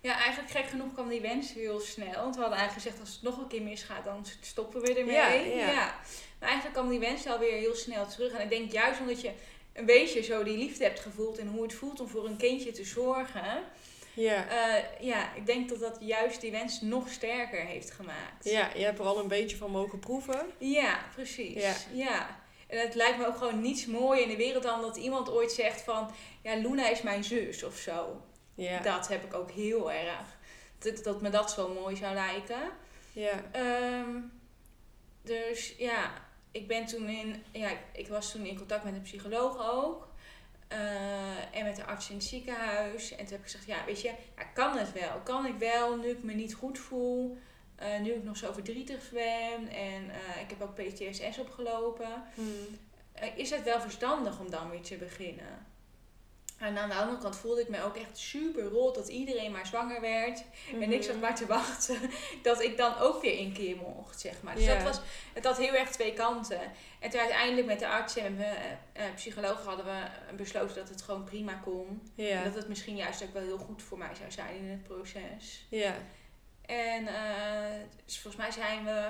ja, 0.00 0.14
eigenlijk 0.18 0.50
gek 0.50 0.66
genoeg 0.66 0.92
kwam 0.92 1.08
die 1.08 1.20
wens 1.20 1.52
heel 1.52 1.80
snel. 1.80 2.22
Want 2.22 2.34
we 2.34 2.40
hadden 2.40 2.58
eigenlijk 2.58 2.72
gezegd, 2.72 3.00
als 3.00 3.12
het 3.12 3.22
nog 3.22 3.38
een 3.38 3.48
keer 3.48 3.62
misgaat, 3.62 4.04
dan 4.04 4.26
stoppen 4.40 4.80
we 4.80 4.94
ermee. 4.94 5.14
Ja, 5.14 5.32
ja. 5.32 6.00
Maar 6.38 6.48
eigenlijk 6.48 6.72
kwam 6.72 6.88
die 6.88 6.98
wens 6.98 7.26
alweer 7.26 7.58
heel 7.58 7.74
snel 7.74 8.06
terug. 8.06 8.32
En 8.32 8.42
ik 8.42 8.50
denk 8.50 8.72
juist 8.72 9.00
omdat 9.00 9.20
je 9.20 9.32
een 9.72 9.86
beetje 9.86 10.22
zo 10.22 10.42
die 10.42 10.58
liefde 10.58 10.84
hebt 10.84 11.00
gevoeld 11.00 11.38
en 11.38 11.48
hoe 11.48 11.62
het 11.62 11.74
voelt 11.74 12.00
om 12.00 12.08
voor 12.08 12.26
een 12.26 12.36
kindje 12.36 12.72
te 12.72 12.84
zorgen. 12.84 13.62
Ja. 14.14 14.46
eh, 14.48 14.84
ja, 15.00 15.34
ik 15.34 15.46
denk 15.46 15.68
dat 15.68 15.80
dat 15.80 15.96
juist 16.00 16.40
die 16.40 16.50
wens 16.50 16.80
nog 16.80 17.08
sterker 17.08 17.60
heeft 17.60 17.90
gemaakt. 17.90 18.44
ja, 18.44 18.70
je 18.74 18.84
hebt 18.84 18.98
er 18.98 19.04
al 19.04 19.18
een 19.18 19.28
beetje 19.28 19.56
van 19.56 19.70
mogen 19.70 19.98
proeven. 19.98 20.46
Ja, 20.58 20.98
precies. 21.14 21.62
Ja. 21.62 21.74
Ja. 21.92 22.40
En 22.66 22.78
het 22.80 22.94
lijkt 22.94 23.18
me 23.18 23.26
ook 23.26 23.36
gewoon 23.36 23.60
niets 23.60 23.86
mooier 23.86 24.22
in 24.22 24.28
de 24.28 24.36
wereld 24.36 24.62
dan 24.62 24.80
dat 24.80 24.96
iemand 24.96 25.30
ooit 25.30 25.52
zegt 25.52 25.80
van... 25.82 26.10
Ja, 26.42 26.54
Luna 26.54 26.88
is 26.88 27.02
mijn 27.02 27.24
zus 27.24 27.62
of 27.62 27.76
zo. 27.76 28.22
Ja, 28.54 28.80
Dat 28.80 29.08
heb 29.08 29.24
ik 29.24 29.34
ook 29.34 29.50
heel 29.50 29.92
erg. 29.92 30.36
Dat, 30.78 31.04
dat 31.04 31.20
me 31.22 31.30
dat 31.30 31.50
zo 31.50 31.68
mooi 31.68 31.96
zou 31.96 32.14
lijken. 32.14 32.70
ja, 33.12 33.42
Ehm, 33.52 34.16
dus 35.22 35.74
ja, 35.78 36.12
ik 36.50 36.68
ben 36.68 36.86
toen 36.86 37.08
in... 37.08 37.42
Ja, 37.52 37.70
ik 37.92 38.08
was 38.08 38.32
toen 38.32 38.46
in 38.46 38.56
contact 38.56 38.84
met 38.84 38.94
een 38.94 39.02
psycholoog 39.02 39.70
ook. 39.72 40.08
Eh, 40.72 41.58
en 41.58 41.64
met 41.64 41.76
de 41.76 41.84
arts 41.84 42.10
in 42.10 42.16
het 42.16 42.24
ziekenhuis. 42.24 43.10
En 43.10 43.16
toen 43.16 43.26
heb 43.26 43.38
ik 43.38 43.44
gezegd, 43.44 43.66
ja, 43.66 43.84
weet 43.84 44.00
je, 44.00 44.12
ja, 44.36 44.42
kan 44.54 44.76
het 44.76 44.92
wel? 44.92 45.20
Kan 45.24 45.46
ik 45.46 45.58
wel, 45.58 45.96
nu 45.96 46.08
ik 46.08 46.22
me 46.22 46.32
niet 46.32 46.54
goed 46.54 46.78
voel, 46.78 47.38
eh, 47.76 48.00
nu 48.00 48.12
ik 48.12 48.24
nog 48.24 48.36
zo 48.36 48.52
verdrietig 48.52 49.10
ben 49.10 49.68
en 49.68 50.10
eh, 50.10 50.40
ik 50.42 50.50
heb 50.50 50.62
ook 50.62 50.74
PTSS 50.74 51.38
opgelopen. 51.38 52.22
Hmm. 52.34 52.78
Is 53.36 53.50
het 53.50 53.62
wel 53.62 53.80
verstandig 53.80 54.40
om 54.40 54.50
dan 54.50 54.70
weer 54.70 54.80
te 54.80 54.96
beginnen? 54.96 55.66
En 56.62 56.78
aan 56.78 56.88
de 56.88 56.94
andere 56.94 57.18
kant 57.18 57.36
voelde 57.36 57.60
ik 57.60 57.68
me 57.68 57.82
ook 57.82 57.96
echt 57.96 58.18
super 58.18 58.62
rot 58.62 58.94
dat 58.94 59.08
iedereen 59.08 59.52
maar 59.52 59.66
zwanger 59.66 60.00
werd. 60.00 60.44
En 60.80 60.92
ik 60.92 61.02
zat 61.02 61.20
maar 61.20 61.34
te 61.34 61.46
wachten 61.46 61.98
dat 62.42 62.62
ik 62.62 62.76
dan 62.76 62.98
ook 62.98 63.22
weer 63.22 63.38
een 63.38 63.52
keer 63.52 63.76
mocht, 63.76 64.20
zeg 64.20 64.42
maar. 64.42 64.54
Dus 64.54 64.66
dat 64.66 64.82
was, 64.82 65.00
het 65.32 65.44
had 65.44 65.58
heel 65.58 65.74
erg 65.74 65.90
twee 65.90 66.12
kanten. 66.12 66.60
En 66.98 67.10
toen 67.10 67.20
uiteindelijk 67.20 67.66
met 67.66 67.78
de 67.78 67.88
arts 67.88 68.16
en 68.16 68.36
mijn 68.36 68.56
eh, 68.92 69.06
eh, 69.06 69.14
psycholoog 69.14 69.64
hadden 69.64 69.84
we 69.84 70.34
besloten 70.36 70.76
dat 70.76 70.88
het 70.88 71.02
gewoon 71.02 71.24
prima 71.24 71.54
kon. 71.54 72.02
En 72.16 72.44
dat 72.44 72.54
het 72.54 72.68
misschien 72.68 72.96
juist 72.96 73.22
ook 73.22 73.32
wel 73.32 73.42
heel 73.42 73.58
goed 73.58 73.82
voor 73.82 73.98
mij 73.98 74.14
zou 74.14 74.30
zijn 74.30 74.56
in 74.56 74.68
het 74.68 74.82
proces. 74.82 75.66
Ja. 75.68 75.94
En 76.66 77.06
eh, 77.06 77.80
dus 78.04 78.20
volgens 78.20 78.42
mij 78.42 78.50
zijn 78.50 78.84
we 78.84 79.08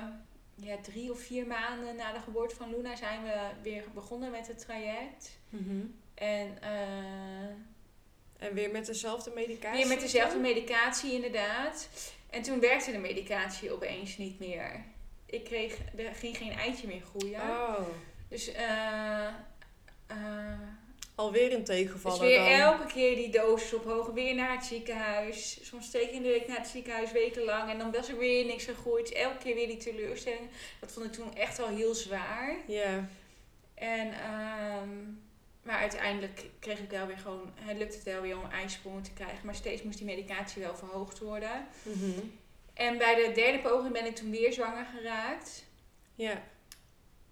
ja, 0.55 0.77
drie 0.81 1.11
of 1.11 1.19
vier 1.19 1.47
maanden 1.47 1.95
na 1.95 2.11
de 2.11 2.19
geboorte 2.19 2.55
van 2.55 2.69
Luna 2.69 2.95
zijn 2.95 3.23
we 3.23 3.49
weer 3.61 3.83
begonnen 3.93 4.31
met 4.31 4.47
het 4.47 4.59
traject. 4.59 5.37
Mhm. 5.49 5.85
En 6.13 6.57
eh, 6.61 8.47
En 8.47 8.53
weer 8.53 8.71
met 8.71 8.85
dezelfde 8.85 9.31
medicatie? 9.35 9.79
weer 9.79 9.87
met 9.87 9.99
dezelfde 10.01 10.39
medicatie 10.39 11.13
inderdaad. 11.13 11.89
En 12.29 12.41
toen 12.41 12.59
werkte 12.59 12.91
de 12.91 12.97
medicatie 12.97 13.71
opeens 13.71 14.17
niet 14.17 14.39
meer. 14.39 14.83
Ik 15.25 15.43
kreeg, 15.43 15.77
er 15.97 16.13
ging 16.15 16.37
geen 16.37 16.51
eitje 16.51 16.87
meer 16.87 17.01
groeien. 17.01 17.41
Oh. 17.41 17.79
Dus, 18.29 18.51
eh 18.51 19.27
eh, 20.07 20.59
Alweer 21.15 21.51
een 21.51 21.57
dus 21.57 21.67
tegenvaller 21.67 22.19
weer 22.19 22.37
dan. 22.37 22.47
elke 22.47 22.85
keer 22.85 23.15
die 23.15 23.29
dosis 23.29 23.73
ophoog, 23.73 24.07
weer 24.07 24.35
naar 24.35 24.55
het 24.55 24.65
ziekenhuis. 24.65 25.59
Soms 25.61 25.89
twee 25.89 26.05
keer 26.05 26.15
in 26.15 26.21
de 26.21 26.27
week 26.27 26.47
naar 26.47 26.57
het 26.57 26.67
ziekenhuis, 26.67 27.11
wekenlang. 27.11 27.71
En 27.71 27.77
dan 27.77 27.91
was 27.91 28.09
er 28.09 28.17
weer 28.17 28.45
niks 28.45 28.65
gegroeid. 28.65 29.11
Elke 29.11 29.37
keer 29.37 29.55
weer 29.55 29.67
die 29.67 29.77
teleurstelling. 29.77 30.49
Dat 30.79 30.91
vond 30.91 31.05
ik 31.05 31.11
toen 31.11 31.35
echt 31.35 31.59
al 31.59 31.67
heel 31.67 31.93
zwaar. 31.93 32.55
Ja. 32.67 33.09
En, 33.73 34.13
ehm, 34.13 34.89
maar 35.63 35.79
uiteindelijk 35.79 36.45
kreeg 36.59 36.79
ik 36.79 36.89
wel 36.89 37.07
weer 37.07 37.17
gewoon, 37.17 37.51
het 37.55 37.77
lukte 37.77 37.95
het 37.95 38.05
wel 38.05 38.21
weer 38.21 38.37
om 38.37 38.51
ijsprongen 38.51 39.03
te 39.03 39.13
krijgen. 39.13 39.45
Maar 39.45 39.55
steeds 39.55 39.83
moest 39.83 39.97
die 39.97 40.05
medicatie 40.05 40.61
wel 40.61 40.75
verhoogd 40.75 41.19
worden. 41.19 41.67
Mhm. 41.83 42.19
En 42.73 42.97
bij 42.97 43.15
de 43.15 43.31
derde 43.33 43.59
poging 43.59 43.93
ben 43.93 44.05
ik 44.05 44.15
toen 44.15 44.31
weer 44.31 44.53
zwanger 44.53 44.85
geraakt. 44.85 45.65
Ja. 46.15 46.43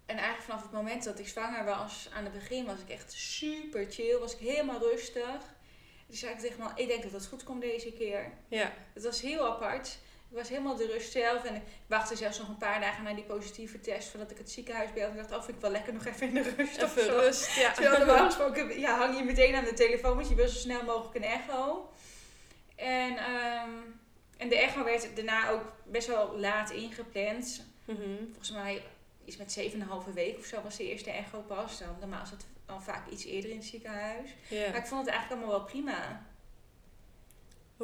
En 0.06 0.16
eigenlijk 0.16 0.44
vanaf 0.44 0.62
het 0.62 0.72
moment 0.72 1.04
dat 1.04 1.18
ik 1.18 1.28
zwanger 1.28 1.64
was, 1.64 2.08
aan 2.14 2.24
het 2.24 2.32
begin 2.32 2.64
was 2.64 2.80
ik 2.80 2.88
echt 2.88 3.12
super 3.12 3.86
chill. 3.90 4.18
Was 4.18 4.34
ik 4.34 4.48
helemaal 4.48 4.78
rustig. 4.78 5.54
Dus 6.06 6.18
zei 6.18 6.32
ik 6.32 6.40
tegen 6.40 6.62
me, 6.62 6.82
ik 6.82 6.88
denk 6.88 7.02
dat 7.02 7.12
het 7.12 7.26
goed 7.26 7.44
komt 7.44 7.60
deze 7.60 7.92
keer. 7.92 8.32
Ja. 8.48 8.72
Het 8.92 9.04
was 9.04 9.20
heel 9.20 9.46
apart. 9.46 9.98
Ik 10.32 10.38
was 10.38 10.48
helemaal 10.48 10.76
de 10.76 10.86
rust 10.86 11.12
zelf. 11.12 11.44
En 11.44 11.54
ik 11.54 11.62
wachtte 11.86 12.16
zelfs 12.16 12.38
nog 12.38 12.48
een 12.48 12.56
paar 12.56 12.80
dagen 12.80 13.04
naar 13.04 13.14
die 13.14 13.24
positieve 13.24 13.80
test. 13.80 14.08
Voordat 14.08 14.30
ik 14.30 14.38
het 14.38 14.50
ziekenhuis 14.50 14.92
belde. 14.92 15.12
Ik 15.12 15.18
dacht, 15.18 15.32
oh, 15.32 15.44
vind 15.44 15.56
ik 15.56 15.62
wel 15.62 15.70
lekker 15.70 15.92
nog 15.92 16.04
even 16.04 16.28
in 16.28 16.34
de 16.34 16.54
rust 16.56 16.82
Even 16.82 17.04
zo. 17.04 17.18
rust. 17.18 17.54
Ja. 17.54 17.72
Terwijl 17.72 18.06
normaal 18.06 18.26
gesproken 18.26 18.80
ja, 18.80 18.96
hang 18.98 19.16
je 19.16 19.24
meteen 19.24 19.54
aan 19.54 19.64
de 19.64 19.74
telefoon. 19.74 20.16
Want 20.16 20.28
je 20.28 20.34
wil 20.34 20.48
zo 20.48 20.58
snel 20.58 20.84
mogelijk 20.84 21.14
een 21.14 21.24
echo. 21.30 21.90
En, 22.76 23.16
ehm, 23.16 23.70
en 24.36 24.48
de 24.48 24.58
echo 24.58 24.84
werd 24.84 25.16
daarna 25.16 25.50
ook 25.50 25.72
best 25.84 26.06
wel 26.06 26.38
laat 26.38 26.70
ingepland. 26.70 27.64
Mhm. 27.84 28.24
Volgens 28.24 28.50
mij 28.50 28.82
iets 29.24 29.36
met 29.36 29.52
7,5 29.52 30.12
week 30.14 30.38
of 30.38 30.44
zo 30.44 30.62
was 30.62 30.76
de 30.76 30.90
eerste 30.90 31.10
echo 31.10 31.40
pas. 31.40 31.78
Dan, 31.78 31.96
normaal 32.00 32.22
is 32.22 32.30
het 32.30 32.46
dan 32.66 32.82
vaak 32.82 33.10
iets 33.10 33.24
eerder 33.24 33.50
in 33.50 33.56
het 33.56 33.66
ziekenhuis. 33.66 34.28
Maar 34.50 34.76
ik 34.76 34.86
vond 34.86 35.00
het 35.00 35.14
eigenlijk 35.14 35.30
allemaal 35.30 35.58
wel 35.58 35.64
prima. 35.64 36.26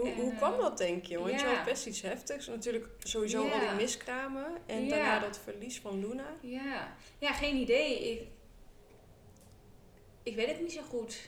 Hoe, 0.00 0.08
En, 0.08 0.14
hoe 0.14 0.30
eh, 0.30 0.36
kwam 0.36 0.56
dat, 0.60 0.78
denk 0.78 1.04
je? 1.04 1.18
Want 1.18 1.40
je 1.40 1.46
had 1.46 1.64
best 1.64 1.86
iets 1.86 2.00
heftigs. 2.02 2.46
Natuurlijk 2.46 2.86
sowieso 2.98 3.44
Ja. 3.46 3.52
al 3.52 3.58
die 3.60 3.70
miskramen. 3.70 4.46
En 4.66 4.84
Ja. 4.84 4.90
daarna 4.90 5.18
dat 5.18 5.38
verlies 5.44 5.80
van 5.80 6.00
Luna. 6.00 6.26
Ja, 6.40 6.96
ja 7.18 7.32
geen 7.32 7.56
idee. 7.56 8.10
Ik, 8.12 8.28
ik 10.22 10.34
weet 10.36 10.46
het 10.48 10.60
niet 10.60 10.72
zo 10.72 10.82
goed. 10.88 11.18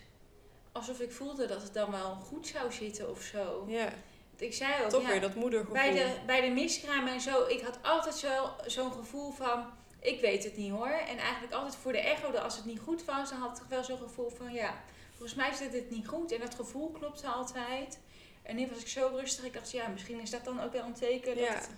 Alsof 0.72 1.00
ik 1.00 1.12
voelde 1.12 1.46
dat 1.46 1.62
het 1.62 1.74
dan 1.74 1.90
wel 1.90 2.14
goed 2.14 2.46
zou 2.46 2.72
zitten 2.72 3.10
of 3.10 3.22
zo. 3.22 3.64
Ja. 3.68 3.92
Ik 4.36 4.54
zei 4.54 4.82
ook, 4.84 4.88
Toch 4.90 5.06
weer 5.06 5.20
dat 5.20 5.34
moedergevoel. 5.34 5.74
bij, 5.74 5.92
de, 5.92 6.14
bij 6.26 6.40
de 6.40 6.48
miskramen 6.54 7.12
en 7.12 7.20
zo, 7.20 7.46
ik 7.46 7.60
had 7.60 7.78
altijd 7.82 8.14
zo, 8.14 8.50
zo'n 8.66 8.92
gevoel 8.92 9.30
van, 9.30 9.64
ik 10.00 10.20
weet 10.20 10.44
het 10.44 10.56
niet 10.56 10.70
hoor. 10.70 10.88
En 10.88 11.18
eigenlijk 11.18 11.52
altijd 11.52 11.76
voor 11.76 11.92
de 11.92 11.98
echo, 11.98 12.30
dat 12.30 12.42
als 12.42 12.56
het 12.56 12.64
niet 12.64 12.78
goed 12.80 13.04
was, 13.04 13.30
dan 13.30 13.38
had 13.38 13.58
ik 13.58 13.64
wel 13.68 13.84
zo'n 13.84 13.98
gevoel 13.98 14.30
van, 14.30 14.52
ja, 14.52 14.82
volgens 15.10 15.34
mij 15.34 15.52
zit 15.52 15.72
het 15.72 15.90
niet 15.90 16.08
goed. 16.08 16.32
En 16.32 16.40
dat 16.40 16.54
gevoel 16.54 16.90
klopte 16.90 17.26
altijd. 17.28 17.98
En 18.42 18.56
nu 18.56 18.66
was 18.66 18.80
ik 18.80 18.88
zo 18.88 19.10
rustig, 19.14 19.44
ik 19.44 19.52
dacht, 19.52 19.70
ja, 19.70 19.86
misschien 19.88 20.20
is 20.20 20.30
dat 20.30 20.44
dan 20.44 20.60
ook 20.60 20.72
wel 20.72 20.84
een 20.84 20.92
teken 20.94 21.34
dat 21.36 21.44
Ja. 21.44 21.54
het 21.54 21.68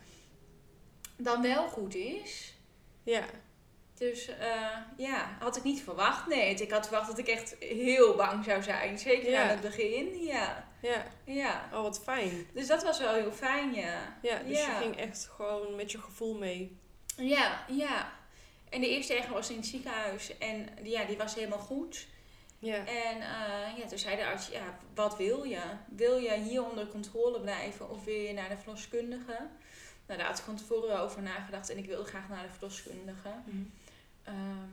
dan 1.16 1.42
wel 1.42 1.68
goed 1.68 1.94
is. 1.94 2.54
Ja. 3.02 3.24
Dus 3.94 4.26
eh, 4.28 4.76
ja, 4.96 5.36
had 5.40 5.56
ik 5.56 5.62
niet 5.62 5.82
verwacht. 5.82 6.26
Nee, 6.26 6.54
ik 6.54 6.70
had 6.70 6.86
verwacht 6.86 7.08
dat 7.08 7.18
ik 7.18 7.28
echt 7.28 7.56
heel 7.58 8.14
bang 8.14 8.44
zou 8.44 8.62
zijn. 8.62 8.98
Zeker 8.98 9.30
Ja. 9.30 9.42
aan 9.42 9.48
het 9.48 9.60
begin. 9.60 10.22
Ja, 10.24 10.68
Ja. 10.82 11.06
ja. 11.24 11.68
Oh, 11.72 11.82
wat 11.82 12.02
fijn. 12.02 12.46
Dus 12.54 12.66
dat 12.66 12.82
was 12.82 12.98
wel 12.98 13.14
heel 13.14 13.32
fijn, 13.32 13.74
ja. 13.74 14.18
Ja, 14.22 14.38
dus 14.38 14.58
Ja. 14.58 14.66
je 14.78 14.82
ging 14.82 14.96
echt 14.96 15.28
gewoon 15.34 15.76
met 15.76 15.90
je 15.92 15.98
gevoel 15.98 16.34
mee. 16.38 16.76
Ja, 17.16 17.64
ja. 17.68 18.12
En 18.70 18.80
de 18.80 18.88
eerste 18.88 19.14
echo 19.14 19.32
was 19.32 19.50
in 19.50 19.56
het 19.56 19.66
ziekenhuis. 19.66 20.38
En 20.38 20.68
ja, 20.82 21.04
die 21.04 21.16
was 21.16 21.34
helemaal 21.34 21.58
goed. 21.58 22.06
Ja. 22.62 22.86
En 22.86 23.20
eh, 23.20 23.78
ja, 23.78 23.86
toen 23.88 23.98
zei 23.98 24.16
de 24.16 24.26
arts, 24.26 24.48
ja, 24.48 24.78
wat 24.94 25.16
wil 25.16 25.42
je? 25.42 25.62
Wil 25.88 26.16
je 26.16 26.34
hier 26.34 26.64
onder 26.64 26.86
controle 26.86 27.40
blijven 27.40 27.90
of 27.90 28.04
wil 28.04 28.14
je 28.14 28.32
naar 28.32 28.48
de 28.48 28.56
verloskundige? 28.56 29.48
Nou, 30.06 30.18
daar 30.18 30.26
had 30.26 30.38
ik 30.38 30.44
van 30.44 30.56
tevoren 30.56 31.00
over 31.00 31.22
nagedacht 31.22 31.70
en 31.70 31.78
ik 31.78 31.86
wilde 31.86 32.08
graag 32.08 32.28
naar 32.28 32.42
de 32.42 32.52
verloskundige. 32.52 33.28
Mhm. 33.44 33.62
Ehm, 34.22 34.68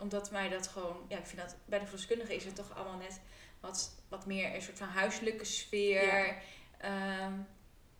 omdat 0.00 0.30
mij 0.30 0.48
dat 0.48 0.66
gewoon, 0.66 1.04
ja, 1.08 1.18
ik 1.18 1.26
vind 1.26 1.40
dat 1.40 1.56
bij 1.64 1.78
de 1.78 1.84
verloskundige 1.84 2.34
is 2.34 2.44
het 2.44 2.54
toch 2.54 2.74
allemaal 2.76 2.98
net 2.98 3.20
wat, 3.60 3.94
wat 4.08 4.26
meer 4.26 4.54
een 4.54 4.62
soort 4.62 4.78
van 4.78 4.88
huiselijke 4.88 5.44
sfeer. 5.44 6.06
Ja. 6.06 6.34
Ehm, 6.78 7.32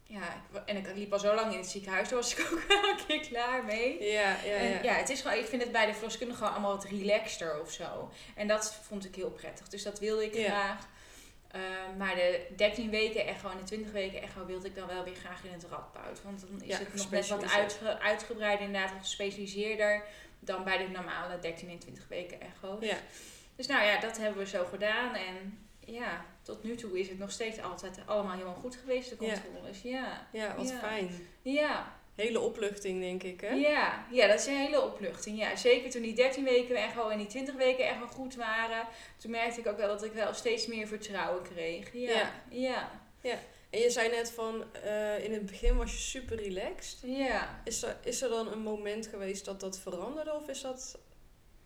ja, 0.06 0.42
en 0.66 0.76
ik 0.76 0.86
liep 0.94 1.12
al 1.12 1.18
zo 1.18 1.34
lang 1.34 1.52
in 1.52 1.58
het 1.58 1.68
ziekenhuis, 1.68 2.08
daar 2.08 2.18
was 2.18 2.34
ik 2.36 2.46
ook 2.52 2.62
wel 2.68 2.88
een 2.90 3.06
keer 3.06 3.20
klaar 3.20 3.64
mee. 3.64 4.02
Ja, 4.12 4.36
ja, 4.44 4.52
En 4.54 4.68
ja. 4.70 4.82
ja, 4.82 4.92
het 4.92 5.08
is 5.08 5.20
gewoon, 5.20 5.38
ik 5.38 5.46
vind 5.46 5.62
het 5.62 5.72
bij 5.72 5.86
de 5.86 5.92
verloskundige 5.94 6.38
gewoon 6.38 6.52
allemaal 6.52 6.74
wat 6.76 6.84
relaxter 6.84 7.60
of 7.60 7.72
zo. 7.72 8.10
En 8.34 8.48
dat 8.48 8.74
vond 8.82 9.04
ik 9.04 9.14
heel 9.14 9.30
prettig. 9.30 9.68
Dus 9.68 9.82
dat 9.82 9.98
wilde 9.98 10.24
ik 10.24 10.34
Ja. 10.34 10.44
graag. 10.44 10.86
Ehm, 11.50 11.96
maar 11.96 12.14
de 12.14 12.46
13 12.56 12.90
weken 12.90 13.26
echo 13.26 13.48
en 13.48 13.56
de 13.56 13.62
20 13.62 13.92
weken 13.92 14.22
echo 14.22 14.46
wilde 14.46 14.66
ik 14.66 14.74
dan 14.74 14.86
wel 14.86 15.04
weer 15.04 15.14
graag 15.14 15.44
in 15.44 15.52
het 15.52 15.66
radboud. 15.70 16.22
Want 16.22 16.40
dan 16.40 16.62
is 16.62 16.66
Ja, 16.66 16.78
het 16.78 16.94
nog 16.94 17.10
net 17.10 17.28
wat 17.28 17.52
uitge, 17.52 17.98
uitgebreider, 17.98 18.66
inderdaad, 18.66 18.92
wat 18.92 19.00
gespecialiseerder 19.00 20.02
dan 20.40 20.64
bij 20.64 20.78
de 20.78 20.88
normale 20.88 21.38
13 21.38 21.68
en 21.70 21.78
20 21.78 22.08
weken 22.08 22.40
echo's. 22.40 22.84
Ja. 22.84 22.96
Dus 23.56 23.66
nou 23.66 23.84
ja, 23.84 24.00
dat 24.00 24.16
hebben 24.18 24.38
we 24.38 24.46
zo 24.48 24.64
gedaan. 24.64 25.14
En 25.14 25.58
ja, 25.80 26.24
tot 26.46 26.62
nu 26.64 26.74
toe 26.76 26.98
is 26.98 27.08
het 27.08 27.18
nog 27.18 27.30
steeds 27.30 27.60
altijd 27.60 27.98
allemaal 28.06 28.32
helemaal 28.32 28.54
goed 28.54 28.76
geweest, 28.76 29.08
de 29.10 29.16
controles. 29.16 29.82
Ja, 29.82 30.28
Ja, 30.32 30.54
wat 30.56 30.68
Ja. 30.68 30.78
fijn. 30.78 31.10
ja. 31.42 31.94
Hele 32.14 32.40
opluchting, 32.40 33.00
denk 33.00 33.22
ik, 33.22 33.40
hè? 33.40 33.48
Ja, 33.54 34.06
ja, 34.10 34.26
dat 34.26 34.38
is 34.40 34.46
een 34.46 34.56
hele 34.56 34.80
opluchting. 34.82 35.38
Ja, 35.38 35.56
zeker 35.56 35.90
toen 35.90 36.02
die 36.02 36.14
13 36.14 36.44
weken 36.44 36.76
echo 36.76 37.08
en 37.08 37.18
die 37.18 37.26
20 37.26 37.54
weken 37.54 37.86
echo 37.88 38.06
goed 38.06 38.34
waren. 38.34 38.86
Toen 39.16 39.30
merkte 39.30 39.60
ik 39.60 39.66
ook 39.66 39.76
wel 39.76 39.88
dat 39.88 40.04
ik 40.04 40.12
wel 40.12 40.34
steeds 40.34 40.66
meer 40.66 40.86
vertrouwen 40.86 41.42
kreeg. 41.42 41.92
Ja, 41.92 42.32
Ja. 42.50 42.90
ja, 43.20 43.38
En 43.70 43.78
je 43.80 43.90
zei 43.90 44.08
net 44.10 44.30
van, 44.30 44.64
eh, 44.82 45.24
in 45.24 45.32
het 45.32 45.46
begin 45.46 45.76
was 45.76 45.92
je 45.92 45.98
super 45.98 46.36
relaxed. 46.36 46.98
ja. 47.02 47.60
Is 47.64 47.82
er, 47.82 47.96
is 48.04 48.22
er 48.22 48.28
dan 48.28 48.52
een 48.52 48.62
moment 48.62 49.06
geweest 49.06 49.44
dat 49.44 49.60
dat 49.60 49.78
veranderde? 49.78 50.34
Of 50.34 50.48
is 50.48 50.60
dat 50.60 50.98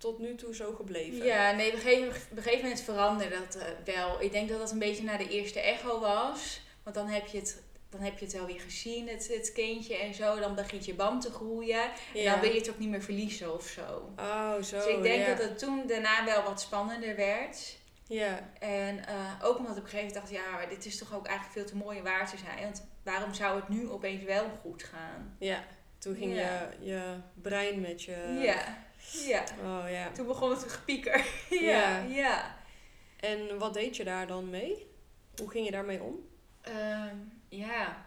tot 0.00 0.18
nu 0.18 0.34
toe 0.34 0.54
zo 0.54 0.72
gebleven? 0.72 1.24
Ja, 1.24 1.52
nee, 1.52 1.68
op 1.68 1.74
een 1.74 1.80
gegeven, 1.80 2.08
op 2.30 2.36
een 2.36 2.42
gegeven 2.42 2.62
moment 2.64 2.80
veranderde 2.82 3.34
dat 3.38 3.54
eh, 3.62 3.94
wel. 3.94 4.22
Ik 4.22 4.32
denk 4.32 4.48
dat 4.48 4.58
dat 4.58 4.70
een 4.70 4.78
beetje 4.78 5.04
na 5.04 5.16
de 5.16 5.28
eerste 5.28 5.60
echo 5.60 6.00
was. 6.00 6.60
Want 6.82 6.96
dan 6.96 7.06
heb 7.06 7.26
je 7.26 7.38
het, 7.38 7.62
dan 7.90 8.00
heb 8.00 8.18
je 8.18 8.24
het 8.24 8.34
wel 8.34 8.46
weer 8.46 8.60
gezien, 8.60 9.08
het, 9.08 9.28
het 9.28 9.52
kindje 9.52 9.96
en 9.96 10.14
zo. 10.14 10.40
Dan 10.40 10.54
begint 10.54 10.84
je 10.84 10.94
band 10.94 11.22
te 11.22 11.30
groeien. 11.30 11.82
En 12.14 12.20
Ja. 12.20 12.30
dan 12.32 12.40
wil 12.40 12.50
je 12.52 12.58
het 12.58 12.70
ook 12.70 12.78
niet 12.78 12.88
meer 12.88 13.02
verliezen 13.02 13.54
of 13.54 13.66
zo. 13.66 14.12
Oh, 14.18 14.62
zo. 14.62 14.76
dus 14.76 14.86
ik 14.86 15.02
denk 15.02 15.26
ja. 15.26 15.34
dat 15.34 15.48
het 15.48 15.58
toen 15.58 15.86
daarna 15.86 16.24
wel 16.24 16.42
wat 16.42 16.60
spannender 16.60 17.16
werd. 17.16 17.78
Ja, 18.06 18.50
En 18.58 19.06
eh, 19.06 19.14
ook 19.42 19.58
omdat 19.58 19.72
ik 19.76 19.78
op 19.78 19.84
een 19.84 19.90
gegeven 19.90 20.14
moment 20.14 20.14
dacht, 20.14 20.30
ja, 20.44 20.50
maar 20.50 20.68
dit 20.68 20.84
is 20.86 20.98
toch 20.98 21.14
ook 21.14 21.26
eigenlijk 21.26 21.56
veel 21.58 21.66
te 21.66 21.84
mooi 21.84 21.98
om 21.98 22.04
waar 22.04 22.30
te 22.30 22.36
zijn. 22.36 22.62
Want 22.62 22.86
waarom 23.02 23.34
zou 23.34 23.56
het 23.60 23.68
nu 23.68 23.88
opeens 23.90 24.22
wel 24.22 24.44
goed 24.60 24.82
gaan? 24.82 25.36
ja. 25.38 25.64
Toen 25.98 26.16
ging 26.16 26.34
Ja. 26.34 26.70
je, 26.80 26.86
je 26.90 27.14
brein 27.42 27.80
met 27.80 28.02
je... 28.02 28.38
Ja, 28.42 28.78
ja. 29.26 29.44
Oh, 29.62 29.90
ja. 29.90 30.10
Toen 30.12 30.26
begon 30.26 30.50
het 30.50 30.72
gepieker. 30.72 31.26
ja, 31.50 31.58
Ja. 31.60 31.98
ja. 31.98 32.58
En 33.16 33.58
wat 33.58 33.74
deed 33.74 33.96
je 33.96 34.04
daar 34.04 34.26
dan 34.26 34.50
mee? 34.50 34.86
Hoe 35.36 35.50
ging 35.50 35.64
je 35.64 35.70
daarmee 35.72 36.02
om? 36.02 36.28
Ehm, 36.60 37.16
ja, 37.48 38.06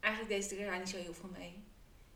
eigenlijk 0.00 0.34
deed 0.34 0.52
ik 0.52 0.58
er 0.58 0.66
daar 0.66 0.78
niet 0.78 0.88
zo 0.88 0.96
heel 0.96 1.14
veel 1.14 1.30
mee. 1.38 1.64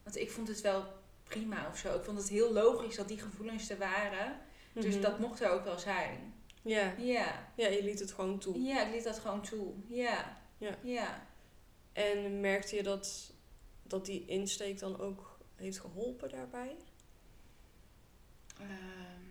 Want 0.03 0.17
ik 0.17 0.31
vond 0.31 0.49
het 0.49 0.61
wel 0.61 0.85
prima 1.25 1.69
of 1.71 1.79
zo. 1.79 1.97
Ik 1.97 2.05
vond 2.05 2.19
het 2.19 2.29
heel 2.29 2.53
logisch 2.53 2.97
dat 2.97 3.09
die 3.09 3.19
gevoelens 3.21 3.71
er 3.71 3.79
waren. 3.79 4.39
Dus 4.73 4.85
Mhm. 4.95 5.01
dat 5.03 5.19
mocht 5.19 5.41
er 5.41 5.51
ook 5.51 5.65
wel 5.65 5.79
zijn. 5.79 6.35
Ja. 6.63 6.95
Ja. 6.99 7.49
Ja, 7.57 7.69
je 7.69 7.83
liet 7.85 7.99
het 8.01 8.13
gewoon 8.13 8.39
toe. 8.39 8.61
Ja, 8.63 8.87
ik 8.87 8.95
liet 8.95 9.05
dat 9.05 9.19
gewoon 9.19 9.43
toe. 9.43 9.73
Ja. 9.89 10.41
Ja. 10.59 10.75
Ja. 10.83 11.27
En 11.93 12.41
merkte 12.41 12.77
je 12.77 12.83
dat, 12.83 13.33
dat 13.83 14.07
die 14.07 14.25
insteek 14.27 14.79
dan 14.79 15.01
ook 15.01 15.39
heeft 15.57 15.79
geholpen 15.81 16.29
daarbij? 16.29 16.77
Ehm, 18.59 19.25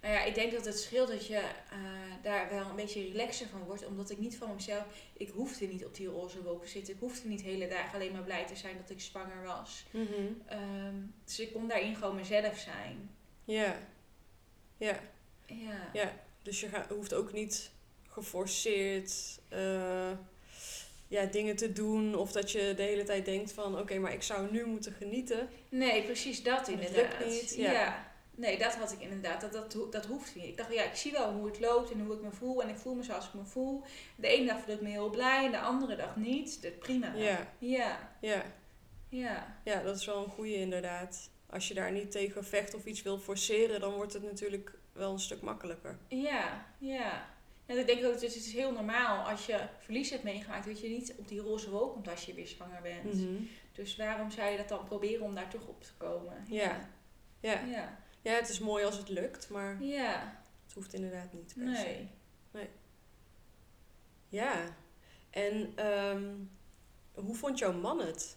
nou 0.00 0.14
ja, 0.14 0.24
ik 0.24 0.34
denk 0.34 0.52
dat 0.52 0.64
het 0.64 0.80
scheelt 0.80 1.08
dat 1.08 1.26
je 1.26 1.36
eh, 1.36 1.78
daar 2.22 2.50
wel 2.50 2.68
een 2.68 2.76
beetje 2.76 3.02
relaxer 3.02 3.46
van 3.46 3.62
wordt. 3.64 3.86
Omdat 3.86 4.10
ik 4.10 4.18
niet 4.18 4.36
van 4.36 4.54
mezelf... 4.54 4.84
Ik 5.16 5.28
hoefde 5.28 5.66
niet 5.66 5.84
op 5.84 5.94
die 5.94 6.06
roze 6.06 6.42
wolken 6.42 6.66
te 6.66 6.72
zitten. 6.72 6.94
Ik 6.94 7.00
hoefde 7.00 7.28
niet 7.28 7.42
de 7.42 7.48
hele 7.48 7.68
dag 7.68 7.94
alleen 7.94 8.12
maar 8.12 8.22
blij 8.22 8.46
te 8.46 8.56
zijn 8.56 8.76
dat 8.76 8.90
ik 8.90 9.00
zwanger 9.00 9.42
was. 9.42 9.84
Ehm, 10.46 10.94
dus 11.24 11.40
ik 11.40 11.52
kon 11.52 11.68
daarin 11.68 11.94
gewoon 11.96 12.14
mezelf 12.14 12.58
zijn. 12.58 13.10
Ja. 13.44 13.78
Ja. 14.76 15.00
Ja. 15.46 15.90
Ja. 15.92 16.12
Dus 16.42 16.60
je 16.60 16.68
hoeft 16.88 17.14
ook 17.14 17.32
niet 17.32 17.70
geforceerd 18.08 19.40
eh, 19.48 20.10
ja, 21.08 21.24
dingen 21.24 21.56
te 21.56 21.72
doen. 21.72 22.14
Of 22.14 22.32
dat 22.32 22.50
je 22.50 22.74
de 22.76 22.82
hele 22.82 23.04
tijd 23.04 23.24
denkt 23.24 23.52
van... 23.52 23.78
Oké, 23.78 23.98
maar 23.98 24.12
ik 24.12 24.22
zou 24.22 24.50
nu 24.50 24.64
moeten 24.64 24.92
genieten. 24.92 25.48
Nee, 25.68 26.02
precies 26.02 26.42
dat 26.42 26.66
Het 26.66 26.68
lukt 26.68 26.86
inderdaad. 26.86 27.26
niet, 27.26 27.54
ja. 27.54 27.72
ja. 27.72 28.14
Nee, 28.36 28.58
dat 28.58 28.74
had 28.74 28.92
ik 28.92 29.00
inderdaad. 29.00 29.40
Dat, 29.40 29.52
dat, 29.52 29.92
dat 29.92 30.06
hoeft 30.06 30.34
niet. 30.34 30.44
Ik 30.44 30.56
dacht, 30.56 30.72
ja, 30.72 30.82
ik 30.82 30.94
zie 30.94 31.12
wel 31.12 31.32
hoe 31.32 31.46
het 31.46 31.60
loopt 31.60 31.90
en 31.90 32.00
hoe 32.00 32.14
ik 32.14 32.22
me 32.22 32.30
voel. 32.30 32.62
En 32.62 32.68
ik 32.68 32.76
voel 32.76 32.94
me 32.94 33.02
zoals 33.02 33.26
ik 33.26 33.34
me 33.34 33.44
voel. 33.44 33.82
De 34.16 34.26
ene 34.26 34.46
dag 34.46 34.60
voel 34.60 34.74
ik 34.74 34.80
me 34.80 34.88
heel 34.88 35.10
blij 35.10 35.44
en 35.44 35.50
de 35.50 35.58
andere 35.58 35.96
dag 35.96 36.16
niet. 36.16 36.62
Dat 36.62 36.78
prima. 36.78 37.14
Ja. 37.14 37.52
Ja. 37.58 38.12
Ja. 38.20 38.42
Ja. 39.08 39.56
Ja, 39.64 39.82
dat 39.82 39.96
is 39.96 40.06
wel 40.06 40.24
een 40.24 40.30
goede 40.30 40.54
inderdaad. 40.54 41.30
Als 41.50 41.68
je 41.68 41.74
daar 41.74 41.92
niet 41.92 42.10
tegen 42.10 42.44
vecht 42.44 42.74
of 42.74 42.84
iets 42.84 43.02
wil 43.02 43.18
forceren... 43.18 43.80
dan 43.80 43.94
wordt 43.94 44.12
het 44.12 44.22
natuurlijk 44.22 44.72
wel 44.92 45.12
een 45.12 45.20
stuk 45.20 45.40
makkelijker. 45.40 45.98
Ja. 46.08 46.66
Ja. 46.78 47.34
En 47.66 47.78
ik 47.78 47.86
denk 47.86 48.04
ook, 48.04 48.12
het 48.12 48.22
is 48.22 48.52
heel 48.52 48.72
normaal 48.72 49.28
als 49.28 49.46
je 49.46 49.58
verlies 49.78 50.10
hebt 50.10 50.22
meegemaakt, 50.22 50.66
dat 50.66 50.80
je 50.80 50.88
niet 50.88 51.14
op 51.18 51.28
die 51.28 51.40
roze 51.40 51.70
wolk 51.70 51.92
komt 51.92 52.08
als 52.08 52.24
je 52.24 52.34
weer 52.34 52.46
zwanger 52.46 52.82
bent. 52.82 53.14
Mhm. 53.14 53.42
Dus 53.72 53.96
waarom 53.96 54.30
zou 54.30 54.50
je 54.50 54.56
dat 54.56 54.68
dan 54.68 54.84
proberen 54.84 55.24
om 55.24 55.34
daar 55.34 55.50
toch 55.50 55.66
op 55.66 55.82
te 55.82 55.90
komen? 55.96 56.44
Ja. 56.48 56.88
Ja. 57.40 57.60
Ja. 57.60 57.98
Ja, 58.30 58.32
het 58.34 58.48
is 58.48 58.58
mooi 58.58 58.84
als 58.84 58.96
het 58.96 59.08
lukt, 59.08 59.48
maar 59.50 59.82
Ja. 59.82 60.42
het 60.64 60.72
hoeft 60.74 60.92
inderdaad 60.94 61.32
niet 61.32 61.54
per 61.58 61.76
se. 61.76 62.04
Nee. 62.50 62.68
Ja. 64.28 64.54
En 65.30 65.72
ehm, 65.74 66.24
hoe 67.14 67.34
vond 67.34 67.58
jouw 67.58 67.72
man 67.72 67.98
het? 68.00 68.36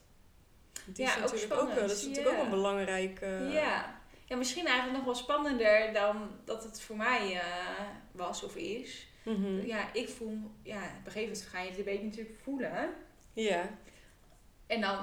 Die 0.86 1.06
Ja, 1.06 1.10
is 1.12 1.16
ook 1.24 1.32
natuurlijk 1.32 1.62
ook, 1.62 1.68
wel- 1.74 1.88
dat 1.88 1.92
is 1.98 2.06
natuurlijk 2.08 2.30
ja. 2.36 2.38
ook 2.38 2.44
een 2.44 2.50
belangrijk... 2.52 3.20
eh, 3.22 3.54
Ja. 3.54 4.00
ja, 4.26 4.36
misschien 4.36 4.66
eigenlijk 4.66 4.96
nog 4.98 5.06
wel 5.06 5.16
spannender 5.16 5.94
dan 5.94 6.32
dat 6.46 6.64
het 6.64 6.82
voor 6.82 6.98
mij 6.98 7.34
eh, 7.40 7.88
was 8.12 8.44
of 8.44 8.56
is. 8.56 9.08
mhm. 9.24 9.66
Ja, 9.66 9.94
ik 9.94 10.10
voel, 10.10 10.38
ja, 10.64 10.78
op 10.84 11.06
een 11.06 11.12
gegeven 11.12 11.22
moment 11.34 11.42
ga 11.42 11.60
je 11.62 11.70
het 11.70 11.78
een 11.78 11.84
beetje 11.84 12.06
natuurlijk 12.06 12.40
voelen. 12.40 12.90
Ja. 13.34 13.70
En 14.70 14.82
dan, 14.82 14.98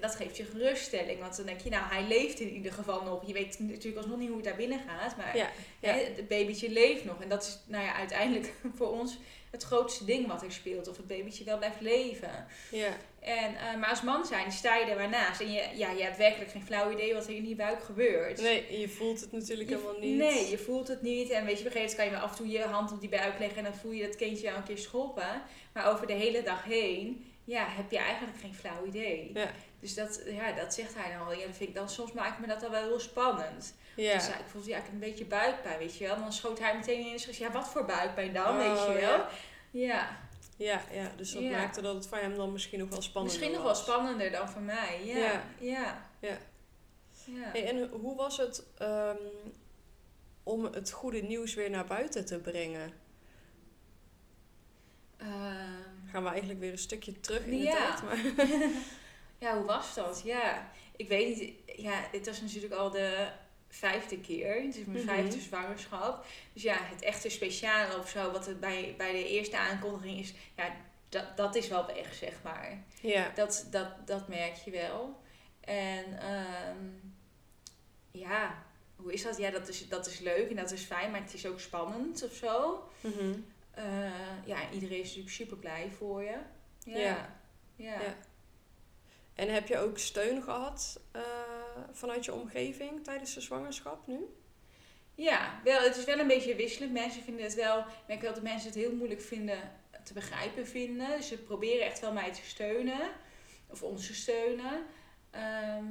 dat 0.00 0.14
geeft 0.14 0.36
je 0.36 0.44
geruststelling. 0.44 1.20
Want 1.20 1.36
dan 1.36 1.46
denk 1.46 1.60
je, 1.60 1.70
nou, 1.70 1.84
hij 1.88 2.02
leeft 2.08 2.40
in 2.40 2.50
ieder 2.50 2.72
geval 2.72 3.02
nog. 3.04 3.26
Je 3.26 3.32
weet 3.32 3.56
natuurlijk 3.58 3.96
alsnog 3.96 4.18
niet 4.18 4.28
hoe 4.28 4.36
het 4.36 4.46
daar 4.46 4.56
binnen 4.56 4.80
gaat. 4.88 5.16
Maar 5.16 5.36
Ja, 5.36 5.50
ja. 5.80 5.92
hè, 5.92 5.98
het 6.04 6.28
babytje 6.28 6.70
leeft 6.70 7.04
nog. 7.04 7.22
En 7.22 7.28
dat 7.28 7.42
is, 7.42 7.58
nou 7.66 7.84
ja, 7.84 7.94
uiteindelijk 7.94 8.52
voor 8.76 8.90
ons 8.90 9.18
het 9.50 9.62
grootste 9.62 10.04
ding 10.04 10.26
wat 10.26 10.42
er 10.42 10.52
speelt. 10.52 10.88
Of 10.88 10.96
het 10.96 11.06
babytje 11.06 11.44
wel 11.44 11.58
blijft 11.58 11.80
leven. 11.80 12.46
Ja. 12.70 12.88
En, 13.20 13.56
eh, 13.56 13.76
maar 13.78 13.88
als 13.88 14.02
man 14.02 14.26
zijn 14.26 14.52
sta 14.52 14.76
je 14.76 14.84
er 14.84 14.96
maar 14.96 15.08
naast. 15.08 15.40
En 15.40 15.52
je, 15.52 15.68
ja, 15.74 15.90
je 15.90 16.02
hebt 16.02 16.16
werkelijk 16.16 16.50
geen 16.50 16.64
flauw 16.66 16.92
idee 16.92 17.14
wat 17.14 17.26
er 17.26 17.34
in 17.34 17.44
die 17.44 17.54
buik 17.56 17.82
gebeurt. 17.82 18.40
Nee, 18.40 18.80
je 18.80 18.88
voelt 18.88 19.20
het 19.20 19.32
natuurlijk 19.32 19.68
Je- 19.68 19.74
helemaal 19.76 19.98
niet. 20.00 20.16
Nee, 20.16 20.50
je 20.50 20.58
voelt 20.58 20.88
het 20.88 21.02
niet. 21.02 21.30
En 21.30 21.44
weet 21.44 21.58
je, 21.58 21.66
op 21.66 21.66
een 21.66 21.80
gegeven 21.80 21.96
moment 21.96 22.10
kan 22.10 22.20
je 22.20 22.24
af 22.26 22.30
en 22.30 22.36
toe 22.36 22.48
je 22.48 22.62
hand 22.62 22.92
op 22.92 23.00
die 23.00 23.08
buik 23.08 23.38
leggen 23.38 23.58
en 23.58 23.64
dan 23.64 23.74
voel 23.74 23.92
je 23.92 24.06
dat 24.06 24.16
kindje 24.16 24.50
al 24.50 24.56
een 24.56 24.62
keer 24.64 24.78
schoppen. 24.78 25.42
Maar 25.72 25.92
over 25.92 26.06
de 26.06 26.12
hele 26.12 26.42
dag 26.42 26.64
heen, 26.64 27.26
ja, 27.44 27.66
heb 27.68 27.90
je 27.90 27.98
eigenlijk 27.98 28.38
geen 28.38 28.54
flauw 28.54 28.84
idee. 28.86 29.30
Ja. 29.34 29.50
Dus 29.80 29.94
dat, 29.94 30.22
ja, 30.26 30.52
dat 30.52 30.74
zegt 30.74 30.94
hij 30.94 31.12
dan 31.16 31.26
al. 31.26 31.32
Ja, 31.32 31.46
dat 31.46 31.56
vind 31.56 31.68
ik 31.68 31.74
dan, 31.74 31.88
soms 31.88 32.12
maakt 32.12 32.38
me 32.40 32.46
dat 32.46 32.60
dan 32.60 32.70
wel 32.70 32.82
heel 32.82 33.00
spannend. 33.00 33.74
Ja. 33.96 34.14
Dus 34.14 34.26
ja, 34.26 34.38
ik 34.38 34.46
voelde 34.46 34.68
ja, 34.68 34.76
ik 34.76 34.82
heb 34.84 34.92
een 34.92 34.98
beetje 34.98 35.24
buikpijn, 35.24 35.78
weet 35.78 35.96
je 35.96 36.06
wel. 36.06 36.16
Dan 36.16 36.32
schoot 36.32 36.58
hij 36.58 36.76
meteen 36.76 37.06
in 37.06 37.12
en 37.12 37.18
zei, 37.20 37.36
ja, 37.38 37.52
wat 37.52 37.68
voor 37.68 37.84
buikpijn 37.84 38.32
dan, 38.32 38.46
Oh, 38.48 38.56
weet 38.56 38.78
je 38.86 39.00
wel. 39.00 39.18
ja. 39.18 39.28
Ja, 39.70 40.20
Ja, 40.56 40.82
ja, 40.92 41.10
dus 41.16 41.32
dat 41.32 41.42
maakte 41.42 41.80
dat 41.82 41.94
het 41.94 42.06
voor 42.06 42.18
hem 42.18 42.36
dan 42.36 42.52
misschien 42.52 42.78
nog 42.78 42.88
wel 42.88 43.02
spannender 43.02 43.40
misschien 43.40 43.56
nog 43.62 43.66
wel 43.72 43.82
spannender 43.82 44.30
dan 44.30 44.48
voor 44.48 44.60
mij. 44.62 45.00
Ja, 45.04 45.42
Ja. 45.58 46.08
ja. 46.18 46.38
Hey, 47.52 47.68
en 47.68 47.88
hoe 47.88 48.16
was 48.16 48.36
het 48.36 48.64
ehm, 48.78 49.16
om 50.42 50.64
het 50.64 50.90
goede 50.90 51.22
nieuws 51.22 51.54
weer 51.54 51.70
naar 51.70 51.84
buiten 51.86 52.24
te 52.24 52.38
brengen? 52.38 52.92
Ehm, 55.16 55.81
Gaan 56.12 56.22
we 56.22 56.28
eigenlijk 56.28 56.60
weer 56.60 56.72
een 56.72 56.78
stukje 56.78 57.20
terug 57.20 57.44
in 57.44 57.50
de 57.50 57.56
Ja. 57.56 57.94
tijd? 57.96 58.02
Maar... 58.02 58.46
Ja, 59.38 59.56
hoe 59.56 59.64
was 59.66 59.94
dat? 59.94 60.22
Ja, 60.24 60.70
ik 60.96 61.08
weet 61.08 61.38
niet. 61.38 61.52
Ja, 61.76 62.04
dit 62.12 62.26
was 62.26 62.40
natuurlijk 62.40 62.72
al 62.72 62.90
de 62.90 63.28
vijfde 63.68 64.20
keer. 64.20 64.54
Het 64.62 64.76
is 64.76 64.84
mijn 64.86 65.04
Mhm. 65.04 65.14
vijfde 65.14 65.40
zwangerschap. 65.40 66.26
Dus 66.52 66.62
ja, 66.62 66.76
het 66.80 67.02
echte 67.02 67.28
speciale 67.28 67.98
of 67.98 68.08
zo, 68.08 68.30
wat 68.30 68.46
het 68.46 68.60
bij, 68.60 68.94
bij 68.96 69.12
de 69.12 69.28
eerste 69.28 69.58
aankondiging 69.58 70.18
is, 70.18 70.32
ja, 70.56 70.76
dat, 71.08 71.36
dat 71.36 71.54
is 71.54 71.68
wel 71.68 71.86
weg, 71.86 72.14
zeg 72.14 72.32
maar. 72.42 72.82
Ja. 73.00 73.30
Dat, 73.34 73.66
dat, 73.70 73.88
dat 74.06 74.28
merk 74.28 74.56
je 74.56 74.70
wel. 74.70 75.20
En 75.60 76.18
ehm, 76.20 76.76
ja, 78.10 78.62
hoe 78.96 79.12
is 79.12 79.22
dat? 79.22 79.36
Ja, 79.38 79.50
dat 79.50 79.68
is, 79.68 79.88
dat 79.88 80.06
is 80.06 80.18
leuk 80.18 80.50
en 80.50 80.56
dat 80.56 80.70
is 80.72 80.82
fijn, 80.82 81.10
maar 81.10 81.20
het 81.22 81.34
is 81.34 81.46
ook 81.46 81.60
spannend 81.60 82.22
of 82.24 82.32
zo. 82.32 82.82
Mhm. 83.00 83.32
Eh, 83.74 84.46
ja, 84.46 84.70
iedereen 84.70 85.00
is 85.00 85.06
natuurlijk 85.06 85.34
super 85.34 85.56
blij 85.56 85.90
voor 85.90 86.22
je. 86.22 86.36
Ja. 86.84 86.98
Ja. 86.98 87.38
ja. 87.76 88.00
Ja. 88.00 88.16
En 89.34 89.54
heb 89.54 89.68
je 89.68 89.78
ook 89.78 89.98
steun 89.98 90.42
gehad 90.42 91.00
eh, 91.12 91.22
vanuit 91.92 92.24
je 92.24 92.32
omgeving 92.32 93.04
tijdens 93.04 93.34
de 93.34 93.40
zwangerschap 93.40 94.06
nu? 94.06 94.26
Ja, 95.14 95.60
wel, 95.64 95.82
het 95.82 95.96
is 95.96 96.04
wel 96.04 96.18
een 96.18 96.26
beetje 96.26 96.54
wisselend. 96.54 96.92
Mensen 96.92 97.22
vinden 97.22 97.44
het 97.44 97.54
wel, 97.54 97.78
ik 97.78 97.86
merk 98.06 98.20
wel 98.20 98.34
dat 98.34 98.42
mensen 98.42 98.68
het 98.68 98.78
heel 98.78 98.94
moeilijk 98.94 99.20
vinden 99.20 99.72
te 100.04 100.12
begrijpen 100.12 100.66
vinden. 100.66 101.16
Dus 101.16 101.28
ze 101.28 101.38
proberen 101.38 101.86
echt 101.86 102.00
wel 102.00 102.12
mij 102.12 102.32
te 102.32 102.44
steunen. 102.44 103.10
Of 103.66 103.82
ons 103.82 104.06
te 104.06 104.14
steunen. 104.14 104.84
Ehm, 105.30 105.84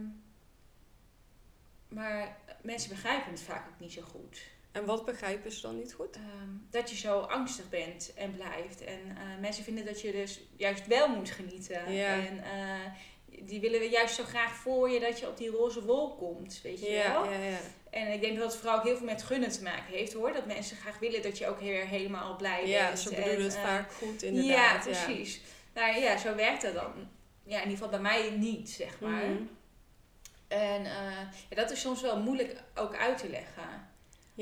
maar 1.88 2.38
mensen 2.62 2.90
begrijpen 2.90 3.32
het 3.32 3.42
vaak 3.42 3.68
ook 3.68 3.80
niet 3.80 3.92
zo 3.92 4.02
goed. 4.02 4.42
En 4.72 4.86
wat 4.86 5.06
begrijpen 5.06 5.52
ze 5.52 5.62
dan 5.62 5.78
niet 5.78 5.94
goed? 5.94 6.16
Ehm, 6.16 6.50
dat 6.70 6.90
je 6.90 6.96
zo 6.96 7.20
angstig 7.20 7.70
bent 7.70 8.14
en 8.16 8.36
blijft. 8.36 8.84
En 8.84 9.00
eh, 9.18 9.24
mensen 9.40 9.64
vinden 9.64 9.86
dat 9.86 10.02
je 10.02 10.12
dus 10.12 10.42
juist 10.56 10.88
wel 10.88 11.08
moet 11.08 11.32
genieten. 11.32 11.94
Ja. 11.94 12.14
En 12.14 12.44
eh, 12.44 12.92
die 13.48 13.60
willen 13.60 13.90
juist 13.90 14.16
zo 14.16 14.24
graag 14.24 14.56
voor 14.56 14.90
je 14.90 15.00
dat 15.00 15.20
je 15.20 15.28
op 15.28 15.38
die 15.38 15.50
roze 15.50 15.86
wolk 15.86 16.18
komt. 16.18 16.60
Weet 16.64 16.80
je 16.80 16.90
wel? 16.90 17.24
Ja, 17.26 17.32
ja, 17.32 17.46
ja. 17.46 17.58
En 17.90 18.12
ik 18.14 18.22
denk 18.22 18.38
dat 18.38 18.52
het 18.52 18.56
vooral 18.62 18.78
ook 18.78 18.84
heel 18.84 18.98
veel 18.98 19.06
met 19.06 19.24
gunnen 19.24 19.50
te 19.52 19.64
maken 19.64 19.94
heeft 19.94 20.14
hoor. 20.14 20.34
Dat 20.34 20.46
mensen 20.46 20.78
graag 20.78 21.00
willen 21.00 21.22
dat 21.22 21.38
je 21.38 21.48
ook 21.48 21.60
weer 21.60 21.86
helemaal 21.88 22.36
blij 22.36 22.68
Ja, 22.68 22.86
bent. 22.88 23.00
ze 23.00 23.10
bedoelen 23.10 23.36
En, 23.36 23.42
het 23.44 23.56
eh, 23.56 23.64
vaak 23.64 23.92
goed 23.92 24.22
Ja, 24.22 24.28
inderdaad. 24.28 24.84
precies. 24.84 25.42
Nou 25.74 26.00
ja, 26.00 26.18
zo 26.18 26.36
werkt 26.36 26.62
dat 26.62 26.74
dan. 26.74 26.94
Ja, 27.44 27.58
in 27.62 27.70
ieder 27.70 27.72
geval 27.84 27.90
bij 27.90 28.00
mij 28.00 28.30
niet, 28.30 28.70
zeg 28.70 29.00
maar. 29.00 29.26
Mhm. 29.26 29.42
En 30.48 30.84
ja, 31.50 31.56
dat 31.56 31.72
is 31.72 31.80
soms 31.82 32.02
wel 32.02 32.20
moeilijk 32.20 32.56
ook 32.76 32.96
uit 32.96 33.18
te 33.18 33.30
leggen. 33.30 33.90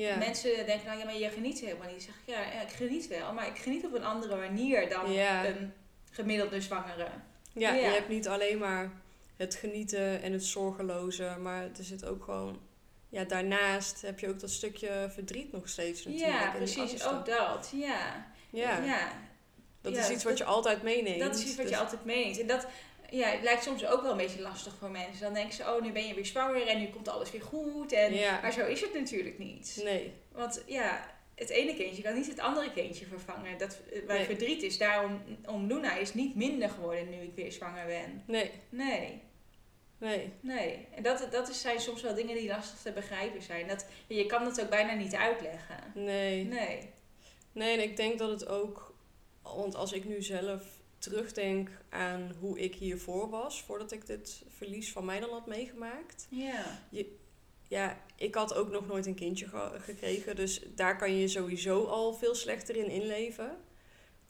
Ja. 0.00 0.16
Mensen 0.16 0.66
denken, 0.66 0.86
nou 0.86 0.98
ja, 0.98 1.04
maar 1.04 1.18
je 1.18 1.28
geniet 1.28 1.60
helemaal 1.60 1.86
niet. 1.86 1.96
Ik 1.96 2.02
zeg, 2.02 2.14
ja, 2.36 2.40
ja, 2.52 2.60
ik 2.60 2.68
geniet 2.70 3.08
wel, 3.08 3.32
maar 3.32 3.46
ik 3.46 3.58
geniet 3.58 3.84
op 3.84 3.94
een 3.94 4.04
andere 4.04 4.36
manier 4.36 4.88
dan 4.88 5.12
Ja. 5.12 5.46
een 5.46 5.72
gemiddelde 6.10 6.60
zwangere. 6.60 7.08
Ja, 7.52 7.74
Ja. 7.74 7.86
je 7.86 7.94
hebt 7.94 8.08
niet 8.08 8.28
alleen 8.28 8.58
maar 8.58 8.90
het 9.36 9.54
genieten 9.54 10.22
en 10.22 10.32
het 10.32 10.44
zorgeloze, 10.44 11.36
maar 11.40 11.62
er 11.62 11.84
zit 11.84 12.04
ook 12.06 12.24
gewoon... 12.24 12.60
Ja, 13.08 13.24
daarnaast 13.24 14.02
heb 14.02 14.18
je 14.20 14.28
ook 14.28 14.40
dat 14.40 14.50
stukje 14.50 15.08
verdriet 15.12 15.52
nog 15.52 15.68
steeds 15.68 16.04
natuurlijk. 16.04 16.32
Ja, 16.40 16.50
precies, 16.50 17.06
ook 17.06 17.26
dat. 17.26 17.72
Ja. 17.74 18.26
Ja, 18.50 18.78
ja. 18.84 19.12
dat 19.80 19.96
is 19.96 20.10
iets 20.10 20.24
wat 20.24 20.38
je 20.38 20.44
altijd 20.44 20.82
meeneemt. 20.82 21.20
Dat 21.20 21.34
is 21.34 21.44
iets 21.44 21.56
wat 21.56 21.68
je 21.68 21.76
altijd 21.76 22.04
meent. 22.04 22.40
En 22.40 22.46
dat 22.46 22.66
ja, 23.10 23.28
het 23.28 23.42
lijkt 23.42 23.62
soms 23.62 23.86
ook 23.86 24.02
wel 24.02 24.10
een 24.10 24.16
beetje 24.16 24.40
lastig 24.40 24.74
voor 24.78 24.90
mensen. 24.90 25.22
Dan 25.22 25.34
denken 25.34 25.54
ze, 25.54 25.62
oh, 25.62 25.82
nu 25.82 25.92
ben 25.92 26.06
je 26.06 26.14
weer 26.14 26.26
zwanger 26.26 26.66
en 26.66 26.78
nu 26.78 26.88
komt 26.88 27.08
alles 27.08 27.30
weer 27.30 27.42
goed. 27.42 27.92
En, 27.92 28.14
Ja. 28.14 28.40
Maar 28.40 28.52
zo 28.52 28.66
is 28.66 28.80
het 28.80 28.94
natuurlijk 28.94 29.38
niet. 29.38 29.80
Nee, 29.84 30.12
Want 30.32 30.62
ja, 30.66 31.14
het 31.34 31.48
ene 31.50 31.74
kindje 31.74 32.02
kan 32.02 32.14
niet 32.14 32.26
het 32.26 32.40
andere 32.40 32.72
kindje 32.72 33.06
vervangen. 33.06 33.58
Dat, 33.58 33.78
eh, 33.92 34.06
waar 34.06 34.16
Nee. 34.16 34.24
verdriet 34.26 34.62
is, 34.62 34.78
daarom 34.78 35.20
om 35.46 35.66
Luna 35.66 35.96
is 35.96 36.14
niet 36.14 36.34
minder 36.34 36.68
geworden 36.70 37.10
nu 37.10 37.16
ik 37.16 37.34
weer 37.34 37.52
zwanger 37.52 37.86
ben. 37.86 38.22
nee, 38.26 38.50
Nee, 38.70 39.22
nee. 39.98 40.32
nee. 40.40 40.86
En 40.94 41.02
dat, 41.02 41.26
dat 41.30 41.48
is, 41.48 41.60
zijn 41.60 41.80
soms 41.80 42.02
wel 42.02 42.14
dingen 42.14 42.36
die 42.36 42.48
lastig 42.48 42.78
te 42.80 42.92
begrijpen 42.92 43.42
zijn. 43.42 43.68
Dat, 43.68 43.86
je 44.06 44.26
kan 44.26 44.44
dat 44.44 44.60
ook 44.60 44.70
bijna 44.70 44.94
niet 44.94 45.14
uitleggen. 45.14 45.92
Nee. 45.94 46.44
Nee. 46.44 46.90
Nee, 47.52 47.76
en 47.76 47.82
ik 47.82 47.96
denk 47.96 48.18
dat 48.18 48.30
het 48.30 48.48
ook... 48.48 48.94
Want 49.42 49.74
als 49.74 49.92
ik 49.92 50.04
nu 50.04 50.22
zelf 50.22 50.62
terugdenk 51.00 51.68
aan 51.88 52.32
hoe 52.40 52.58
ik 52.58 52.74
hiervoor 52.74 53.30
was... 53.30 53.62
voordat 53.62 53.92
ik 53.92 54.06
dit 54.06 54.42
verlies 54.56 54.92
van 54.92 55.04
mij 55.04 55.20
dan 55.20 55.30
had 55.30 55.46
meegemaakt... 55.46 56.26
Ja. 56.28 56.64
ja, 57.68 57.98
ik 58.16 58.34
had 58.34 58.54
ook 58.54 58.70
nog 58.70 58.86
nooit 58.86 59.06
een 59.06 59.14
kindje 59.14 59.46
ge- 59.48 59.76
gekregen. 59.80 60.36
Dus 60.36 60.62
daar 60.74 60.96
kan 60.98 61.12
je 61.14 61.20
je 61.20 61.28
sowieso 61.28 61.84
al 61.84 62.12
veel 62.14 62.34
slechter 62.34 62.76
in 62.76 62.88
inleven. 62.90 63.56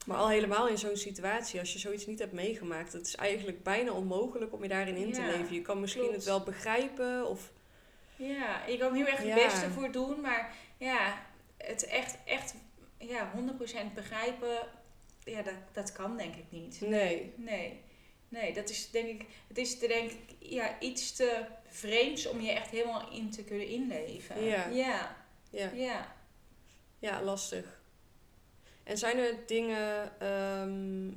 Maar 0.06 0.16
al 0.16 0.28
helemaal 0.28 0.68
in 0.68 0.78
zo'n 0.78 0.96
situatie, 0.96 1.60
als 1.60 1.72
je 1.72 1.78
zoiets 1.78 2.06
niet 2.06 2.18
hebt 2.18 2.32
meegemaakt, 2.32 2.92
het 2.92 3.06
is 3.06 3.16
eigenlijk 3.16 3.62
bijna 3.62 3.92
onmogelijk 3.92 4.52
om 4.52 4.62
je 4.62 4.68
daarin 4.68 4.96
in 4.96 5.12
te 5.12 5.20
Ja, 5.20 5.26
leven. 5.26 5.54
Je 5.54 5.62
kan 5.62 5.80
misschien 5.80 6.02
klopt. 6.02 6.16
het 6.16 6.24
wel 6.26 6.42
begrijpen 6.42 7.26
of 7.28 7.52
Ja, 8.16 8.66
je 8.66 8.78
kan 8.78 8.94
heel 8.94 9.06
erg 9.06 9.16
het 9.18 9.26
Ja. 9.26 9.34
beste 9.34 9.70
voor 9.70 9.92
doen, 9.92 10.20
maar 10.20 10.54
ja, 10.76 11.22
het 11.56 11.84
echt, 11.84 12.16
echt 12.24 12.54
ja, 12.98 13.32
100% 13.36 13.94
begrijpen, 13.94 14.58
ja, 15.24 15.42
dat, 15.42 15.54
dat 15.72 15.92
kan 15.92 16.16
denk 16.16 16.34
ik 16.34 16.50
niet. 16.50 16.80
nee. 16.80 17.32
Nee, 17.36 17.80
nee, 18.28 18.52
dat 18.52 18.70
is 18.70 18.90
denk 18.90 19.20
ik, 19.20 19.26
het 19.48 19.58
is 19.58 19.78
denk 19.78 20.10
ik 20.10 20.36
ja, 20.38 20.80
iets 20.80 21.12
te 21.12 21.44
vreemds 21.68 22.26
om 22.26 22.40
je 22.40 22.50
echt 22.50 22.70
helemaal 22.70 23.10
in 23.12 23.30
te 23.30 23.44
kunnen 23.44 23.66
inleven. 23.66 24.44
Ja. 24.44 24.66
ja, 24.68 25.16
Ja, 25.50 25.70
ja. 25.72 26.16
ja 26.98 27.22
lastig. 27.22 27.80
En 28.82 28.98
zijn 28.98 29.18
er 29.18 29.46
dingen 29.46 30.20
ehm, 30.20 31.10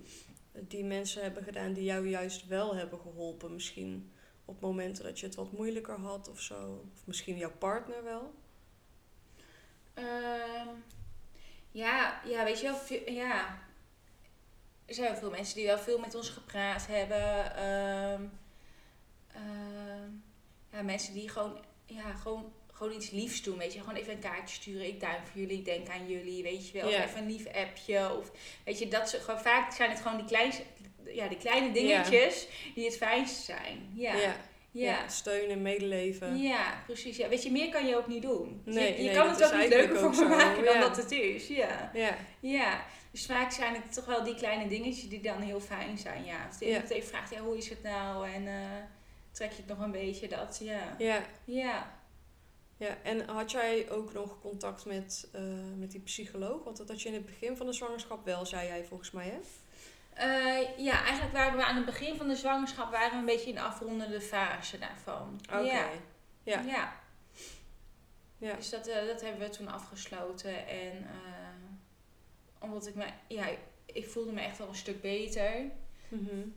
die 0.68 0.84
mensen 0.84 1.24
hebben 1.24 1.44
gedaan 1.44 1.74
die 1.74 1.84
jou 1.84 2.10
juist 2.10 2.48
wel 2.48 2.76
hebben 2.76 3.00
geholpen? 3.00 3.54
Misschien 3.54 4.12
op 4.46 4.62
momenten 4.62 5.04
dat 5.04 5.20
je 5.20 5.26
het 5.26 5.36
wat 5.36 5.52
moeilijker 5.52 6.00
had 6.00 6.30
of 6.30 6.40
zo? 6.40 6.86
Of 6.94 7.06
misschien 7.06 7.38
jouw 7.38 7.52
partner 7.58 8.04
wel? 8.04 8.34
Ehm, 9.94 10.68
ja, 11.72 12.22
ja, 12.26 12.44
weet 12.44 12.60
je 12.60 12.66
wel, 12.66 13.14
ja. 13.14 13.63
Er 14.86 14.94
zijn 14.94 15.18
veel 15.18 15.30
mensen 15.30 15.56
die 15.56 15.66
wel 15.66 15.78
veel 15.78 16.00
met 16.00 16.16
ons 16.16 16.30
gepraat 16.30 16.88
hebben. 16.88 17.56
Ehm, 17.56 18.22
ehm, 19.34 20.10
ja, 20.72 20.82
mensen 20.82 21.14
die 21.14 21.30
gewoon, 21.30 21.58
ja, 21.86 22.14
gewoon, 22.14 22.54
gewoon 22.72 22.94
iets 22.94 23.10
liefs 23.10 23.42
doen, 23.42 23.58
weet 23.58 23.74
je. 23.74 23.80
Gewoon 23.80 23.96
even 23.96 24.14
een 24.14 24.20
kaartje 24.20 24.56
sturen. 24.56 24.88
Ik 24.88 25.00
duim 25.00 25.26
voor 25.26 25.42
jullie, 25.42 25.58
ik 25.58 25.66
denk 25.66 25.90
aan 25.90 26.08
jullie, 26.08 26.44
weet 26.44 26.70
je 26.70 26.74
wel. 26.74 26.88
Of 26.88 27.04
even 27.04 27.18
een 27.18 27.32
lief 27.32 27.48
appje. 27.48 28.18
Of, 28.18 28.32
weet 28.66 28.80
je, 28.80 28.88
dat 28.88 29.10
soort, 29.10 29.24
gewoon, 29.24 29.40
vaak 29.40 29.72
zijn 29.72 29.90
het 29.90 30.00
gewoon 30.00 30.18
die, 30.18 30.28
kleinste, 30.28 30.64
ja, 31.06 31.28
die 31.28 31.38
kleine 31.38 31.72
dingetjes 31.72 32.48
die 32.76 32.86
het 32.86 32.98
fijnste 32.98 33.42
zijn. 33.42 33.92
Ja, 33.94 34.36
ja. 34.74 34.86
ja. 34.86 35.08
steun 35.08 35.50
en 35.50 35.62
medeleven. 35.62 36.38
Ja, 36.38 36.84
precies. 36.86 37.18
Ja. 37.18 37.30
Weet 37.30 37.44
je, 37.44 37.52
meer 37.52 37.70
kan 37.70 37.88
je 37.88 37.98
ook 37.98 38.08
niet 38.08 38.22
doen. 38.22 38.62
Dus 38.66 38.76
je 38.76 38.82
je 38.82 39.04
nee, 39.04 39.14
kan 39.14 39.30
het 39.30 39.44
ook 39.44 39.58
niet 39.58 39.70
leuker 39.70 40.00
voor 40.00 40.10
me 40.10 40.26
maken 40.26 40.64
dan 40.66 40.74
ja. 40.74 40.80
dat 40.80 40.98
het 40.98 41.12
is. 41.12 41.48
Ja. 41.48 41.92
Ja, 41.94 42.18
ja, 42.40 42.86
dus 43.12 43.26
vaak 43.26 43.52
zijn 43.52 43.74
het 43.74 43.94
toch 43.94 44.06
wel 44.06 44.24
die 44.24 44.36
kleine 44.36 44.68
dingetjes 44.68 45.10
die 45.10 45.22
dan 45.22 45.42
heel 45.42 45.60
fijn 45.60 45.98
zijn. 45.98 46.26
Ja. 46.26 46.46
Als 46.48 46.60
Ja. 46.60 46.68
iemand 46.68 46.90
even 46.90 47.10
vraagt, 47.10 47.32
ja, 47.32 47.40
hoe 47.40 47.58
is 47.58 47.70
het 47.70 47.84
nou? 47.84 48.30
En 48.30 48.48
eh, 48.48 48.70
trek 49.32 49.50
je 49.52 49.58
het 49.58 49.68
nog 49.68 49.80
een 49.80 49.92
beetje, 49.92 50.28
dat. 50.28 50.60
Ja. 50.64 50.96
ja, 50.98 51.24
Ja. 51.46 52.00
ja. 52.78 52.98
En 53.04 53.28
had 53.28 53.52
jij 53.52 53.90
ook 53.90 54.14
nog 54.14 54.40
contact 54.42 54.86
met, 54.86 55.30
eh, 55.34 55.42
met 55.78 55.92
die 55.92 56.02
psycholoog? 56.02 56.64
Want 56.64 56.78
dat 56.78 56.88
had 56.88 57.02
je 57.02 57.08
in 57.08 57.14
het 57.14 57.26
begin 57.26 57.58
van 57.58 57.66
de 57.66 57.74
zwangerschap 57.74 58.26
wel, 58.26 58.46
zei 58.46 58.68
jij 58.68 58.84
volgens 58.86 59.12
mij, 59.12 59.26
hè? 59.28 59.40
Eh, 60.14 60.78
ja, 60.78 61.04
eigenlijk 61.04 61.34
waren 61.34 61.58
we 61.58 61.66
aan 61.66 61.76
het 61.76 61.86
begin 61.86 62.16
van 62.18 62.28
de 62.28 62.36
zwangerschap 62.36 62.92
waren 62.92 63.12
we 63.12 63.18
een 63.18 63.26
beetje 63.26 63.50
in 63.50 63.56
de 63.56 63.62
afrondende 63.62 64.22
fase 64.22 64.80
daarvan. 64.80 65.40
Oké. 65.50 65.58
Ja. 65.58 65.90
Ja. 66.44 66.62
ja. 66.62 67.02
Ja. 68.38 68.56
Dus 68.56 68.70
dat, 68.70 68.88
eh, 68.88 69.06
dat 69.06 69.22
hebben 69.22 69.42
we 69.42 69.50
toen 69.50 69.68
afgesloten. 69.68 70.68
En 70.68 70.98
eh, 70.98 72.60
omdat 72.60 72.88
ik 72.88 72.96
me, 72.96 73.06
ja, 73.28 73.46
ik 73.86 74.08
voelde 74.08 74.32
me 74.32 74.42
echt 74.42 74.58
wel 74.58 74.68
een 74.68 74.76
stuk 74.76 75.02
beter. 75.02 75.66
Mhm. 76.08 76.48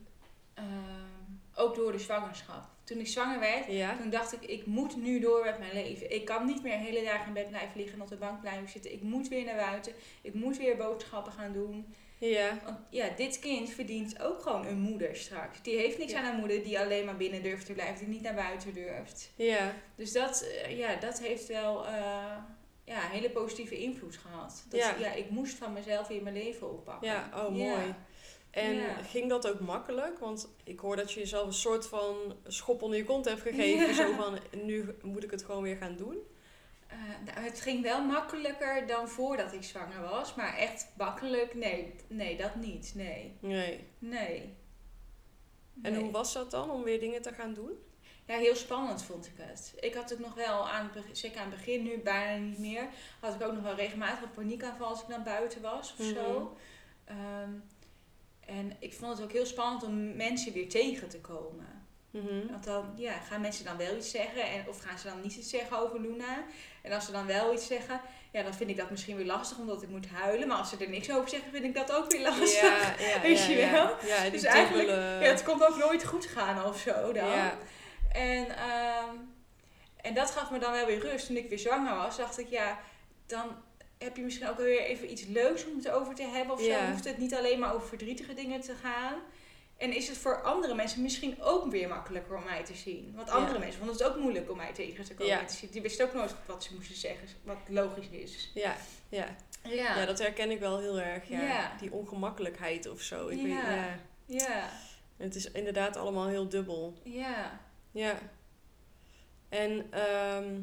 Ook 1.55 1.75
door 1.75 1.91
de 1.91 1.99
zwangerschap. 1.99 2.65
Toen 2.83 2.97
ik 2.97 3.07
zwanger 3.07 3.39
werd, 3.39 3.65
Ja. 3.65 3.97
toen 3.97 4.09
dacht 4.09 4.33
ik, 4.33 4.41
ik 4.41 4.65
moet 4.65 4.95
nu 4.95 5.19
door 5.19 5.43
met 5.43 5.59
mijn 5.59 5.73
leven. 5.73 6.13
Ik 6.13 6.25
kan 6.25 6.45
niet 6.45 6.63
meer 6.63 6.77
hele 6.77 7.03
dagen 7.03 7.27
in 7.27 7.33
bed 7.33 7.49
blijven 7.49 7.77
liggen 7.77 7.95
en 7.95 8.01
op 8.01 8.07
de 8.07 8.15
bank 8.15 8.41
blijven 8.41 8.69
zitten. 8.69 8.93
Ik 8.93 9.01
moet 9.01 9.27
weer 9.27 9.45
naar 9.45 9.55
buiten. 9.55 9.93
Ik 10.21 10.33
moet 10.33 10.57
weer 10.57 10.77
boodschappen 10.77 11.31
gaan 11.31 11.53
doen. 11.53 11.95
Ja. 12.19 12.59
Want 12.63 12.77
ja, 12.89 13.09
dit 13.09 13.39
kind 13.39 13.69
verdient 13.69 14.21
ook 14.21 14.41
gewoon 14.41 14.65
een 14.65 14.79
moeder 14.79 15.15
straks. 15.15 15.61
Die 15.61 15.77
heeft 15.77 15.97
niks 15.97 16.11
Ja. 16.11 16.21
aan 16.21 16.33
een 16.33 16.39
moeder 16.39 16.63
die 16.63 16.79
alleen 16.79 17.05
maar 17.05 17.17
binnen 17.17 17.43
durft 17.43 17.65
te 17.65 17.73
blijven, 17.73 17.97
die 17.99 18.07
niet 18.07 18.21
naar 18.21 18.35
buiten 18.35 18.73
durft. 18.73 19.31
Ja. 19.35 19.73
Dus 19.95 20.11
dat, 20.11 20.41
eh, 20.63 20.77
ja, 20.77 20.95
dat 20.95 21.19
heeft 21.19 21.47
wel 21.47 21.85
eh, 21.85 21.91
ja, 22.83 23.03
een 23.05 23.11
hele 23.11 23.29
positieve 23.29 23.77
invloed 23.77 24.15
gehad. 24.17 24.65
Dat, 24.69 24.79
Ja. 24.79 24.95
ja. 24.99 25.11
ik 25.13 25.29
moest 25.29 25.57
van 25.57 25.73
mezelf 25.73 26.07
weer 26.07 26.23
mijn 26.23 26.35
leven 26.35 26.71
oppakken. 26.71 27.07
Ja, 27.09 27.29
oh 27.35 27.57
Ja. 27.57 27.65
mooi. 27.75 27.93
En 28.51 28.79
ging 29.05 29.29
dat 29.29 29.47
ook 29.49 29.59
makkelijk? 29.59 30.19
Want 30.19 30.49
ik 30.63 30.79
hoor 30.79 30.95
dat 30.95 31.11
je 31.11 31.19
jezelf 31.19 31.45
een 31.47 31.53
soort 31.53 31.87
van 31.87 32.15
schop 32.47 32.81
onder 32.81 32.97
je 32.97 33.03
kont 33.05 33.25
hebt 33.25 33.41
gegeven. 33.41 33.93
Zo 33.95 34.13
van, 34.13 34.39
nu 34.63 34.95
moet 35.01 35.23
ik 35.23 35.31
het 35.31 35.43
gewoon 35.43 35.61
weer 35.63 35.75
gaan 35.75 35.95
doen. 35.95 36.17
Eh, 36.87 36.97
nou, 37.25 37.39
het 37.45 37.61
ging 37.61 37.81
wel 37.83 38.03
makkelijker 38.05 38.87
dan 38.87 39.09
voordat 39.09 39.53
ik 39.53 39.63
zwanger 39.63 40.01
was. 40.01 40.35
Maar 40.35 40.57
echt 40.57 40.87
makkelijk, 40.97 41.55
nee, 41.55 41.93
nee 42.07 42.37
dat 42.37 42.55
niet. 42.55 42.91
Nee, 42.95 43.37
Nee. 43.39 43.87
nee. 43.99 44.55
En 45.81 45.91
Nee. 45.93 46.01
hoe 46.01 46.11
was 46.11 46.33
dat 46.33 46.51
dan 46.51 46.69
om 46.69 46.83
weer 46.83 46.99
dingen 46.99 47.21
te 47.21 47.33
gaan 47.33 47.53
doen? 47.53 47.71
Ja, 48.25 48.37
heel 48.37 48.55
spannend 48.55 49.03
vond 49.03 49.25
ik 49.25 49.33
het. 49.37 49.73
Ik 49.79 49.93
had 49.93 50.13
ook 50.13 50.19
nog 50.19 50.33
wel, 50.33 50.69
aan 50.69 50.89
het 50.93 51.17
zeker 51.17 51.39
aan 51.39 51.49
het 51.49 51.55
begin, 51.57 51.83
nu 51.83 51.97
bijna 51.97 52.45
niet 52.45 52.57
meer, 52.59 52.87
had 53.19 53.33
ik 53.35 53.41
ook 53.41 53.53
nog 53.53 53.63
wel 53.63 53.75
regelmatig 53.75 54.21
een 54.23 54.31
paniekaanval 54.31 54.87
als 54.87 55.01
ik 55.01 55.07
dan 55.07 55.23
buiten 55.23 55.61
was 55.61 55.95
of 55.99 56.05
zo. 56.05 56.39
Mhm. 56.39 57.17
Ehm, 57.19 57.51
en 58.39 58.75
ik 58.79 58.93
vond 58.93 59.11
het 59.17 59.21
ook 59.21 59.31
heel 59.31 59.45
spannend 59.45 59.83
om 59.83 60.15
mensen 60.15 60.53
weer 60.53 60.69
tegen 60.69 61.09
te 61.09 61.21
komen. 61.21 61.76
Mhm. 62.11 62.47
Want 62.51 62.63
dan 62.63 62.93
ja, 62.95 63.11
gaan 63.19 63.41
mensen 63.41 63.65
dan 63.65 63.77
wel 63.77 63.95
iets 63.95 64.11
zeggen 64.11 64.43
en, 64.43 64.63
of 64.67 64.79
gaan 64.81 64.97
ze 64.97 65.07
dan 65.07 65.21
niet 65.21 65.35
iets 65.35 65.49
zeggen 65.49 65.79
over 65.79 65.99
Luna. 65.99 66.43
En 66.81 66.91
als 66.91 67.05
ze 67.05 67.11
dan 67.11 67.25
wel 67.25 67.53
iets 67.53 67.67
zeggen, 67.67 68.01
ja, 68.31 68.43
dan 68.43 68.53
vind 68.53 68.69
ik 68.69 68.77
dat 68.77 68.89
misschien 68.89 69.15
weer 69.15 69.25
lastig 69.25 69.57
omdat 69.57 69.81
ik 69.81 69.89
moet 69.89 70.07
huilen. 70.07 70.47
Maar 70.47 70.57
als 70.57 70.69
ze 70.69 70.77
er 70.77 70.89
niks 70.89 71.11
over 71.11 71.29
zeggen, 71.29 71.51
vind 71.51 71.63
ik 71.63 71.73
dat 71.75 71.91
ook 71.91 72.11
weer 72.11 72.21
lastig. 72.21 72.61
Ja, 72.61 72.95
ja, 73.07 73.21
Weet 73.27 73.39
ja, 73.45 73.47
je 73.49 73.69
wel? 73.71 73.95
Ja, 74.05 74.29
Dus 74.29 74.43
eigenlijk, 74.43 74.87
dubbele- 74.87 75.19
Ja, 75.23 75.29
het 75.31 75.43
kon 75.43 75.63
ook 75.63 75.77
nooit 75.77 76.05
goed 76.05 76.25
gaan 76.25 76.65
of 76.65 76.79
zo 76.79 77.11
dan. 77.11 77.27
Ja. 77.29 77.57
En, 78.11 78.49
ehm, 78.57 79.15
en 80.01 80.13
dat 80.13 80.31
gaf 80.31 80.51
me 80.51 80.59
dan 80.59 80.71
wel 80.71 80.85
weer 80.85 80.99
rust. 80.99 81.27
Toen 81.27 81.35
ik 81.37 81.49
weer 81.49 81.59
zwanger 81.59 81.95
was, 81.95 82.17
dacht 82.17 82.39
ik, 82.39 82.49
ja, 82.49 82.79
dan 83.25 83.55
heb 83.97 84.15
je 84.17 84.21
misschien 84.23 84.49
ook 84.49 84.57
weer 84.57 84.81
even 84.81 85.11
iets 85.11 85.25
leuks 85.25 85.65
om 85.65 85.75
het 85.77 85.89
over 85.89 86.15
te 86.15 86.23
hebben. 86.23 86.53
Of 86.55 86.61
zo 86.61 86.85
hoeft 86.91 87.05
het 87.05 87.17
niet 87.17 87.35
alleen 87.35 87.59
maar 87.59 87.73
over 87.73 87.87
verdrietige 87.87 88.33
dingen 88.33 88.61
te 88.61 88.73
gaan. 88.81 89.13
En 89.77 89.95
is 89.95 90.07
het 90.07 90.17
voor 90.17 90.41
andere 90.43 90.75
mensen 90.75 91.01
misschien 91.01 91.41
ook 91.41 91.71
weer 91.71 91.87
makkelijker 91.87 92.35
om 92.35 92.43
mij 92.43 92.63
te 92.65 92.75
zien. 92.75 93.13
Want 93.15 93.29
andere 93.29 93.53
Ja. 93.53 93.59
mensen 93.59 93.77
vonden 93.79 93.97
het 93.97 94.07
ook 94.07 94.17
moeilijk 94.21 94.49
om 94.51 94.57
mij 94.57 94.73
tegen 94.73 95.03
te 95.03 95.13
komen. 95.13 95.33
Ja. 95.33 95.45
te 95.45 95.53
zien. 95.53 95.69
Die 95.71 95.81
wisten 95.81 96.05
ook 96.05 96.13
nooit 96.13 96.35
wat 96.45 96.63
ze 96.63 96.73
moesten 96.75 96.95
zeggen, 96.95 97.27
wat 97.43 97.57
logisch 97.67 98.07
is. 98.09 98.51
Ja, 98.53 98.75
ja. 99.09 99.35
Ja, 99.63 99.97
ja, 99.97 100.05
dat 100.05 100.19
herken 100.19 100.51
ik 100.51 100.59
wel 100.59 100.79
heel 100.79 100.99
erg. 100.99 101.27
Ja. 101.29 101.41
Ja. 101.41 101.75
Die 101.79 101.91
ongemakkelijkheid 101.91 102.89
of 102.89 103.01
zo. 103.01 103.27
Ik 103.27 103.37
Ja. 103.37 103.43
Weet, 103.45 104.41
ja. 104.41 104.47
ja, 104.47 104.69
Het 105.17 105.35
is 105.35 105.51
inderdaad 105.51 105.97
allemaal 105.97 106.27
heel 106.27 106.49
dubbel. 106.49 106.97
ja. 107.03 107.59
Ja. 107.91 108.17
En 109.49 109.87
ehm, 109.91 110.59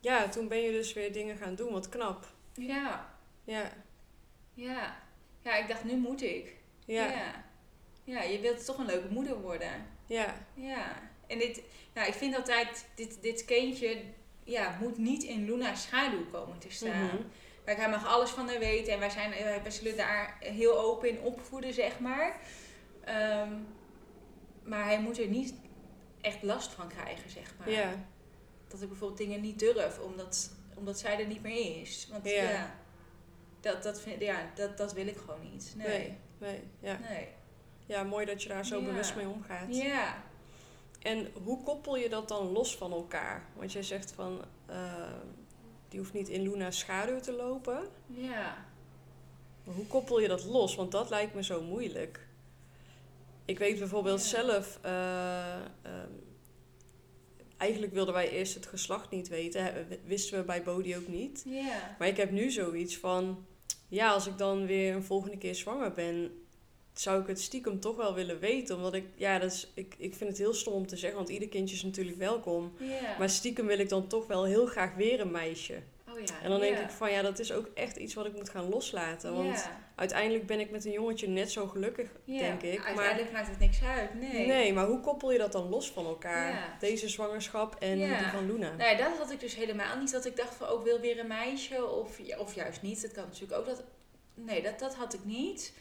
ja, 0.00 0.28
toen 0.28 0.48
ben 0.48 0.58
je 0.62 0.70
dus 0.70 0.92
weer 0.92 1.12
dingen 1.12 1.36
gaan 1.36 1.54
doen. 1.54 1.72
Wat 1.72 1.88
knap. 1.88 2.26
ja. 2.54 3.14
Ja. 3.44 3.70
Ja. 4.54 4.96
Ja, 5.42 5.56
ik 5.56 5.68
dacht, 5.68 5.84
nu 5.84 5.96
moet 5.96 6.22
ik. 6.22 6.54
Ja. 6.86 7.44
Ja. 8.06 8.22
Je 8.22 8.40
wilt 8.40 8.64
toch 8.64 8.78
een 8.78 8.86
leuke 8.86 9.08
moeder 9.08 9.40
worden. 9.40 9.86
Ja. 10.06 10.34
Ja. 10.54 11.10
En 11.26 11.38
dit, 11.38 11.62
nou, 11.94 12.08
ik 12.08 12.14
vind 12.14 12.36
altijd, 12.36 12.86
dit, 12.94 13.22
dit 13.22 13.44
kindje 13.44 14.02
ja, 14.44 14.76
moet 14.80 14.98
niet 14.98 15.22
in 15.22 15.44
Luna's 15.44 15.82
schaduw 15.82 16.26
komen 16.30 16.58
te 16.58 16.70
staan. 16.70 17.04
Mhm. 17.04 17.22
Kijk, 17.64 17.78
hij 17.78 17.88
mag 17.90 18.06
alles 18.06 18.30
van 18.30 18.48
haar 18.48 18.58
weten 18.58 18.92
en 18.92 18.98
wij, 18.98 19.10
zijn, 19.10 19.32
eh, 19.32 19.62
wij 19.62 19.70
zullen 19.70 19.96
daar 19.96 20.36
heel 20.40 20.78
open 20.78 21.08
in 21.08 21.20
opvoeden, 21.20 21.74
zeg 21.74 21.98
maar. 22.00 22.40
Ehm, 23.04 23.52
maar 24.62 24.84
hij 24.84 25.00
moet 25.00 25.18
er 25.18 25.26
niet 25.26 25.54
echt 26.20 26.42
last 26.42 26.72
van 26.72 26.88
krijgen, 26.88 27.30
zeg 27.30 27.54
maar. 27.58 27.70
Ja. 27.70 28.06
Dat 28.68 28.82
ik 28.82 28.88
bijvoorbeeld 28.88 29.18
dingen 29.18 29.40
niet 29.40 29.58
durf, 29.58 29.98
omdat, 29.98 30.50
omdat 30.74 30.98
zij 30.98 31.18
er 31.18 31.26
niet 31.26 31.42
meer 31.42 31.80
is. 31.80 32.08
Want 32.10 32.24
Ja. 32.24 32.50
ja, 32.50 32.74
dat, 33.60 33.82
dat, 33.82 34.00
vind, 34.00 34.20
ja 34.20 34.50
dat, 34.54 34.76
dat 34.76 34.92
wil 34.92 35.06
ik 35.06 35.16
gewoon 35.16 35.50
niet. 35.52 35.72
Nee. 35.76 35.86
Nee. 35.86 36.18
Nee. 36.38 36.62
Ja. 36.80 36.98
Nee. 37.08 37.28
Ja, 37.86 38.02
mooi 38.02 38.26
dat 38.26 38.42
je 38.42 38.48
daar 38.48 38.66
zo 38.66 38.78
Ja. 38.80 38.84
bewust 38.84 39.16
mee 39.16 39.28
omgaat. 39.28 39.76
Ja. 39.76 40.22
En 41.02 41.28
hoe 41.44 41.62
koppel 41.62 41.96
je 41.96 42.08
dat 42.08 42.28
dan 42.28 42.52
los 42.52 42.76
van 42.76 42.92
elkaar? 42.92 43.44
Want 43.56 43.72
jij 43.72 43.82
zegt 43.82 44.12
van, 44.12 44.40
eh, 44.66 45.12
die 45.88 45.98
hoeft 45.98 46.12
niet 46.12 46.28
in 46.28 46.42
Luna's 46.42 46.78
schaduw 46.78 47.20
te 47.20 47.32
lopen. 47.32 47.88
Ja. 48.06 48.64
Maar 49.64 49.74
hoe 49.74 49.86
koppel 49.86 50.20
je 50.20 50.28
dat 50.28 50.44
los? 50.44 50.74
Want 50.74 50.92
dat 50.92 51.10
lijkt 51.10 51.34
me 51.34 51.42
zo 51.44 51.62
moeilijk. 51.62 52.26
Ik 53.44 53.58
weet 53.58 53.78
bijvoorbeeld 53.78 54.20
Ja. 54.20 54.26
zelf, 54.42 54.78
eh, 54.82 55.54
ehm, 55.82 56.10
eigenlijk 57.56 57.92
wilden 57.92 58.14
wij 58.14 58.30
eerst 58.30 58.54
het 58.54 58.66
geslacht 58.66 59.10
niet 59.10 59.28
weten. 59.28 59.86
Wisten 60.04 60.38
we 60.38 60.44
bij 60.44 60.62
Bodhi 60.62 60.96
ook 60.96 61.08
niet. 61.08 61.42
Ja. 61.46 61.96
Maar 61.98 62.08
ik 62.08 62.16
heb 62.16 62.30
nu 62.30 62.50
zoiets 62.50 62.96
van, 62.98 63.46
ja, 63.88 64.10
als 64.12 64.26
ik 64.26 64.38
dan 64.38 64.66
weer 64.66 64.94
een 64.94 65.04
volgende 65.04 65.38
keer 65.38 65.54
zwanger 65.54 65.92
ben, 65.92 66.45
zou 67.00 67.20
ik 67.20 67.26
het 67.26 67.40
stiekem 67.40 67.80
toch 67.80 67.96
wel 67.96 68.14
willen 68.14 68.38
weten. 68.38 68.76
Omdat 68.76 68.94
ik, 68.94 69.04
ja, 69.14 69.38
dat 69.38 69.52
is, 69.52 69.70
ik, 69.74 69.94
ik 69.98 70.14
vind 70.14 70.30
het 70.30 70.38
heel 70.38 70.54
stom 70.54 70.72
om 70.72 70.86
te 70.86 70.96
zeggen, 70.96 71.18
want 71.18 71.30
ieder 71.30 71.48
kindje 71.48 71.76
is 71.76 71.82
natuurlijk 71.82 72.18
welkom. 72.18 72.72
Maar 73.18 73.30
stiekem 73.30 73.66
wil 73.66 73.78
ik 73.78 73.88
dan 73.88 74.06
toch 74.06 74.26
wel 74.26 74.44
heel 74.44 74.66
graag 74.66 74.94
weer 74.94 75.20
een 75.20 75.30
meisje. 75.30 75.74
oh 76.08 76.18
ja. 76.18 76.42
En 76.42 76.50
dan 76.50 76.60
denk 76.60 76.78
ik 76.78 76.90
van 76.90 77.10
ja, 77.10 77.22
dat 77.22 77.38
is 77.38 77.52
ook 77.52 77.66
echt 77.74 77.96
iets 77.96 78.14
wat 78.14 78.26
ik 78.26 78.32
moet 78.32 78.50
gaan 78.50 78.68
loslaten. 78.68 79.34
Want 79.34 79.68
uiteindelijk 79.94 80.46
ben 80.46 80.60
ik 80.60 80.70
met 80.70 80.84
een 80.84 80.92
jongetje 80.92 81.28
net 81.28 81.50
zo 81.50 81.66
gelukkig, 81.66 82.08
denk 82.24 82.62
ik. 82.62 82.78
Maar, 82.78 82.86
Uiteindelijk 82.86 83.32
maakt 83.32 83.48
het 83.48 83.58
niks 83.58 83.82
uit. 83.82 84.14
Nee. 84.14 84.46
nee, 84.46 84.72
maar 84.72 84.86
hoe 84.86 85.00
koppel 85.00 85.32
je 85.32 85.38
dat 85.38 85.52
dan 85.52 85.68
los 85.68 85.90
van 85.90 86.06
elkaar? 86.06 86.76
Deze 86.80 87.08
zwangerschap 87.08 87.76
en 87.78 87.98
die 87.98 88.26
van 88.32 88.46
Luna. 88.46 88.74
Nou 88.76 88.90
ja, 88.90 88.96
dat 88.96 89.18
had 89.18 89.30
ik 89.30 89.40
dus 89.40 89.54
helemaal 89.54 89.98
niet. 89.98 90.12
Dat 90.12 90.24
ik 90.24 90.36
dacht 90.36 90.54
van, 90.54 90.68
ook 90.68 90.84
wil 90.84 91.00
weer 91.00 91.18
een 91.18 91.26
meisje. 91.26 91.86
Of, 91.86 92.18
of 92.38 92.54
juist 92.54 92.82
niet. 92.82 93.02
Dat 93.02 93.12
kan 93.12 93.24
natuurlijk 93.24 93.60
ook. 93.60 93.66
Dat, 93.66 93.84
nee, 94.36 94.62
dat, 94.62 94.78
dat 94.78 94.94
had 94.94 95.14
ik 95.14 95.24
niet. 95.24 95.72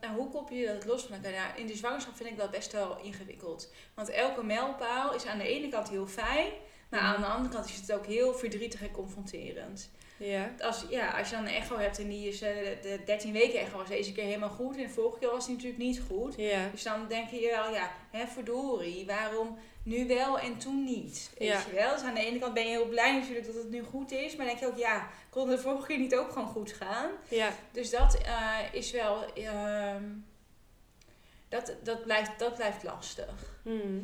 En 0.00 0.14
hoe 0.14 0.28
koppel 0.30 0.56
je 0.56 0.66
dat 0.66 0.84
los 0.84 1.02
van 1.02 1.14
elkaar? 1.16 1.32
Ja, 1.32 1.54
in 1.54 1.66
de 1.66 1.76
zwangerschap 1.76 2.16
vind 2.16 2.28
ik 2.28 2.36
dat 2.38 2.50
best 2.50 2.72
wel 2.72 2.98
ingewikkeld. 3.02 3.72
Want 3.94 4.08
elke 4.10 4.44
mijlpaal 4.44 5.14
is 5.14 5.26
aan 5.26 5.38
de 5.38 5.48
ene 5.48 5.68
kant 5.68 5.88
heel 5.88 6.06
fijn. 6.06 6.48
Maar 6.90 7.00
Mhm. 7.02 7.14
aan 7.14 7.20
de 7.20 7.26
andere 7.26 7.54
kant 7.54 7.68
is 7.68 7.76
het 7.76 7.92
ook 7.92 8.06
heel 8.06 8.34
verdrietig 8.34 8.82
en 8.82 8.90
confronterend. 8.90 9.90
ja. 10.16 10.54
Als, 10.60 10.84
ja, 10.90 11.18
als 11.18 11.28
je 11.30 11.34
dan 11.36 11.44
een 11.46 11.54
echo 11.54 11.78
hebt 11.78 11.98
en 11.98 12.08
die 12.08 12.28
is, 12.28 12.40
eh, 12.42 12.54
de, 12.54 12.78
de 12.82 13.00
13 13.04 13.32
weken 13.32 13.60
echo 13.60 13.76
was 13.76 13.88
deze 13.88 14.12
keer 14.12 14.24
helemaal 14.24 14.48
goed. 14.50 14.76
En 14.76 14.82
de 14.82 14.88
vorige 14.88 15.18
keer 15.18 15.30
was 15.30 15.46
die 15.46 15.54
natuurlijk 15.54 15.82
niet 15.82 16.00
goed. 16.08 16.34
Ja. 16.36 16.68
Dus 16.70 16.82
dan 16.82 17.08
denk 17.08 17.28
je 17.30 17.40
wel, 17.56 17.74
ja, 17.74 17.90
hè, 18.10 18.26
verdorie, 18.26 19.06
waarom 19.06 19.58
nu 19.90 20.06
wel 20.06 20.38
en 20.38 20.58
toen 20.58 20.84
niet? 20.84 21.30
Weet 21.38 21.48
Ja. 21.48 21.62
je 21.66 21.74
wel? 21.74 21.94
Dus 21.94 22.02
aan 22.02 22.14
de 22.14 22.24
ene 22.26 22.38
kant 22.38 22.54
ben 22.54 22.62
je 22.62 22.68
heel 22.68 22.88
blij 22.88 23.18
natuurlijk 23.18 23.46
dat 23.46 23.54
het 23.54 23.70
nu 23.70 23.82
goed 23.82 24.10
is. 24.10 24.36
Maar 24.36 24.46
denk 24.46 24.58
je 24.58 24.66
ook, 24.66 24.76
ja, 24.78 25.08
kon 25.30 25.48
de 25.48 25.58
vorige 25.58 25.86
keer 25.86 25.98
niet 25.98 26.14
ook 26.16 26.32
gewoon 26.32 26.48
goed 26.48 26.72
gaan? 26.72 27.10
Ja. 27.28 27.52
Dus 27.72 27.90
dat 27.90 28.18
eh, 28.22 28.58
is 28.72 28.90
wel, 28.90 29.34
ehm, 29.34 30.04
dat, 31.48 31.74
dat, 31.82 32.02
blijft, 32.04 32.38
dat 32.38 32.54
blijft 32.54 32.82
lastig. 32.82 33.58
Mhm. 33.64 33.98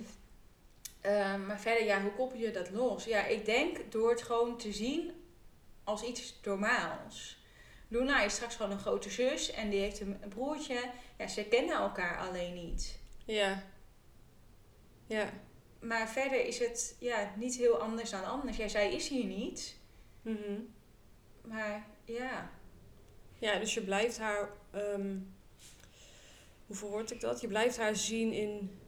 Ehm, 1.01 1.47
maar 1.47 1.61
verder, 1.61 1.84
ja, 1.84 2.03
hoe 2.03 2.12
koppel 2.12 2.39
je 2.39 2.51
dat 2.51 2.70
los? 2.70 3.05
Ja, 3.05 3.24
ik 3.26 3.45
denk 3.45 3.93
door 3.93 4.11
het 4.11 4.22
gewoon 4.22 4.59
te 4.59 4.72
zien 4.72 5.24
als 5.84 6.03
iets 6.03 6.41
normaals. 6.45 7.37
Luna 7.89 8.22
is 8.22 8.34
straks 8.34 8.57
gewoon 8.57 8.70
een 8.72 8.78
grote 8.78 9.11
zus 9.11 9.51
en 9.51 9.70
die 9.70 9.80
heeft 9.80 10.01
een 10.01 10.18
een 10.22 10.28
broertje. 10.28 10.80
Ja, 11.18 11.26
ze 11.26 11.45
kennen 11.45 11.76
elkaar 11.76 12.18
alleen 12.18 12.55
niet. 12.55 12.99
Ja. 13.24 13.62
Ja. 15.07 15.30
Maar 15.81 16.09
verder 16.09 16.47
is 16.47 16.59
het 16.59 16.97
ja, 16.99 17.33
niet 17.37 17.57
heel 17.57 17.77
anders 17.81 18.11
dan 18.11 18.24
anders. 18.24 18.57
Ja, 18.57 18.68
zij 18.68 18.95
is 18.95 19.09
hier 19.09 19.24
niet. 19.24 19.77
Mhm. 20.22 20.61
Maar 21.45 21.87
ja. 22.05 22.51
Ja, 23.39 23.59
dus 23.59 23.74
je 23.74 23.83
blijft 23.83 24.18
haar. 24.18 24.51
ehm, 24.70 25.16
hoe 26.66 26.77
verwoord 26.77 27.11
ik 27.11 27.20
dat? 27.20 27.41
Je 27.41 27.49
blijft 27.49 27.77
haar 27.77 27.97
zien 27.97 28.33
in 28.33 28.79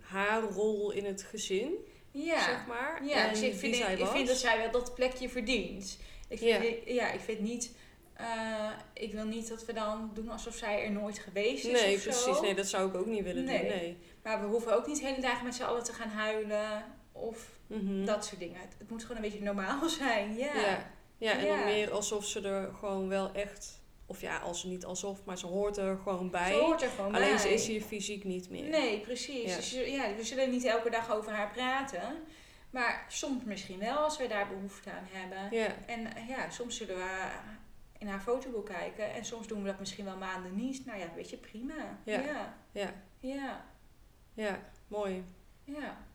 haar 0.00 0.42
rol 0.42 0.90
in 0.90 1.04
het 1.04 1.22
gezin, 1.22 1.72
Ja, 2.10 2.44
zeg 2.44 2.66
maar. 2.66 3.04
ja 3.04 3.24
en 3.26 3.30
dus 3.30 3.42
ik, 3.42 3.54
vind, 3.54 3.74
ik 3.76 3.98
was. 3.98 4.10
vind 4.10 4.26
dat 4.28 4.36
zij 4.36 4.58
wel 4.58 4.70
dat 4.70 4.94
plekje 4.94 5.28
verdient. 5.28 5.98
Ik 6.28 6.38
vind, 6.38 6.64
ja. 6.84 7.10
ik 7.12 7.20
vind 7.20 7.40
niet... 7.40 7.74
eh, 8.14 8.70
ik 8.94 9.12
wil 9.12 9.24
niet 9.24 9.48
dat 9.48 9.64
we 9.64 9.72
dan 9.72 10.10
doen 10.14 10.28
alsof 10.28 10.54
zij 10.54 10.84
er 10.84 10.90
nooit 10.92 11.18
geweest 11.18 11.64
is 11.64 11.80
Nee, 11.80 11.94
of 11.96 12.02
precies. 12.02 12.22
zo. 12.22 12.40
Nee, 12.40 12.54
dat 12.54 12.66
zou 12.66 12.88
ik 12.88 12.94
ook 12.94 13.06
niet 13.06 13.22
willen 13.24 13.44
Nee. 13.44 13.58
doen. 13.58 13.68
Nee. 13.68 13.96
Maar 14.22 14.40
we 14.40 14.46
hoeven 14.46 14.74
ook 14.76 14.86
niet 14.86 15.00
hele 15.00 15.20
dagen 15.20 15.44
met 15.44 15.54
z'n 15.54 15.62
allen 15.62 15.84
te 15.84 15.92
gaan 15.92 16.08
huilen. 16.08 16.84
Of 17.12 17.50
Mhm. 17.66 18.04
dat 18.04 18.24
soort 18.24 18.40
dingen. 18.40 18.60
Het, 18.60 18.74
het 18.78 18.90
moet 18.90 19.02
gewoon 19.02 19.16
een 19.16 19.22
beetje 19.22 19.42
normaal 19.44 19.88
zijn. 20.00 20.34
Ja. 20.36 20.54
Ja. 20.60 20.90
Ja, 21.18 21.32
en 21.32 21.46
dan 21.46 21.64
meer 21.64 21.90
alsof 21.90 22.24
ze 22.24 22.40
er 22.48 22.74
gewoon 22.74 23.08
wel 23.08 23.32
echt. 23.32 23.80
Of 24.06 24.20
ja, 24.20 24.38
als 24.38 24.64
niet 24.64 24.84
alsof, 24.84 25.24
maar 25.24 25.38
ze 25.38 25.46
hoort 25.46 25.76
er 25.76 25.98
gewoon 26.02 26.30
bij. 26.30 26.52
Ze 26.52 26.58
hoort 26.60 26.82
er 26.82 26.88
gewoon 26.90 27.14
Alleen 27.14 27.28
bij. 27.28 27.38
ze 27.38 27.52
is 27.54 27.66
hier 27.66 27.82
fysiek 27.82 28.24
niet 28.24 28.50
meer. 28.50 28.68
Nee, 28.68 29.00
precies. 29.00 29.50
Ja. 29.50 29.56
Dus 29.56 29.70
ja, 29.70 30.14
we 30.16 30.24
zullen 30.24 30.50
niet 30.50 30.64
elke 30.64 30.90
dag 30.90 31.12
over 31.14 31.32
haar 31.32 31.50
praten. 31.50 32.02
Maar 32.70 33.04
soms 33.08 33.44
misschien 33.44 33.78
wel 33.78 33.96
als 33.96 34.18
we 34.18 34.26
daar 34.26 34.48
behoefte 34.48 34.90
aan 34.90 35.06
hebben. 35.10 35.58
Ja. 35.58 35.74
En 35.86 36.08
ja, 36.28 36.50
soms 36.50 36.76
zullen 36.76 36.96
we 36.96 37.30
in 37.98 38.06
haar 38.08 38.20
fotoboek 38.20 38.66
kijken. 38.66 39.12
En 39.12 39.24
soms 39.24 39.46
doen 39.46 39.62
we 39.62 39.68
dat 39.68 39.78
misschien 39.78 40.04
wel 40.04 40.16
maanden 40.16 40.54
niet. 40.56 40.86
Nou 40.86 40.98
ja, 40.98 41.06
weet 41.14 41.30
je, 41.30 41.36
prima. 41.36 41.98
Ja. 42.04 42.20
Ja. 42.20 42.54
Ja. 42.72 42.92
Ja. 43.20 43.64
Ja. 44.34 44.70
Mooi. 44.88 45.24
ja. 45.64 46.06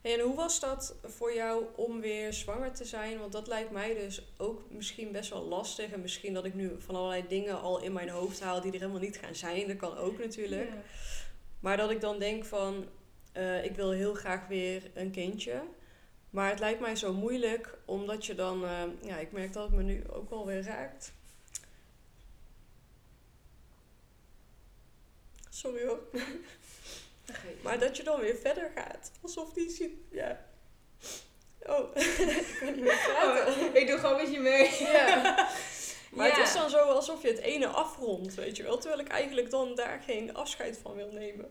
En 0.00 0.20
hoe 0.20 0.34
was 0.34 0.60
dat 0.60 0.94
voor 1.04 1.34
jou 1.34 1.64
om 1.76 2.00
weer 2.00 2.32
zwanger 2.32 2.72
te 2.72 2.84
zijn? 2.84 3.18
Want 3.18 3.32
dat 3.32 3.46
lijkt 3.46 3.70
mij 3.70 3.94
dus 3.94 4.22
ook 4.36 4.62
misschien 4.70 5.12
best 5.12 5.30
wel 5.30 5.42
lastig. 5.42 5.90
En 5.92 6.00
misschien 6.00 6.34
dat 6.34 6.44
ik 6.44 6.54
nu 6.54 6.74
van 6.78 6.94
allerlei 6.94 7.24
dingen 7.28 7.60
al 7.60 7.82
in 7.82 7.92
mijn 7.92 8.08
hoofd 8.08 8.40
haal 8.40 8.60
die 8.60 8.72
er 8.72 8.78
helemaal 8.78 9.00
niet 9.00 9.16
gaan 9.16 9.34
zijn. 9.34 9.68
Dat 9.68 9.76
kan 9.76 9.96
ook 9.96 10.18
natuurlijk. 10.18 10.68
Ja. 10.68 10.82
Maar 11.60 11.76
dat 11.76 11.90
ik 11.90 12.00
dan 12.00 12.18
denk 12.18 12.44
van, 12.44 12.88
eh, 13.32 13.64
ik 13.64 13.76
wil 13.76 13.90
heel 13.90 14.14
graag 14.14 14.46
weer 14.46 14.90
een 14.94 15.10
kindje. 15.10 15.62
Maar 16.30 16.50
het 16.50 16.58
lijkt 16.58 16.80
mij 16.80 16.96
zo 16.96 17.12
moeilijk, 17.12 17.78
omdat 17.84 18.26
je 18.26 18.34
dan, 18.34 18.64
eh, 18.64 18.82
ja, 19.02 19.16
ik 19.18 19.32
merk 19.32 19.52
dat 19.52 19.64
het 19.64 19.72
me 19.72 19.82
nu 19.82 20.08
ook 20.08 20.30
wel 20.30 20.46
weer 20.46 20.62
raakt. 20.62 21.12
Sorry 25.50 25.86
hoor. 25.86 26.00
Maar 27.62 27.78
dat 27.78 27.96
je 27.96 28.02
dan 28.02 28.20
weer 28.20 28.36
verder 28.36 28.70
gaat. 28.74 29.10
Alsof 29.22 29.52
die 29.52 29.70
ziet, 29.70 29.94
ja. 30.10 30.44
Oh, 31.62 31.90
ik 31.96 32.56
kan 32.60 32.74
niet 32.74 32.80
meer 32.84 33.00
praten. 33.06 33.54
Oh, 33.68 33.74
ik 33.74 33.86
doe 33.86 33.98
gewoon 33.98 34.16
met 34.16 34.32
je 34.32 34.38
mee. 34.40 34.70
Ja. 34.78 35.48
Maar 36.10 36.26
Ja. 36.26 36.34
het 36.34 36.46
is 36.46 36.54
dan 36.54 36.70
zo 36.70 36.78
alsof 36.78 37.22
je 37.22 37.28
het 37.28 37.38
ene 37.38 37.66
afrondt, 37.66 38.34
weet 38.34 38.56
je 38.56 38.62
wel. 38.62 38.78
Terwijl 38.78 39.00
ik 39.00 39.08
eigenlijk 39.08 39.50
dan 39.50 39.74
daar 39.74 40.00
geen 40.06 40.34
afscheid 40.34 40.78
van 40.82 40.94
wil 40.94 41.10
nemen. 41.12 41.50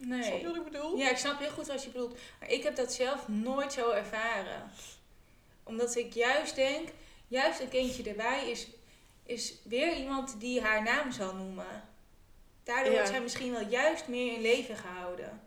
Snap 0.00 0.08
je 0.22 0.30
Nee. 0.30 0.46
wat 0.46 0.56
ik 0.56 0.64
bedoel? 0.64 0.96
Ja, 0.96 1.10
ik 1.10 1.16
snap 1.16 1.38
heel 1.38 1.50
goed 1.50 1.66
wat 1.66 1.84
je 1.84 1.90
bedoelt. 1.90 2.18
Maar 2.40 2.50
ik 2.50 2.62
heb 2.62 2.76
dat 2.76 2.92
zelf 2.92 3.28
nooit 3.28 3.72
zo 3.72 3.90
ervaren. 3.90 4.70
Omdat 5.62 5.96
ik 5.96 6.12
juist 6.14 6.54
denk, 6.54 6.88
juist 7.26 7.60
een 7.60 7.68
kindje 7.68 8.02
erbij 8.08 8.50
is, 8.50 8.66
is 9.26 9.54
weer 9.64 9.96
iemand 9.96 10.40
die 10.40 10.60
haar 10.60 10.82
naam 10.82 11.12
zal 11.12 11.34
noemen. 11.34 11.87
Daardoor 12.68 12.92
wordt 12.92 13.08
zij 13.08 13.20
misschien 13.20 13.52
wel 13.52 13.68
juist 13.68 14.08
meer 14.08 14.32
in 14.32 14.40
leven 14.40 14.76
gehouden. 14.76 15.40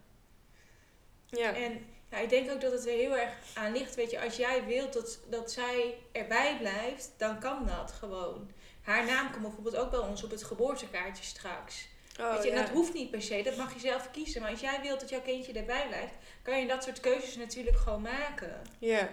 Ja. 1.26 1.54
En 1.56 1.86
ja, 2.10 2.18
ik 2.18 2.30
denk 2.30 2.52
ook 2.52 2.62
dat 2.62 2.72
het 2.72 2.86
er 2.88 2.94
heel 2.94 3.18
erg 3.18 3.34
aan 3.54 3.72
ligt. 3.72 3.96
Weet 3.96 4.12
je, 4.12 4.22
als 4.22 4.36
jij 4.36 4.66
wilt 4.66 4.94
dat, 4.94 5.20
dat 5.30 5.52
zij 5.52 5.98
erbij 6.12 6.58
blijft, 6.58 7.12
dan 7.18 7.40
kan 7.40 7.66
dat 7.66 7.92
gewoon. 7.92 8.52
Haar 8.82 9.06
naam 9.06 9.32
komt 9.32 9.42
bijvoorbeeld 9.42 9.76
ook 9.76 9.92
bij 9.92 10.00
ons 10.00 10.24
op 10.24 10.32
het 10.32 10.44
geboortekaartje 10.44 11.24
straks. 11.24 11.88
Oh, 12.20 12.34
Weet 12.34 12.44
je, 12.44 12.50
en 12.50 12.56
dat 12.56 12.70
hoeft 12.70 12.94
niet 12.94 13.12
per 13.12 13.22
se, 13.22 13.42
dat 13.44 13.58
mag 13.58 13.74
je 13.74 13.80
zelf 13.80 14.12
kiezen. 14.12 14.42
Maar 14.42 14.52
als 14.52 14.60
jij 14.60 14.82
wilt 14.82 15.00
dat 15.00 15.10
jouw 15.10 15.22
kindje 15.22 15.54
erbij 15.54 15.88
blijft, 15.88 16.14
kan 16.42 16.60
je 16.60 16.68
dat 16.68 16.84
soort 16.84 17.00
keuzes 17.00 17.36
natuurlijk 17.36 17.78
gewoon 17.78 18.02
maken. 18.02 18.62
Ja. 18.80 19.10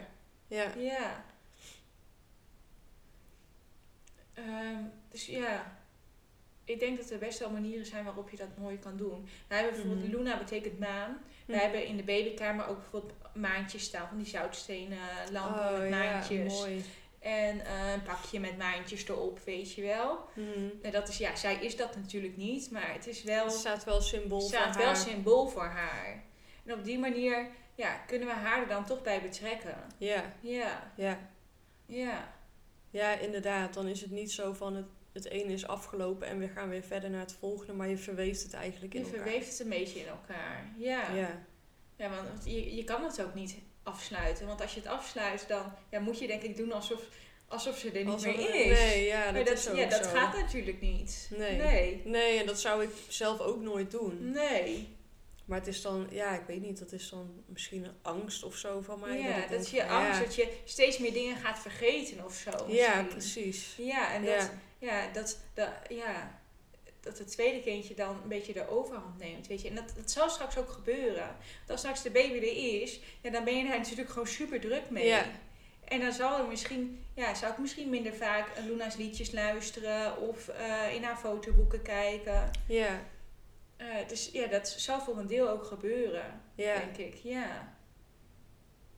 Ja. 0.47 0.73
Ja. 0.77 1.25
Ehm, 4.35 4.83
dus 5.11 5.27
ja, 5.27 5.78
ik 6.69 6.81
denk 6.81 6.97
dat 6.97 7.11
er 7.11 7.19
best 7.19 7.39
wel 7.39 7.51
manieren 7.51 7.87
zijn 7.87 8.05
waarop 8.05 8.31
je 8.31 8.37
dat 8.37 8.57
mooi 8.59 8.79
kan 8.79 8.97
doen. 8.97 9.29
Wij 9.49 9.59
hebben 9.59 9.77
bijvoorbeeld, 9.77 10.09
Mhm. 10.09 10.17
Luna 10.17 10.39
betekent 10.39 10.79
maan. 10.79 11.19
Wij 11.47 11.57
Hm. 11.57 11.63
hebben 11.63 11.87
in 11.87 11.97
de 11.97 12.03
babykamer 12.03 12.67
ook 12.67 12.79
bijvoorbeeld 12.79 13.13
maandjes 13.35 13.83
staan, 13.85 14.09
van 14.09 14.17
die 14.17 14.27
zoutstenen 14.27 14.99
lampen 15.33 15.61
Oh, 15.73 15.79
met 15.79 15.89
ja, 15.89 15.99
maandjes. 16.13 16.53
mooi. 16.59 16.85
en 17.21 17.65
eh, 17.65 17.93
een 17.93 18.03
pakje 18.03 18.41
met 18.41 18.59
maandjes 18.59 19.09
erop, 19.09 19.39
weet 19.45 19.73
je 19.75 19.83
wel. 19.83 20.29
Mhm. 20.35 20.69
En 20.83 20.91
dat 20.93 21.09
is, 21.09 21.19
ja, 21.19 21.37
zij 21.37 21.55
is 21.55 21.77
dat 21.77 21.97
natuurlijk 21.97 22.37
niet, 22.37 22.71
maar 22.71 22.93
het 22.93 23.07
is 23.07 23.23
wel 23.23 23.45
Het 23.45 23.53
staat 23.55 23.85
wel 23.85 24.01
symbool 24.01 24.41
staat 24.41 24.67
voor 24.69 24.77
wel 24.77 24.87
haar. 24.87 24.97
symbool 24.97 25.49
voor 25.49 25.65
haar. 25.67 26.23
En 26.65 26.73
op 26.75 26.85
die 26.85 26.99
manier 26.99 27.47
ja, 27.75 27.95
kunnen 28.07 28.29
we 28.29 28.35
haar 28.35 28.63
er 28.63 28.69
dan 28.69 28.85
toch 28.85 29.03
bij 29.03 29.23
betrekken. 29.23 29.77
Ja, 29.97 30.25
Ja, 30.41 30.93
ja. 30.97 31.19
ja, 31.87 32.37
Ja, 32.91 33.13
inderdaad. 33.19 33.75
Dan 33.75 33.87
is 33.87 34.01
het 34.01 34.11
niet 34.11 34.33
zo 34.33 34.53
van 34.53 34.75
het, 34.77 34.87
het 35.19 35.33
ene 35.33 35.53
is 35.53 35.67
afgelopen 35.67 36.27
en 36.27 36.39
we 36.39 36.49
gaan 36.49 36.69
weer 36.69 36.83
verder 36.83 37.11
naar 37.11 37.21
het 37.21 37.37
volgende, 37.39 37.73
maar 37.73 37.89
je 37.89 37.97
verweeft 37.97 38.43
het 38.43 38.53
eigenlijk 38.53 38.95
in 38.95 39.01
je 39.01 39.07
elkaar. 39.07 39.23
verweeft 39.23 39.51
het 39.51 39.61
een 39.61 39.69
beetje 39.69 40.01
in 40.01 40.07
elkaar. 40.07 40.73
Ja, 40.79 41.15
ja. 41.15 41.47
Ja. 41.97 42.11
want 42.11 42.45
je, 42.45 42.75
je 42.75 42.85
kan 42.85 43.05
het 43.05 43.23
ook 43.23 43.35
niet 43.35 43.57
afsluiten. 43.83 44.47
Want 44.47 44.61
als 44.61 44.75
je 44.75 44.81
het 44.81 44.89
afsluit, 44.89 45.49
dan 45.49 45.73
ja, 45.91 46.01
moet 46.01 46.19
je 46.19 46.27
denk 46.27 46.43
ik 46.43 46.57
doen 46.57 46.73
alsof, 46.73 47.01
alsof 47.49 47.79
ze 47.79 47.91
er 47.91 48.05
niet 48.05 48.13
Alsof 48.13 48.37
meer 48.37 48.55
is. 48.55 48.79
Nee, 48.79 49.07
ja, 49.07 49.25
dat, 49.25 49.33
maar 49.33 49.45
dat, 49.45 49.59
is 49.59 49.71
ja, 49.75 49.89
dat 49.89 50.07
gaat 50.07 50.35
natuurlijk 50.35 50.81
niet. 50.81 51.31
Nee. 51.37 51.57
Nee. 51.57 52.03
Nee, 52.05 52.39
en 52.39 52.47
dat 52.47 52.61
zou 52.61 52.83
ik 52.83 52.91
zelf 53.09 53.41
ook 53.41 53.61
nooit 53.61 53.91
doen. 53.91 54.31
Nee. 54.31 54.97
Maar 55.49 55.59
het 55.59 55.67
is 55.67 55.83
dan, 55.83 56.07
ja, 56.11 56.35
ik 56.35 56.47
weet 56.47 56.63
niet, 56.63 56.79
dat 56.79 56.93
is 56.93 57.09
dan 57.09 57.43
misschien 57.47 57.85
een 57.85 57.97
angst 58.03 58.43
of 58.43 58.57
zo 58.57 58.81
van 58.81 59.01
mij. 59.01 59.19
Ja, 59.19 59.35
ik 59.35 59.41
dat 59.41 59.49
denk 59.49 59.63
is 59.63 59.71
je 59.71 59.87
angst 59.87 60.19
ja. 60.19 60.25
dat 60.25 60.35
je 60.35 60.57
steeds 60.65 60.99
meer 60.99 61.13
dingen 61.13 61.37
gaat 61.37 61.59
vergeten 61.59 62.25
of 62.25 62.35
zo. 62.35 62.51
Ja, 62.67 63.03
precies. 63.03 63.75
Ja, 63.77 64.13
en 64.13 64.25
dat, 64.25 64.35
Ja. 64.35 64.51
ja, 64.79 65.13
dat, 65.13 65.39
dat, 65.55 65.69
ja, 65.89 66.41
dat 67.01 67.19
het 67.19 67.29
tweede 67.31 67.63
kindje 67.63 67.95
dan 67.95 68.21
een 68.23 68.29
beetje 68.29 68.53
de 68.53 68.69
overhand 68.69 69.19
neemt, 69.19 69.47
weet 69.47 69.63
je. 69.63 69.69
En 69.69 69.75
dat, 69.75 69.93
dat 69.97 70.11
zal 70.11 70.31
straks 70.31 70.59
ook 70.59 70.71
gebeuren. 70.71 71.37
Want 71.57 71.71
als 71.71 71.81
straks 71.81 72.03
de 72.03 72.11
baby 72.11 72.37
er 72.37 72.83
is, 72.83 73.01
ja, 73.21 73.31
dan 73.31 73.45
ben 73.45 73.57
je 73.57 73.69
daar 73.69 73.79
natuurlijk 73.79 74.11
gewoon 74.11 74.29
super 74.29 74.61
druk 74.61 74.91
mee. 74.91 75.07
Ja. 75.07 75.27
En 75.85 76.01
dan 76.01 76.13
zal 76.13 76.39
er 76.39 76.49
misschien, 76.49 77.05
ja, 77.15 77.35
zou 77.35 77.53
ik 77.53 77.59
misschien 77.59 77.91
minder 77.91 78.15
vaak 78.15 78.49
Luna's 78.67 78.97
liedjes 78.97 79.31
luisteren 79.33 80.29
of 80.29 80.49
eh, 80.49 80.95
in 80.95 81.03
haar 81.03 81.17
fotoboeken 81.17 81.83
kijken. 81.83 82.51
Ja. 82.67 83.01
Dus 84.07 84.31
ja, 84.33 84.47
dat 84.47 84.69
zal 84.69 85.01
voor 85.01 85.19
een 85.19 85.27
deel 85.27 85.49
ook 85.49 85.65
gebeuren, 85.65 86.41
Ja. 86.55 86.77
denk 86.79 86.97
ik. 86.97 87.15
Ja. 87.15 87.77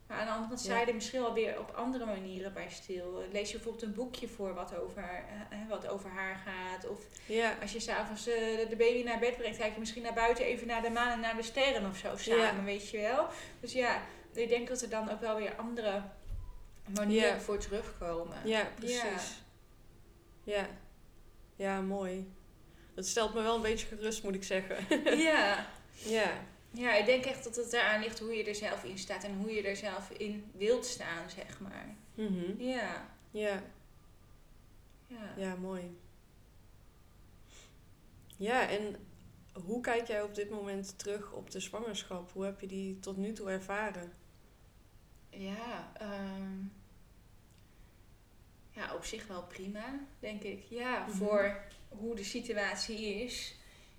Maar 0.07 0.19
aan 0.19 0.25
de 0.25 0.31
andere 0.31 0.49
kant 0.55 0.65
Ja. 0.65 0.87
er 0.87 0.93
misschien 0.93 1.21
wel 1.21 1.33
weer 1.33 1.59
op 1.59 1.71
andere 1.75 2.05
manieren 2.05 2.53
bij 2.53 2.69
stil. 2.69 3.23
Lees 3.31 3.47
je 3.51 3.55
bijvoorbeeld 3.55 3.83
een 3.83 3.93
boekje 3.93 4.27
voor 4.27 4.53
wat 4.53 4.75
over, 4.75 5.01
haar- 5.01 5.47
eh, 5.49 5.61
eh, 5.61 5.69
wat 5.69 5.87
over 5.87 6.09
haar 6.09 6.35
gaat. 6.35 6.87
Of 6.89 7.05
Ja. 7.25 7.55
als 7.61 7.71
je 7.71 7.79
s'avonds 7.79 8.27
eh, 8.27 8.69
de 8.69 8.75
baby 8.77 9.03
naar 9.03 9.19
bed 9.19 9.37
brengt, 9.37 9.57
kijk 9.57 9.73
je 9.73 9.79
misschien 9.79 10.01
naar 10.03 10.13
buiten 10.13 10.45
even 10.45 10.67
naar 10.67 10.81
de 10.81 10.89
maan 10.89 11.11
en 11.11 11.19
naar 11.19 11.35
de 11.35 11.43
sterren 11.43 11.89
of 11.89 11.97
zo 11.97 12.17
samen, 12.17 12.41
Ja. 12.55 12.63
weet 12.63 12.89
je 12.89 12.97
wel. 12.97 13.27
Dus 13.59 13.73
ja, 13.73 14.01
ik 14.33 14.49
denk 14.49 14.67
dat 14.67 14.81
er 14.81 14.89
dan 14.89 15.09
ook 15.09 15.19
wel 15.21 15.35
weer 15.35 15.55
andere 15.55 16.01
manieren 16.95 17.41
voor 17.41 17.57
terugkomen. 17.57 18.37
Ja, 18.43 18.67
precies. 18.75 19.41
Ja. 20.43 20.67
ja. 21.55 21.81
mooi. 21.81 22.33
Dat 22.93 23.05
stelt 23.07 23.33
me 23.33 23.41
wel 23.41 23.55
een 23.55 23.61
beetje 23.61 23.87
gerust, 23.87 24.23
moet 24.23 24.35
ik 24.35 24.43
zeggen. 24.43 24.85
ja. 25.29 25.67
ja. 26.03 26.31
Ja, 26.73 26.93
ik 26.95 27.05
denk 27.05 27.25
echt 27.25 27.43
dat 27.43 27.55
het 27.55 27.73
eraan 27.73 28.01
ligt 28.01 28.19
hoe 28.19 28.33
je 28.35 28.43
er 28.43 28.55
zelf 28.55 28.83
in 28.83 28.97
staat 28.97 29.23
en 29.23 29.35
hoe 29.37 29.51
je 29.51 29.61
er 29.67 29.75
zelf 29.75 30.09
in 30.09 30.51
wilt 30.55 30.85
staan, 30.85 31.29
zeg 31.29 31.59
maar. 31.59 31.95
Mhm. 32.13 32.61
Ja, 32.61 33.09
Ja. 33.31 33.61
ja. 35.07 35.33
Ja, 35.37 35.55
mooi. 35.55 35.97
Ja, 38.37 38.69
en 38.69 38.95
hoe 39.65 39.81
kijk 39.81 40.07
jij 40.07 40.21
op 40.21 40.35
dit 40.35 40.49
moment 40.49 40.99
terug 40.99 41.31
op 41.31 41.51
de 41.51 41.59
zwangerschap? 41.59 42.31
Hoe 42.31 42.43
heb 42.45 42.59
je 42.59 42.67
die 42.67 42.99
tot 42.99 43.17
nu 43.17 43.33
toe 43.33 43.49
ervaren? 43.49 44.13
Ja, 45.29 45.91
ehm, 45.93 46.57
ja, 48.71 48.95
op 48.95 49.05
zich 49.05 49.27
wel 49.27 49.43
prima, 49.43 49.99
denk 50.19 50.41
ik. 50.43 50.63
Ja, 50.69 50.99
Mhm. 51.07 51.17
voor 51.17 51.61
hoe 51.97 52.15
de 52.15 52.23
situatie 52.23 53.23
is, 53.23 53.55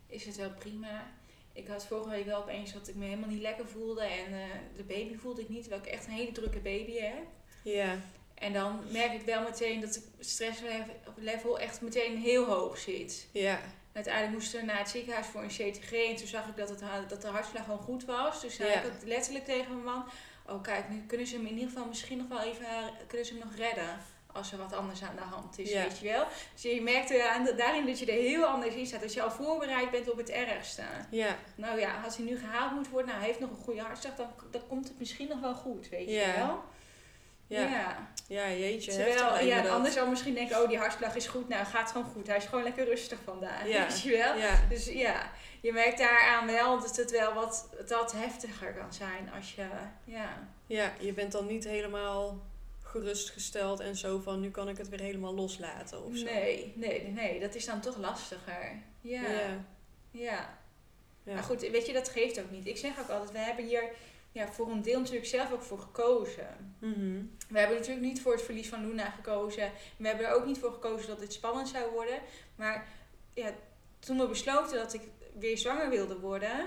is 0.07 0.25
het 0.25 0.37
wel 0.37 0.51
prima. 0.51 1.11
Ik 1.53 1.67
had 1.67 1.87
vorige 1.87 2.11
week 2.11 2.25
wel 2.25 2.41
opeens 2.43 2.73
dat 2.73 2.89
ik 2.89 2.95
me 2.95 3.05
helemaal 3.05 3.29
niet 3.29 3.41
lekker 3.41 3.67
voelde 3.67 4.03
en 4.03 4.33
eh, 4.33 4.49
de 4.77 4.83
baby 4.83 5.17
voelde 5.17 5.41
ik 5.41 5.49
niet, 5.49 5.61
terwijl 5.61 5.83
ik 5.83 5.89
echt 5.89 6.07
een 6.07 6.13
hele 6.13 6.33
drukke 6.33 6.59
baby 6.59 6.93
heb. 6.99 7.25
Ja. 7.63 7.99
En 8.35 8.53
dan 8.53 8.81
merk 8.91 9.13
ik 9.13 9.23
wel 9.23 9.43
meteen 9.43 9.81
dat 9.81 9.95
het 9.95 10.05
stresslevel 10.19 11.59
echt 11.59 11.81
meteen 11.81 12.19
heel 12.19 12.45
hoog 12.45 12.79
zit. 12.79 13.27
Ja. 13.33 13.61
Uiteindelijk 13.93 14.35
moesten 14.35 14.61
we 14.61 14.67
naar 14.67 14.79
het 14.79 14.89
ziekenhuis 14.89 15.27
voor 15.27 15.43
een 15.43 15.49
CTG. 15.49 15.93
En 15.93 16.17
toen 16.17 16.27
zag 16.27 16.49
ik 16.49 16.57
dat, 16.57 16.69
het, 16.69 17.09
dat 17.09 17.23
de 17.23 17.29
hartslag 17.29 17.65
gewoon 17.65 17.79
goed 17.79 18.05
was. 18.05 18.41
Dus 18.41 18.55
zei 18.55 18.71
Ja. 18.71 18.81
ik 18.81 18.87
ook 18.87 19.05
letterlijk 19.05 19.45
tegen 19.45 19.73
mijn 19.73 19.85
man... 19.85 20.05
Oh 20.47 20.63
kijk, 20.63 20.89
nu 20.89 21.03
kunnen 21.07 21.27
ze 21.27 21.37
hem 21.37 21.47
in 21.47 21.53
ieder 21.53 21.69
geval 21.69 21.87
misschien 21.87 22.19
nog 22.19 22.29
wel 22.29 22.41
even... 22.43 22.67
Kunnen 23.07 23.27
ze 23.27 23.33
hem 23.33 23.43
nog 23.43 23.55
redden 23.57 23.99
als 24.33 24.53
er 24.53 24.59
wat 24.59 24.73
anders 24.73 25.03
aan 25.03 25.17
de 25.17 25.23
hand 25.35 25.59
is, 25.59 25.71
Ja. 25.71 25.83
weet 25.83 25.99
je 25.99 26.09
wel. 26.09 26.25
Dus 26.53 26.63
je 26.63 26.81
merkte 26.83 27.29
aan, 27.31 27.49
daarin 27.57 27.87
dat 27.87 27.99
je 27.99 28.07
er 28.07 28.21
heel 28.21 28.45
anders 28.45 28.75
in 28.75 28.87
staat. 28.87 29.01
Dat 29.01 29.13
je 29.13 29.23
al 29.23 29.31
voorbereid 29.31 29.91
bent 29.91 30.11
op 30.11 30.17
het 30.17 30.31
ergste. 30.31 30.83
Ja. 31.11 31.37
Nou 31.55 31.81
ja, 31.81 32.03
als 32.05 32.17
hij 32.17 32.25
nu 32.27 32.39
gehaald 32.39 32.73
moet 32.73 32.89
worden... 32.89 33.07
Nou, 33.09 33.19
hij 33.19 33.29
heeft 33.29 33.41
nog 33.41 33.51
een 33.51 33.65
goede 33.65 33.81
hartslag. 33.81 34.15
Dan, 34.15 34.29
dan 34.51 34.63
komt 34.69 34.89
het 34.89 34.99
misschien 34.99 35.29
nog 35.29 35.41
wel 35.41 35.55
goed, 35.55 35.89
weet 35.89 36.09
Ja. 36.11 36.27
je 36.27 36.33
wel. 36.37 36.63
Ja. 37.47 37.61
ja. 37.61 38.11
Ja, 38.29 38.49
jeetje. 38.51 38.91
Terwijl, 38.91 39.17
ja, 39.19 39.55
me 39.55 39.61
een 39.61 39.63
dat. 39.63 39.73
ander 39.73 39.93
zou 39.93 40.09
misschien 40.09 40.35
denken, 40.35 40.63
oh 40.63 40.69
die 40.69 40.79
hartslag 40.79 41.15
is 41.17 41.27
goed. 41.27 41.49
Nou, 41.49 41.65
gaat 41.65 41.91
gewoon 41.91 42.07
goed. 42.13 42.27
Hij 42.27 42.37
is 42.37 42.45
gewoon 42.45 42.65
lekker 42.65 42.85
rustig 42.85 43.19
vandaag. 43.25 43.69
Ja. 43.69 43.87
Weet 43.87 44.01
je 44.03 44.11
wel? 44.11 44.37
Ja. 44.37 44.61
Dus 44.69 44.87
ja, 44.87 45.31
je 45.61 45.73
merkt 45.73 45.99
daaraan 45.99 46.47
wel 46.47 46.81
dat 46.81 46.97
het 46.97 47.11
wel 47.11 47.33
wat, 47.35 47.69
wat 47.89 48.13
heftiger 48.13 48.73
kan 48.73 48.93
zijn 48.93 49.31
als 49.37 49.55
je, 49.55 49.65
ja. 50.05 50.49
ja, 50.67 50.93
je 50.99 51.13
bent 51.13 51.33
dan 51.33 51.47
niet 51.47 51.65
helemaal 51.65 52.39
gerustgesteld 52.93 53.81
en 53.81 53.97
zo 53.97 54.21
van 54.21 54.41
nu 54.41 54.51
kan 54.51 54.69
ik 54.69 54.79
het 54.79 54.89
weer 54.89 55.01
helemaal 55.01 55.35
loslaten 55.35 56.05
of 56.05 56.17
zo. 56.17 56.25
Nee, 56.25 56.73
nee, 56.77 57.09
nee, 57.09 57.41
dat 57.41 57.55
is 57.55 57.65
dan 57.65 57.81
toch 57.81 57.97
lastiger. 57.97 58.83
Ja, 59.01 59.31
ja. 60.11 60.57
Ja. 61.25 61.35
Maar 61.35 61.43
goed, 61.43 61.61
weet 61.61 61.87
je, 61.87 61.93
dat 61.93 62.09
geeft 62.09 62.41
ook 62.41 62.51
niet. 62.51 62.67
Ik 62.67 62.77
zeg 62.77 63.01
ook 63.01 63.09
altijd, 63.09 63.33
we 63.33 63.39
hebben 63.39 63.67
hier 63.67 63.91
ja, 64.33 64.53
voor 64.53 64.71
een 64.71 64.83
deel 64.83 64.99
natuurlijk 64.99 65.27
zelf 65.27 65.53
ook 65.53 65.63
voor 65.63 65.79
gekozen. 65.79 66.77
Mhm. 66.79 67.23
We 67.49 67.59
hebben 67.59 67.77
natuurlijk 67.77 68.07
niet 68.07 68.23
voor 68.23 68.33
het 68.33 68.43
verlies 68.43 68.69
van 68.69 68.87
Luna 68.87 69.11
gekozen. 69.11 69.73
We 69.97 70.09
hebben 70.09 70.27
er 70.27 70.35
ook 70.35 70.47
niet 70.47 70.59
voor 70.59 70.73
gekozen 70.73 71.09
dat 71.09 71.21
dit 71.21 71.33
spannend 71.33 71.69
zou 71.69 71.91
worden. 71.91 72.21
Maar 72.57 72.89
ja, 73.35 73.55
toen 73.99 74.19
we 74.19 74.29
besloten 74.29 74.77
dat 74.77 74.95
ik 74.95 75.03
weer 75.39 75.59
zwanger 75.59 75.91
wilde 75.91 76.19
worden, 76.19 76.67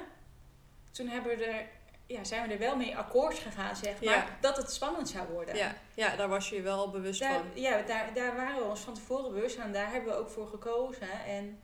toen 0.92 1.08
hebben 1.08 1.38
we 1.38 1.46
er, 1.46 1.70
ja, 2.08 2.24
zijn 2.24 2.48
we 2.48 2.54
er 2.54 2.60
wel 2.60 2.76
mee 2.76 2.98
akkoord 2.98 3.38
gegaan, 3.40 3.76
zeg 3.76 4.02
maar, 4.04 4.14
Ja. 4.14 4.38
dat 4.42 4.58
het 4.58 4.72
spannend 4.72 5.10
zou 5.10 5.28
worden. 5.28 5.56
Ja. 5.56 5.76
ja, 5.96 6.16
daar 6.16 6.28
was 6.30 6.50
je 6.50 6.56
je 6.56 6.62
wel 6.62 6.90
bewust 6.90 7.20
Daar, 7.20 7.34
van. 7.34 7.62
ja, 7.62 7.82
daar, 7.82 8.14
daar 8.14 8.36
waren 8.36 8.58
we 8.62 8.70
ons 8.70 8.80
van 8.80 8.94
tevoren 8.94 9.34
bewust 9.34 9.56
van. 9.56 9.72
Daar 9.72 9.92
hebben 9.92 10.10
we 10.14 10.20
ook 10.20 10.30
voor 10.30 10.48
gekozen. 10.48 11.10
En 11.26 11.60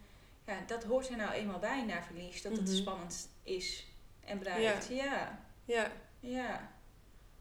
ja, 0.45 0.57
dat 0.67 0.83
hoort 0.83 1.09
er 1.09 1.17
nou 1.17 1.31
eenmaal 1.31 1.59
bij 1.59 1.83
na 1.85 2.03
verlies. 2.03 2.41
Dat 2.41 2.51
het 2.51 2.61
Mhm. 2.67 2.75
spannend 2.75 3.29
is 3.43 3.87
en 4.25 4.37
blijft. 4.39 4.87
Ja. 4.89 5.39
Ja. 5.65 5.91
Ja. 6.19 6.69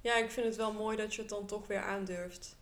ja, 0.01 0.15
ik 0.17 0.31
vind 0.31 0.47
het 0.47 0.57
wel 0.57 0.73
mooi 0.73 0.97
dat 0.97 1.15
je 1.15 1.21
het 1.21 1.31
dan 1.31 1.47
toch 1.47 1.67
weer 1.67 1.83
aandurft. 1.83 2.57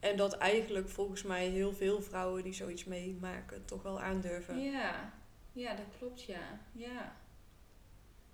En 0.00 0.16
dat 0.16 0.32
eigenlijk 0.36 0.88
volgens 0.88 1.22
mij 1.22 1.46
heel 1.46 1.72
veel 1.72 2.02
vrouwen 2.02 2.42
die 2.42 2.52
zoiets 2.52 2.84
meemaken 2.84 3.64
toch 3.64 3.82
wel 3.82 4.00
aandurven. 4.00 4.60
Ja. 4.70 5.12
Ja, 5.52 5.74
dat 5.74 5.84
klopt, 5.98 6.22
ja. 6.22 6.60
Ja. 6.72 7.16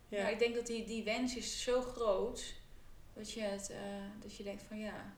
Ja. 0.08 0.18
Ja, 0.18 0.28
ik 0.28 0.38
denk 0.38 0.54
dat 0.54 0.66
die, 0.66 0.84
die 0.84 1.04
wens 1.04 1.36
is 1.36 1.62
zo 1.62 1.80
groot 1.80 2.54
dat 3.14 3.32
je, 3.32 3.40
het, 3.40 3.70
eh, 3.70 3.78
dat 4.20 4.36
je 4.36 4.42
denkt 4.42 4.62
van 4.62 4.78
ja, 4.78 5.14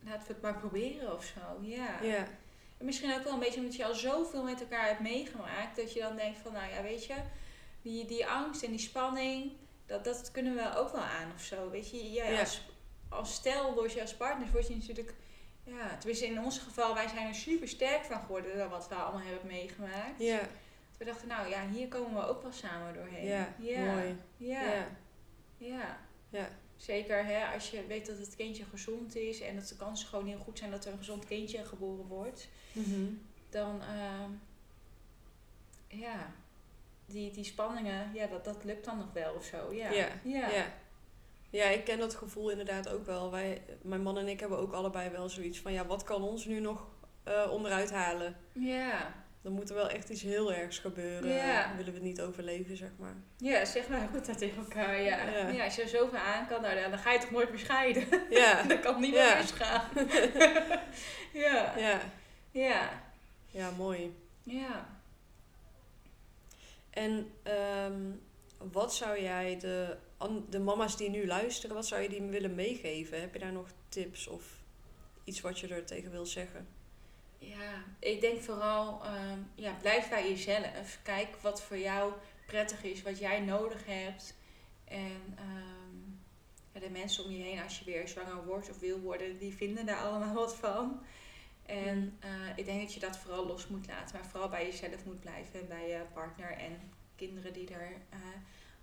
laten 0.00 0.26
we 0.26 0.32
het 0.32 0.42
maar 0.42 0.58
proberen 0.58 1.14
of 1.14 1.24
zo. 1.24 1.40
Ja. 1.62 2.02
ja. 2.02 2.28
En 2.78 2.84
misschien 2.84 3.14
ook 3.14 3.22
wel 3.24 3.32
een 3.32 3.38
beetje 3.38 3.60
omdat 3.60 3.76
je 3.76 3.84
al 3.84 3.94
zoveel 3.94 4.42
met 4.42 4.60
elkaar 4.60 4.86
hebt 4.86 5.00
meegemaakt, 5.00 5.76
dat 5.76 5.92
je 5.92 6.00
dan 6.00 6.16
denkt 6.16 6.38
van 6.38 6.52
nou 6.52 6.70
ja, 6.72 6.82
weet 6.82 7.04
je, 7.04 7.14
die, 7.82 8.04
die 8.04 8.26
angst 8.26 8.62
en 8.62 8.70
die 8.70 8.78
spanning, 8.78 9.52
dat, 9.86 10.04
dat 10.04 10.30
kunnen 10.30 10.54
we 10.54 10.76
ook 10.76 10.92
wel 10.92 11.02
aan 11.02 11.32
of 11.34 11.40
zo. 11.42 11.70
Weet 11.70 11.90
je, 11.90 12.12
jij 12.12 12.32
Ja. 12.32 12.40
als, 12.40 12.60
als 13.08 13.34
stel 13.34 13.74
word 13.74 13.92
je 13.92 14.00
als 14.00 14.14
partners, 14.14 14.50
word 14.50 14.68
je 14.68 14.76
natuurlijk, 14.76 15.14
ja, 15.64 15.96
tenminste 15.96 16.26
in 16.26 16.40
ons 16.40 16.58
geval, 16.58 16.94
wij 16.94 17.08
zijn 17.08 17.26
er 17.28 17.34
super 17.34 17.68
sterk 17.68 18.04
van 18.04 18.20
geworden 18.20 18.56
door 18.56 18.68
wat 18.68 18.88
we 18.88 18.94
allemaal 18.94 19.26
hebben 19.26 19.46
meegemaakt. 19.46 20.18
Ja, 20.20 20.40
We 20.98 21.04
dachten, 21.04 21.28
nou 21.28 21.48
ja, 21.48 21.68
hier 21.68 21.88
komen 21.88 22.14
we 22.20 22.26
ook 22.28 22.42
wel 22.42 22.52
samen 22.52 22.94
doorheen. 22.94 23.26
ja, 23.26 23.94
mooi. 23.94 24.16
Ja. 24.36 24.62
Ja. 24.62 24.86
ja. 25.56 25.98
Ja. 26.30 26.48
Zeker 26.76 27.24
hè, 27.24 27.54
als 27.54 27.70
je 27.70 27.86
weet 27.86 28.06
dat 28.06 28.18
het 28.18 28.36
kindje 28.36 28.64
gezond 28.64 29.16
is 29.16 29.40
en 29.40 29.56
dat 29.56 29.68
de 29.68 29.76
kansen 29.76 30.08
gewoon 30.08 30.26
heel 30.26 30.38
goed 30.38 30.58
zijn 30.58 30.70
dat 30.70 30.84
er 30.84 30.92
een 30.92 30.98
gezond 30.98 31.24
kindje 31.24 31.64
geboren 31.64 32.06
wordt, 32.06 32.48
Mhm. 32.72 33.04
dan 33.50 33.80
ehm, 33.82 34.30
ja, 35.88 36.32
die, 37.06 37.30
die 37.30 37.44
spanningen, 37.44 38.10
ja, 38.14 38.26
dat, 38.26 38.44
dat 38.44 38.64
lukt 38.64 38.84
dan 38.84 38.98
nog 38.98 39.12
wel 39.12 39.34
of 39.34 39.44
zo. 39.44 39.72
Ja. 39.72 39.90
Ja, 39.90 40.08
Ja. 40.24 40.50
Ja. 40.50 40.72
ja, 41.50 41.64
ik 41.64 41.84
ken 41.84 41.98
dat 41.98 42.14
gevoel 42.14 42.50
inderdaad 42.50 42.88
ook 42.88 43.06
wel. 43.06 43.30
Wij, 43.30 43.62
mijn 43.82 44.02
man 44.02 44.18
en 44.18 44.28
ik 44.28 44.40
hebben 44.40 44.58
ook 44.58 44.72
allebei 44.72 45.10
wel 45.10 45.28
zoiets 45.28 45.60
van... 45.60 45.72
ja, 45.72 45.86
wat 45.86 46.04
kan 46.04 46.22
ons 46.22 46.44
nu 46.44 46.60
nog 46.60 46.86
eh, 47.24 47.48
onderuit 47.50 47.90
halen? 47.92 48.36
ja. 48.52 49.24
Dan 49.46 49.54
moet 49.54 49.68
er 49.68 49.74
wel 49.74 49.88
echt 49.88 50.08
iets 50.08 50.22
heel 50.22 50.52
ergs 50.52 50.78
gebeuren. 50.78 51.32
Ja. 51.32 51.70
Willen 51.76 51.92
we 51.92 51.98
het 51.98 52.08
niet 52.08 52.20
overleven, 52.20 52.76
zeg 52.76 52.90
maar. 52.98 53.14
Ja, 53.36 53.64
zeg 53.64 53.88
maar 53.88 54.08
goed 54.12 54.26
dat 54.26 54.38
tegen 54.38 54.56
elkaar. 54.56 55.00
Ja. 55.00 55.30
Ja. 55.30 55.48
Ja. 55.48 55.64
als 55.64 55.74
je 55.76 55.82
er 55.82 55.88
zoveel 55.88 56.18
aan 56.18 56.46
kan, 56.46 56.62
nou, 56.62 56.90
dan 56.90 56.98
ga 56.98 57.12
je 57.12 57.18
toch 57.18 57.30
nooit 57.30 57.50
meer 57.50 57.58
scheiden. 57.58 58.06
Ja, 58.30 58.62
dan 58.68 58.80
kan 58.80 58.92
het 58.92 59.02
niet 59.02 59.14
meer 59.14 59.36
misgaan. 59.36 59.88
ja. 61.46 61.78
ja, 61.78 62.00
Ja. 62.50 63.02
ja, 63.50 63.70
mooi. 63.70 64.16
Ja. 64.42 64.88
En 66.90 67.30
ehm, 67.42 68.00
wat 68.72 68.94
zou 68.94 69.20
jij 69.20 69.58
de, 69.58 69.96
de 70.50 70.58
mama's 70.58 70.96
die 70.96 71.10
nu 71.10 71.26
luisteren... 71.26 71.76
wat 71.76 71.86
zou 71.86 72.02
je 72.02 72.08
die 72.08 72.22
willen 72.22 72.54
meegeven? 72.54 73.20
Heb 73.20 73.32
je 73.32 73.38
daar 73.40 73.52
nog 73.52 73.68
tips 73.88 74.26
of 74.26 74.42
iets 75.24 75.40
wat 75.40 75.58
je 75.58 75.68
er 75.68 75.84
tegen 75.84 76.10
wil 76.10 76.26
zeggen? 76.26 76.75
Ja, 77.48 77.84
ik 77.98 78.20
denk 78.20 78.42
vooral, 78.42 79.04
ehm, 79.04 79.38
ja, 79.54 79.72
blijf 79.80 80.08
bij 80.08 80.28
jezelf. 80.28 80.98
Kijk 81.02 81.36
wat 81.40 81.62
voor 81.62 81.78
jou 81.78 82.12
prettig 82.46 82.82
is, 82.82 83.02
wat 83.02 83.18
jij 83.18 83.40
nodig 83.40 83.86
hebt. 83.86 84.34
En 84.84 85.34
ehm, 85.36 85.96
ja, 86.72 86.80
de 86.80 86.90
mensen 86.90 87.24
om 87.24 87.30
je 87.30 87.42
heen, 87.42 87.62
als 87.62 87.78
je 87.78 87.84
weer 87.84 88.08
zwanger 88.08 88.44
wordt 88.44 88.70
of 88.70 88.78
wil 88.78 89.00
worden, 89.00 89.38
die 89.38 89.54
vinden 89.56 89.86
daar 89.86 90.00
allemaal 90.00 90.34
wat 90.34 90.56
van. 90.56 91.00
En 91.66 92.16
eh, 92.20 92.30
ik 92.56 92.64
denk 92.64 92.80
dat 92.80 92.94
je 92.94 93.00
dat 93.00 93.18
vooral 93.18 93.46
los 93.46 93.68
moet 93.68 93.86
laten, 93.86 94.16
maar 94.16 94.28
vooral 94.28 94.48
bij 94.48 94.66
jezelf 94.66 95.04
moet 95.04 95.20
blijven, 95.20 95.68
bij 95.68 95.88
je 95.88 96.02
partner 96.12 96.50
en 96.50 96.92
kinderen 97.16 97.52
die 97.52 97.68
er, 97.68 97.92
eh, 98.10 98.18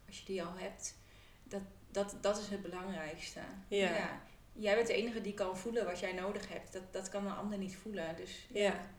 als 0.07 0.20
je 0.20 0.26
die 0.26 0.43
al 0.43 0.53
hebt. 0.57 0.95
Dat, 1.43 1.61
dat, 1.91 2.18
dat 2.22 2.38
is 2.38 2.49
het 2.49 2.61
belangrijkste. 2.61 3.39
Ja. 3.68 4.22
Jij 4.54 4.76
bent 4.76 4.88
de 4.88 4.93
enige 4.93 5.22
die 5.22 5.34
kan 5.34 5.58
voelen 5.58 5.86
wat 5.86 5.99
jij 5.99 6.14
nodig 6.14 6.49
hebt. 6.49 6.74
Dat, 6.74 6.93
dat 6.93 7.10
kan 7.10 7.26
een 7.26 7.36
ander 7.36 7.58
niet 7.58 7.76
voelen. 7.76 8.16
Dus 8.16 8.47
ja, 8.54 8.62
Ja. 8.62 8.89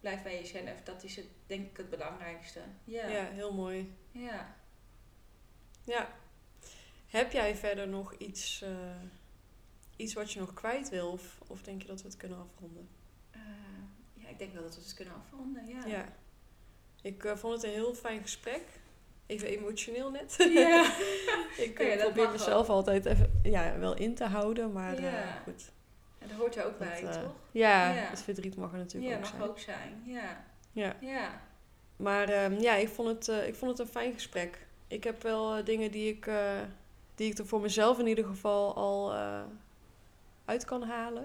blijf 0.00 0.22
bij 0.22 0.34
jezelf. 0.40 0.82
Dat 0.82 1.04
is 1.04 1.16
het, 1.16 1.26
denk 1.46 1.70
ik 1.70 1.76
het 1.76 1.90
belangrijkste. 1.90 2.60
Ja. 2.84 3.06
Ja, 3.06 3.24
heel 3.24 3.52
mooi. 3.54 3.94
ja. 4.12 4.54
Ja. 5.84 6.08
Heb 7.06 7.32
jij 7.32 7.56
verder 7.56 7.88
nog 7.88 8.14
iets, 8.14 8.62
eh, 8.62 9.00
iets 9.96 10.14
wat 10.14 10.32
je 10.32 10.38
nog 10.40 10.54
kwijt 10.54 10.88
wil? 10.88 11.10
Of, 11.10 11.40
of 11.46 11.62
denk 11.62 11.82
je 11.82 11.88
dat 11.88 12.02
we 12.02 12.08
het 12.08 12.16
kunnen 12.16 12.38
afronden? 12.38 12.88
Eh, 13.30 13.40
ja, 14.14 14.28
ik 14.28 14.38
denk 14.38 14.52
wel 14.52 14.62
dat 14.62 14.74
we 14.74 14.80
het 14.80 14.94
kunnen 14.94 15.14
afronden, 15.14 15.66
ja. 15.68 15.86
Ja. 15.86 16.12
Ik 17.02 17.24
eh, 17.24 17.36
vond 17.36 17.54
het 17.54 17.62
een 17.64 17.70
heel 17.70 17.94
fijn 17.94 18.22
gesprek. 18.22 18.62
Even 19.26 19.48
emotioneel 19.48 20.10
net. 20.10 20.34
Ja. 20.38 20.82
ik 21.64 21.78
Ja, 21.78 21.84
eh, 21.84 21.90
dat 21.90 21.98
probeer 22.06 22.22
mag 22.22 22.32
mezelf 22.32 22.68
altijd 22.68 23.06
even 23.06 23.40
ja, 23.42 23.78
wel 23.78 23.96
in 23.96 24.14
te 24.14 24.24
houden, 24.24 24.72
maar 24.72 25.00
Ja. 25.00 25.08
eh, 25.22 25.42
goed. 25.44 25.70
En 26.18 26.28
daar 26.28 26.36
hoort 26.36 26.56
er 26.56 26.66
ook 26.66 26.78
bij, 26.78 27.00
Dat, 27.00 27.16
eh, 27.16 27.22
toch? 27.22 27.32
Ja, 27.50 27.92
Ja. 27.92 28.00
het 28.00 28.22
verdriet 28.22 28.56
mag 28.56 28.72
er 28.72 28.78
natuurlijk 28.78 29.12
Ja, 29.12 29.16
ook 29.18 29.22
mag 29.22 29.30
zijn. 29.38 29.42
ook 29.50 29.58
zijn. 29.58 30.02
Ja. 30.04 30.44
Ja. 30.72 30.96
Ja. 31.00 31.40
Maar 31.96 32.28
ehm, 32.28 32.60
ja, 32.60 32.74
ik 32.74 32.88
vond, 32.88 33.08
het, 33.26 33.46
ik 33.46 33.54
vond 33.54 33.70
het 33.70 33.80
een 33.80 33.92
fijn 33.92 34.12
gesprek. 34.12 34.66
Ik 34.88 35.04
heb 35.04 35.22
wel 35.22 35.64
dingen 35.64 35.90
die 35.90 36.08
ik, 36.10 36.30
die 37.14 37.30
ik 37.30 37.38
er 37.38 37.46
voor 37.46 37.60
mezelf 37.60 37.98
in 37.98 38.06
ieder 38.06 38.24
geval 38.24 38.74
al 38.74 39.12
uit 40.44 40.64
kan 40.64 40.82
halen. 40.82 41.22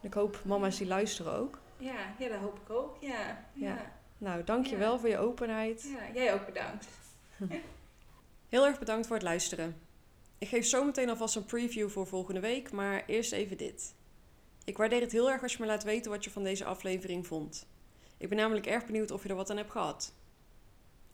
En 0.00 0.06
ik 0.08 0.14
hoop 0.14 0.40
mama's 0.44 0.78
die 0.78 0.86
luisteren 0.86 1.32
ook. 1.32 1.58
Ja, 1.76 2.14
ja, 2.18 2.28
dat 2.28 2.38
hoop 2.38 2.58
ik 2.64 2.70
ook. 2.70 2.96
Ja. 3.00 3.10
Ja. 3.52 3.66
Ja. 3.68 3.92
Nou, 4.18 4.44
dankjewel 4.44 4.92
Ja. 4.92 4.98
voor 4.98 5.08
je 5.08 5.18
openheid. 5.18 5.82
ja. 5.96 6.20
Jij 6.20 6.34
ook 6.34 6.46
bedankt. 6.46 6.86
Heel 8.48 8.66
erg 8.66 8.78
bedankt 8.78 9.06
voor 9.06 9.16
het 9.16 9.24
luisteren. 9.24 9.76
Ik 10.38 10.48
geef 10.48 10.66
zo 10.66 10.84
meteen 10.84 11.08
alvast 11.08 11.36
een 11.36 11.44
preview 11.44 11.88
voor 11.88 12.06
volgende 12.06 12.40
week, 12.40 12.70
maar 12.70 13.04
eerst 13.06 13.32
even 13.32 13.56
dit. 13.56 13.94
Ik 14.64 14.76
waardeer 14.76 15.00
het 15.00 15.12
heel 15.12 15.30
erg 15.30 15.42
als 15.42 15.52
je 15.52 15.58
me 15.60 15.66
laat 15.66 15.84
weten 15.84 16.10
wat 16.10 16.24
je 16.24 16.30
van 16.30 16.44
deze 16.44 16.64
aflevering 16.64 17.26
vond. 17.26 17.66
Ik 18.18 18.28
ben 18.28 18.38
namelijk 18.38 18.66
erg 18.66 18.86
benieuwd 18.86 19.10
of 19.10 19.22
je 19.22 19.28
er 19.28 19.34
wat 19.34 19.50
aan 19.50 19.56
hebt 19.56 19.70
gehad. 19.70 20.14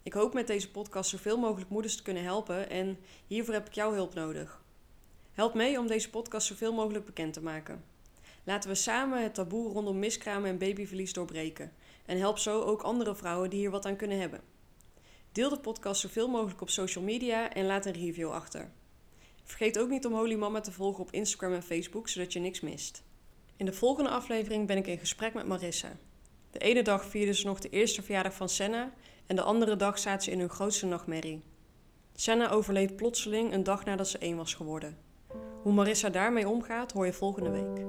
Ik 0.03 0.13
hoop 0.13 0.33
met 0.33 0.47
deze 0.47 0.71
podcast 0.71 1.09
zoveel 1.09 1.37
mogelijk 1.37 1.69
moeders 1.69 1.95
te 1.95 2.03
kunnen 2.03 2.23
helpen 2.23 2.69
en 2.69 2.97
hiervoor 3.27 3.53
heb 3.53 3.67
ik 3.67 3.73
jouw 3.73 3.93
hulp 3.93 4.13
nodig. 4.13 4.61
Help 5.33 5.53
mee 5.53 5.79
om 5.79 5.87
deze 5.87 6.09
podcast 6.09 6.47
zoveel 6.47 6.73
mogelijk 6.73 7.05
bekend 7.05 7.33
te 7.33 7.41
maken. 7.41 7.83
Laten 8.43 8.69
we 8.69 8.75
samen 8.75 9.23
het 9.23 9.33
taboe 9.33 9.71
rondom 9.71 9.99
miskramen 9.99 10.49
en 10.49 10.57
babyverlies 10.57 11.13
doorbreken 11.13 11.71
en 12.05 12.17
help 12.17 12.37
zo 12.37 12.61
ook 12.61 12.81
andere 12.81 13.15
vrouwen 13.15 13.49
die 13.49 13.59
hier 13.59 13.71
wat 13.71 13.85
aan 13.85 13.95
kunnen 13.95 14.19
hebben. 14.19 14.52
Deel 15.33 15.49
de 15.49 15.59
podcast 15.59 16.01
zoveel 16.01 16.27
mogelijk 16.27 16.61
op 16.61 16.69
social 16.69 17.03
media 17.03 17.53
en 17.53 17.65
laat 17.65 17.85
een 17.85 17.93
review 17.93 18.31
achter. 18.31 18.71
Vergeet 19.43 19.79
ook 19.79 19.89
niet 19.89 20.05
om 20.05 20.13
Holy 20.13 20.35
Mama 20.35 20.59
te 20.59 20.71
volgen 20.71 21.03
op 21.03 21.11
Instagram 21.11 21.53
en 21.53 21.63
Facebook, 21.63 22.09
zodat 22.09 22.33
je 22.33 22.39
niks 22.39 22.61
mist. 22.61 23.03
In 23.57 23.65
de 23.65 23.73
volgende 23.73 24.09
aflevering 24.09 24.67
ben 24.67 24.77
ik 24.77 24.87
in 24.87 24.97
gesprek 24.97 25.33
met 25.33 25.47
Marissa. 25.47 25.97
De 26.51 26.59
ene 26.59 26.81
dag 26.81 27.05
vierde 27.05 27.33
ze 27.33 27.45
nog 27.45 27.59
de 27.59 27.69
eerste 27.69 28.01
verjaardag 28.01 28.33
van 28.33 28.49
Senna 28.49 28.93
en 29.25 29.35
de 29.35 29.41
andere 29.41 29.75
dag 29.75 29.99
zaten 29.99 30.23
ze 30.23 30.31
in 30.31 30.39
hun 30.39 30.49
grootste 30.49 30.85
nachtmerrie. 30.85 31.41
Senna 32.15 32.49
overleed 32.49 32.95
plotseling 32.95 33.53
een 33.53 33.63
dag 33.63 33.85
nadat 33.85 34.07
ze 34.07 34.17
één 34.17 34.37
was 34.37 34.53
geworden. 34.53 34.97
Hoe 35.61 35.73
Marissa 35.73 36.09
daarmee 36.09 36.47
omgaat, 36.47 36.91
hoor 36.91 37.05
je 37.05 37.13
volgende 37.13 37.49
week. 37.49 37.85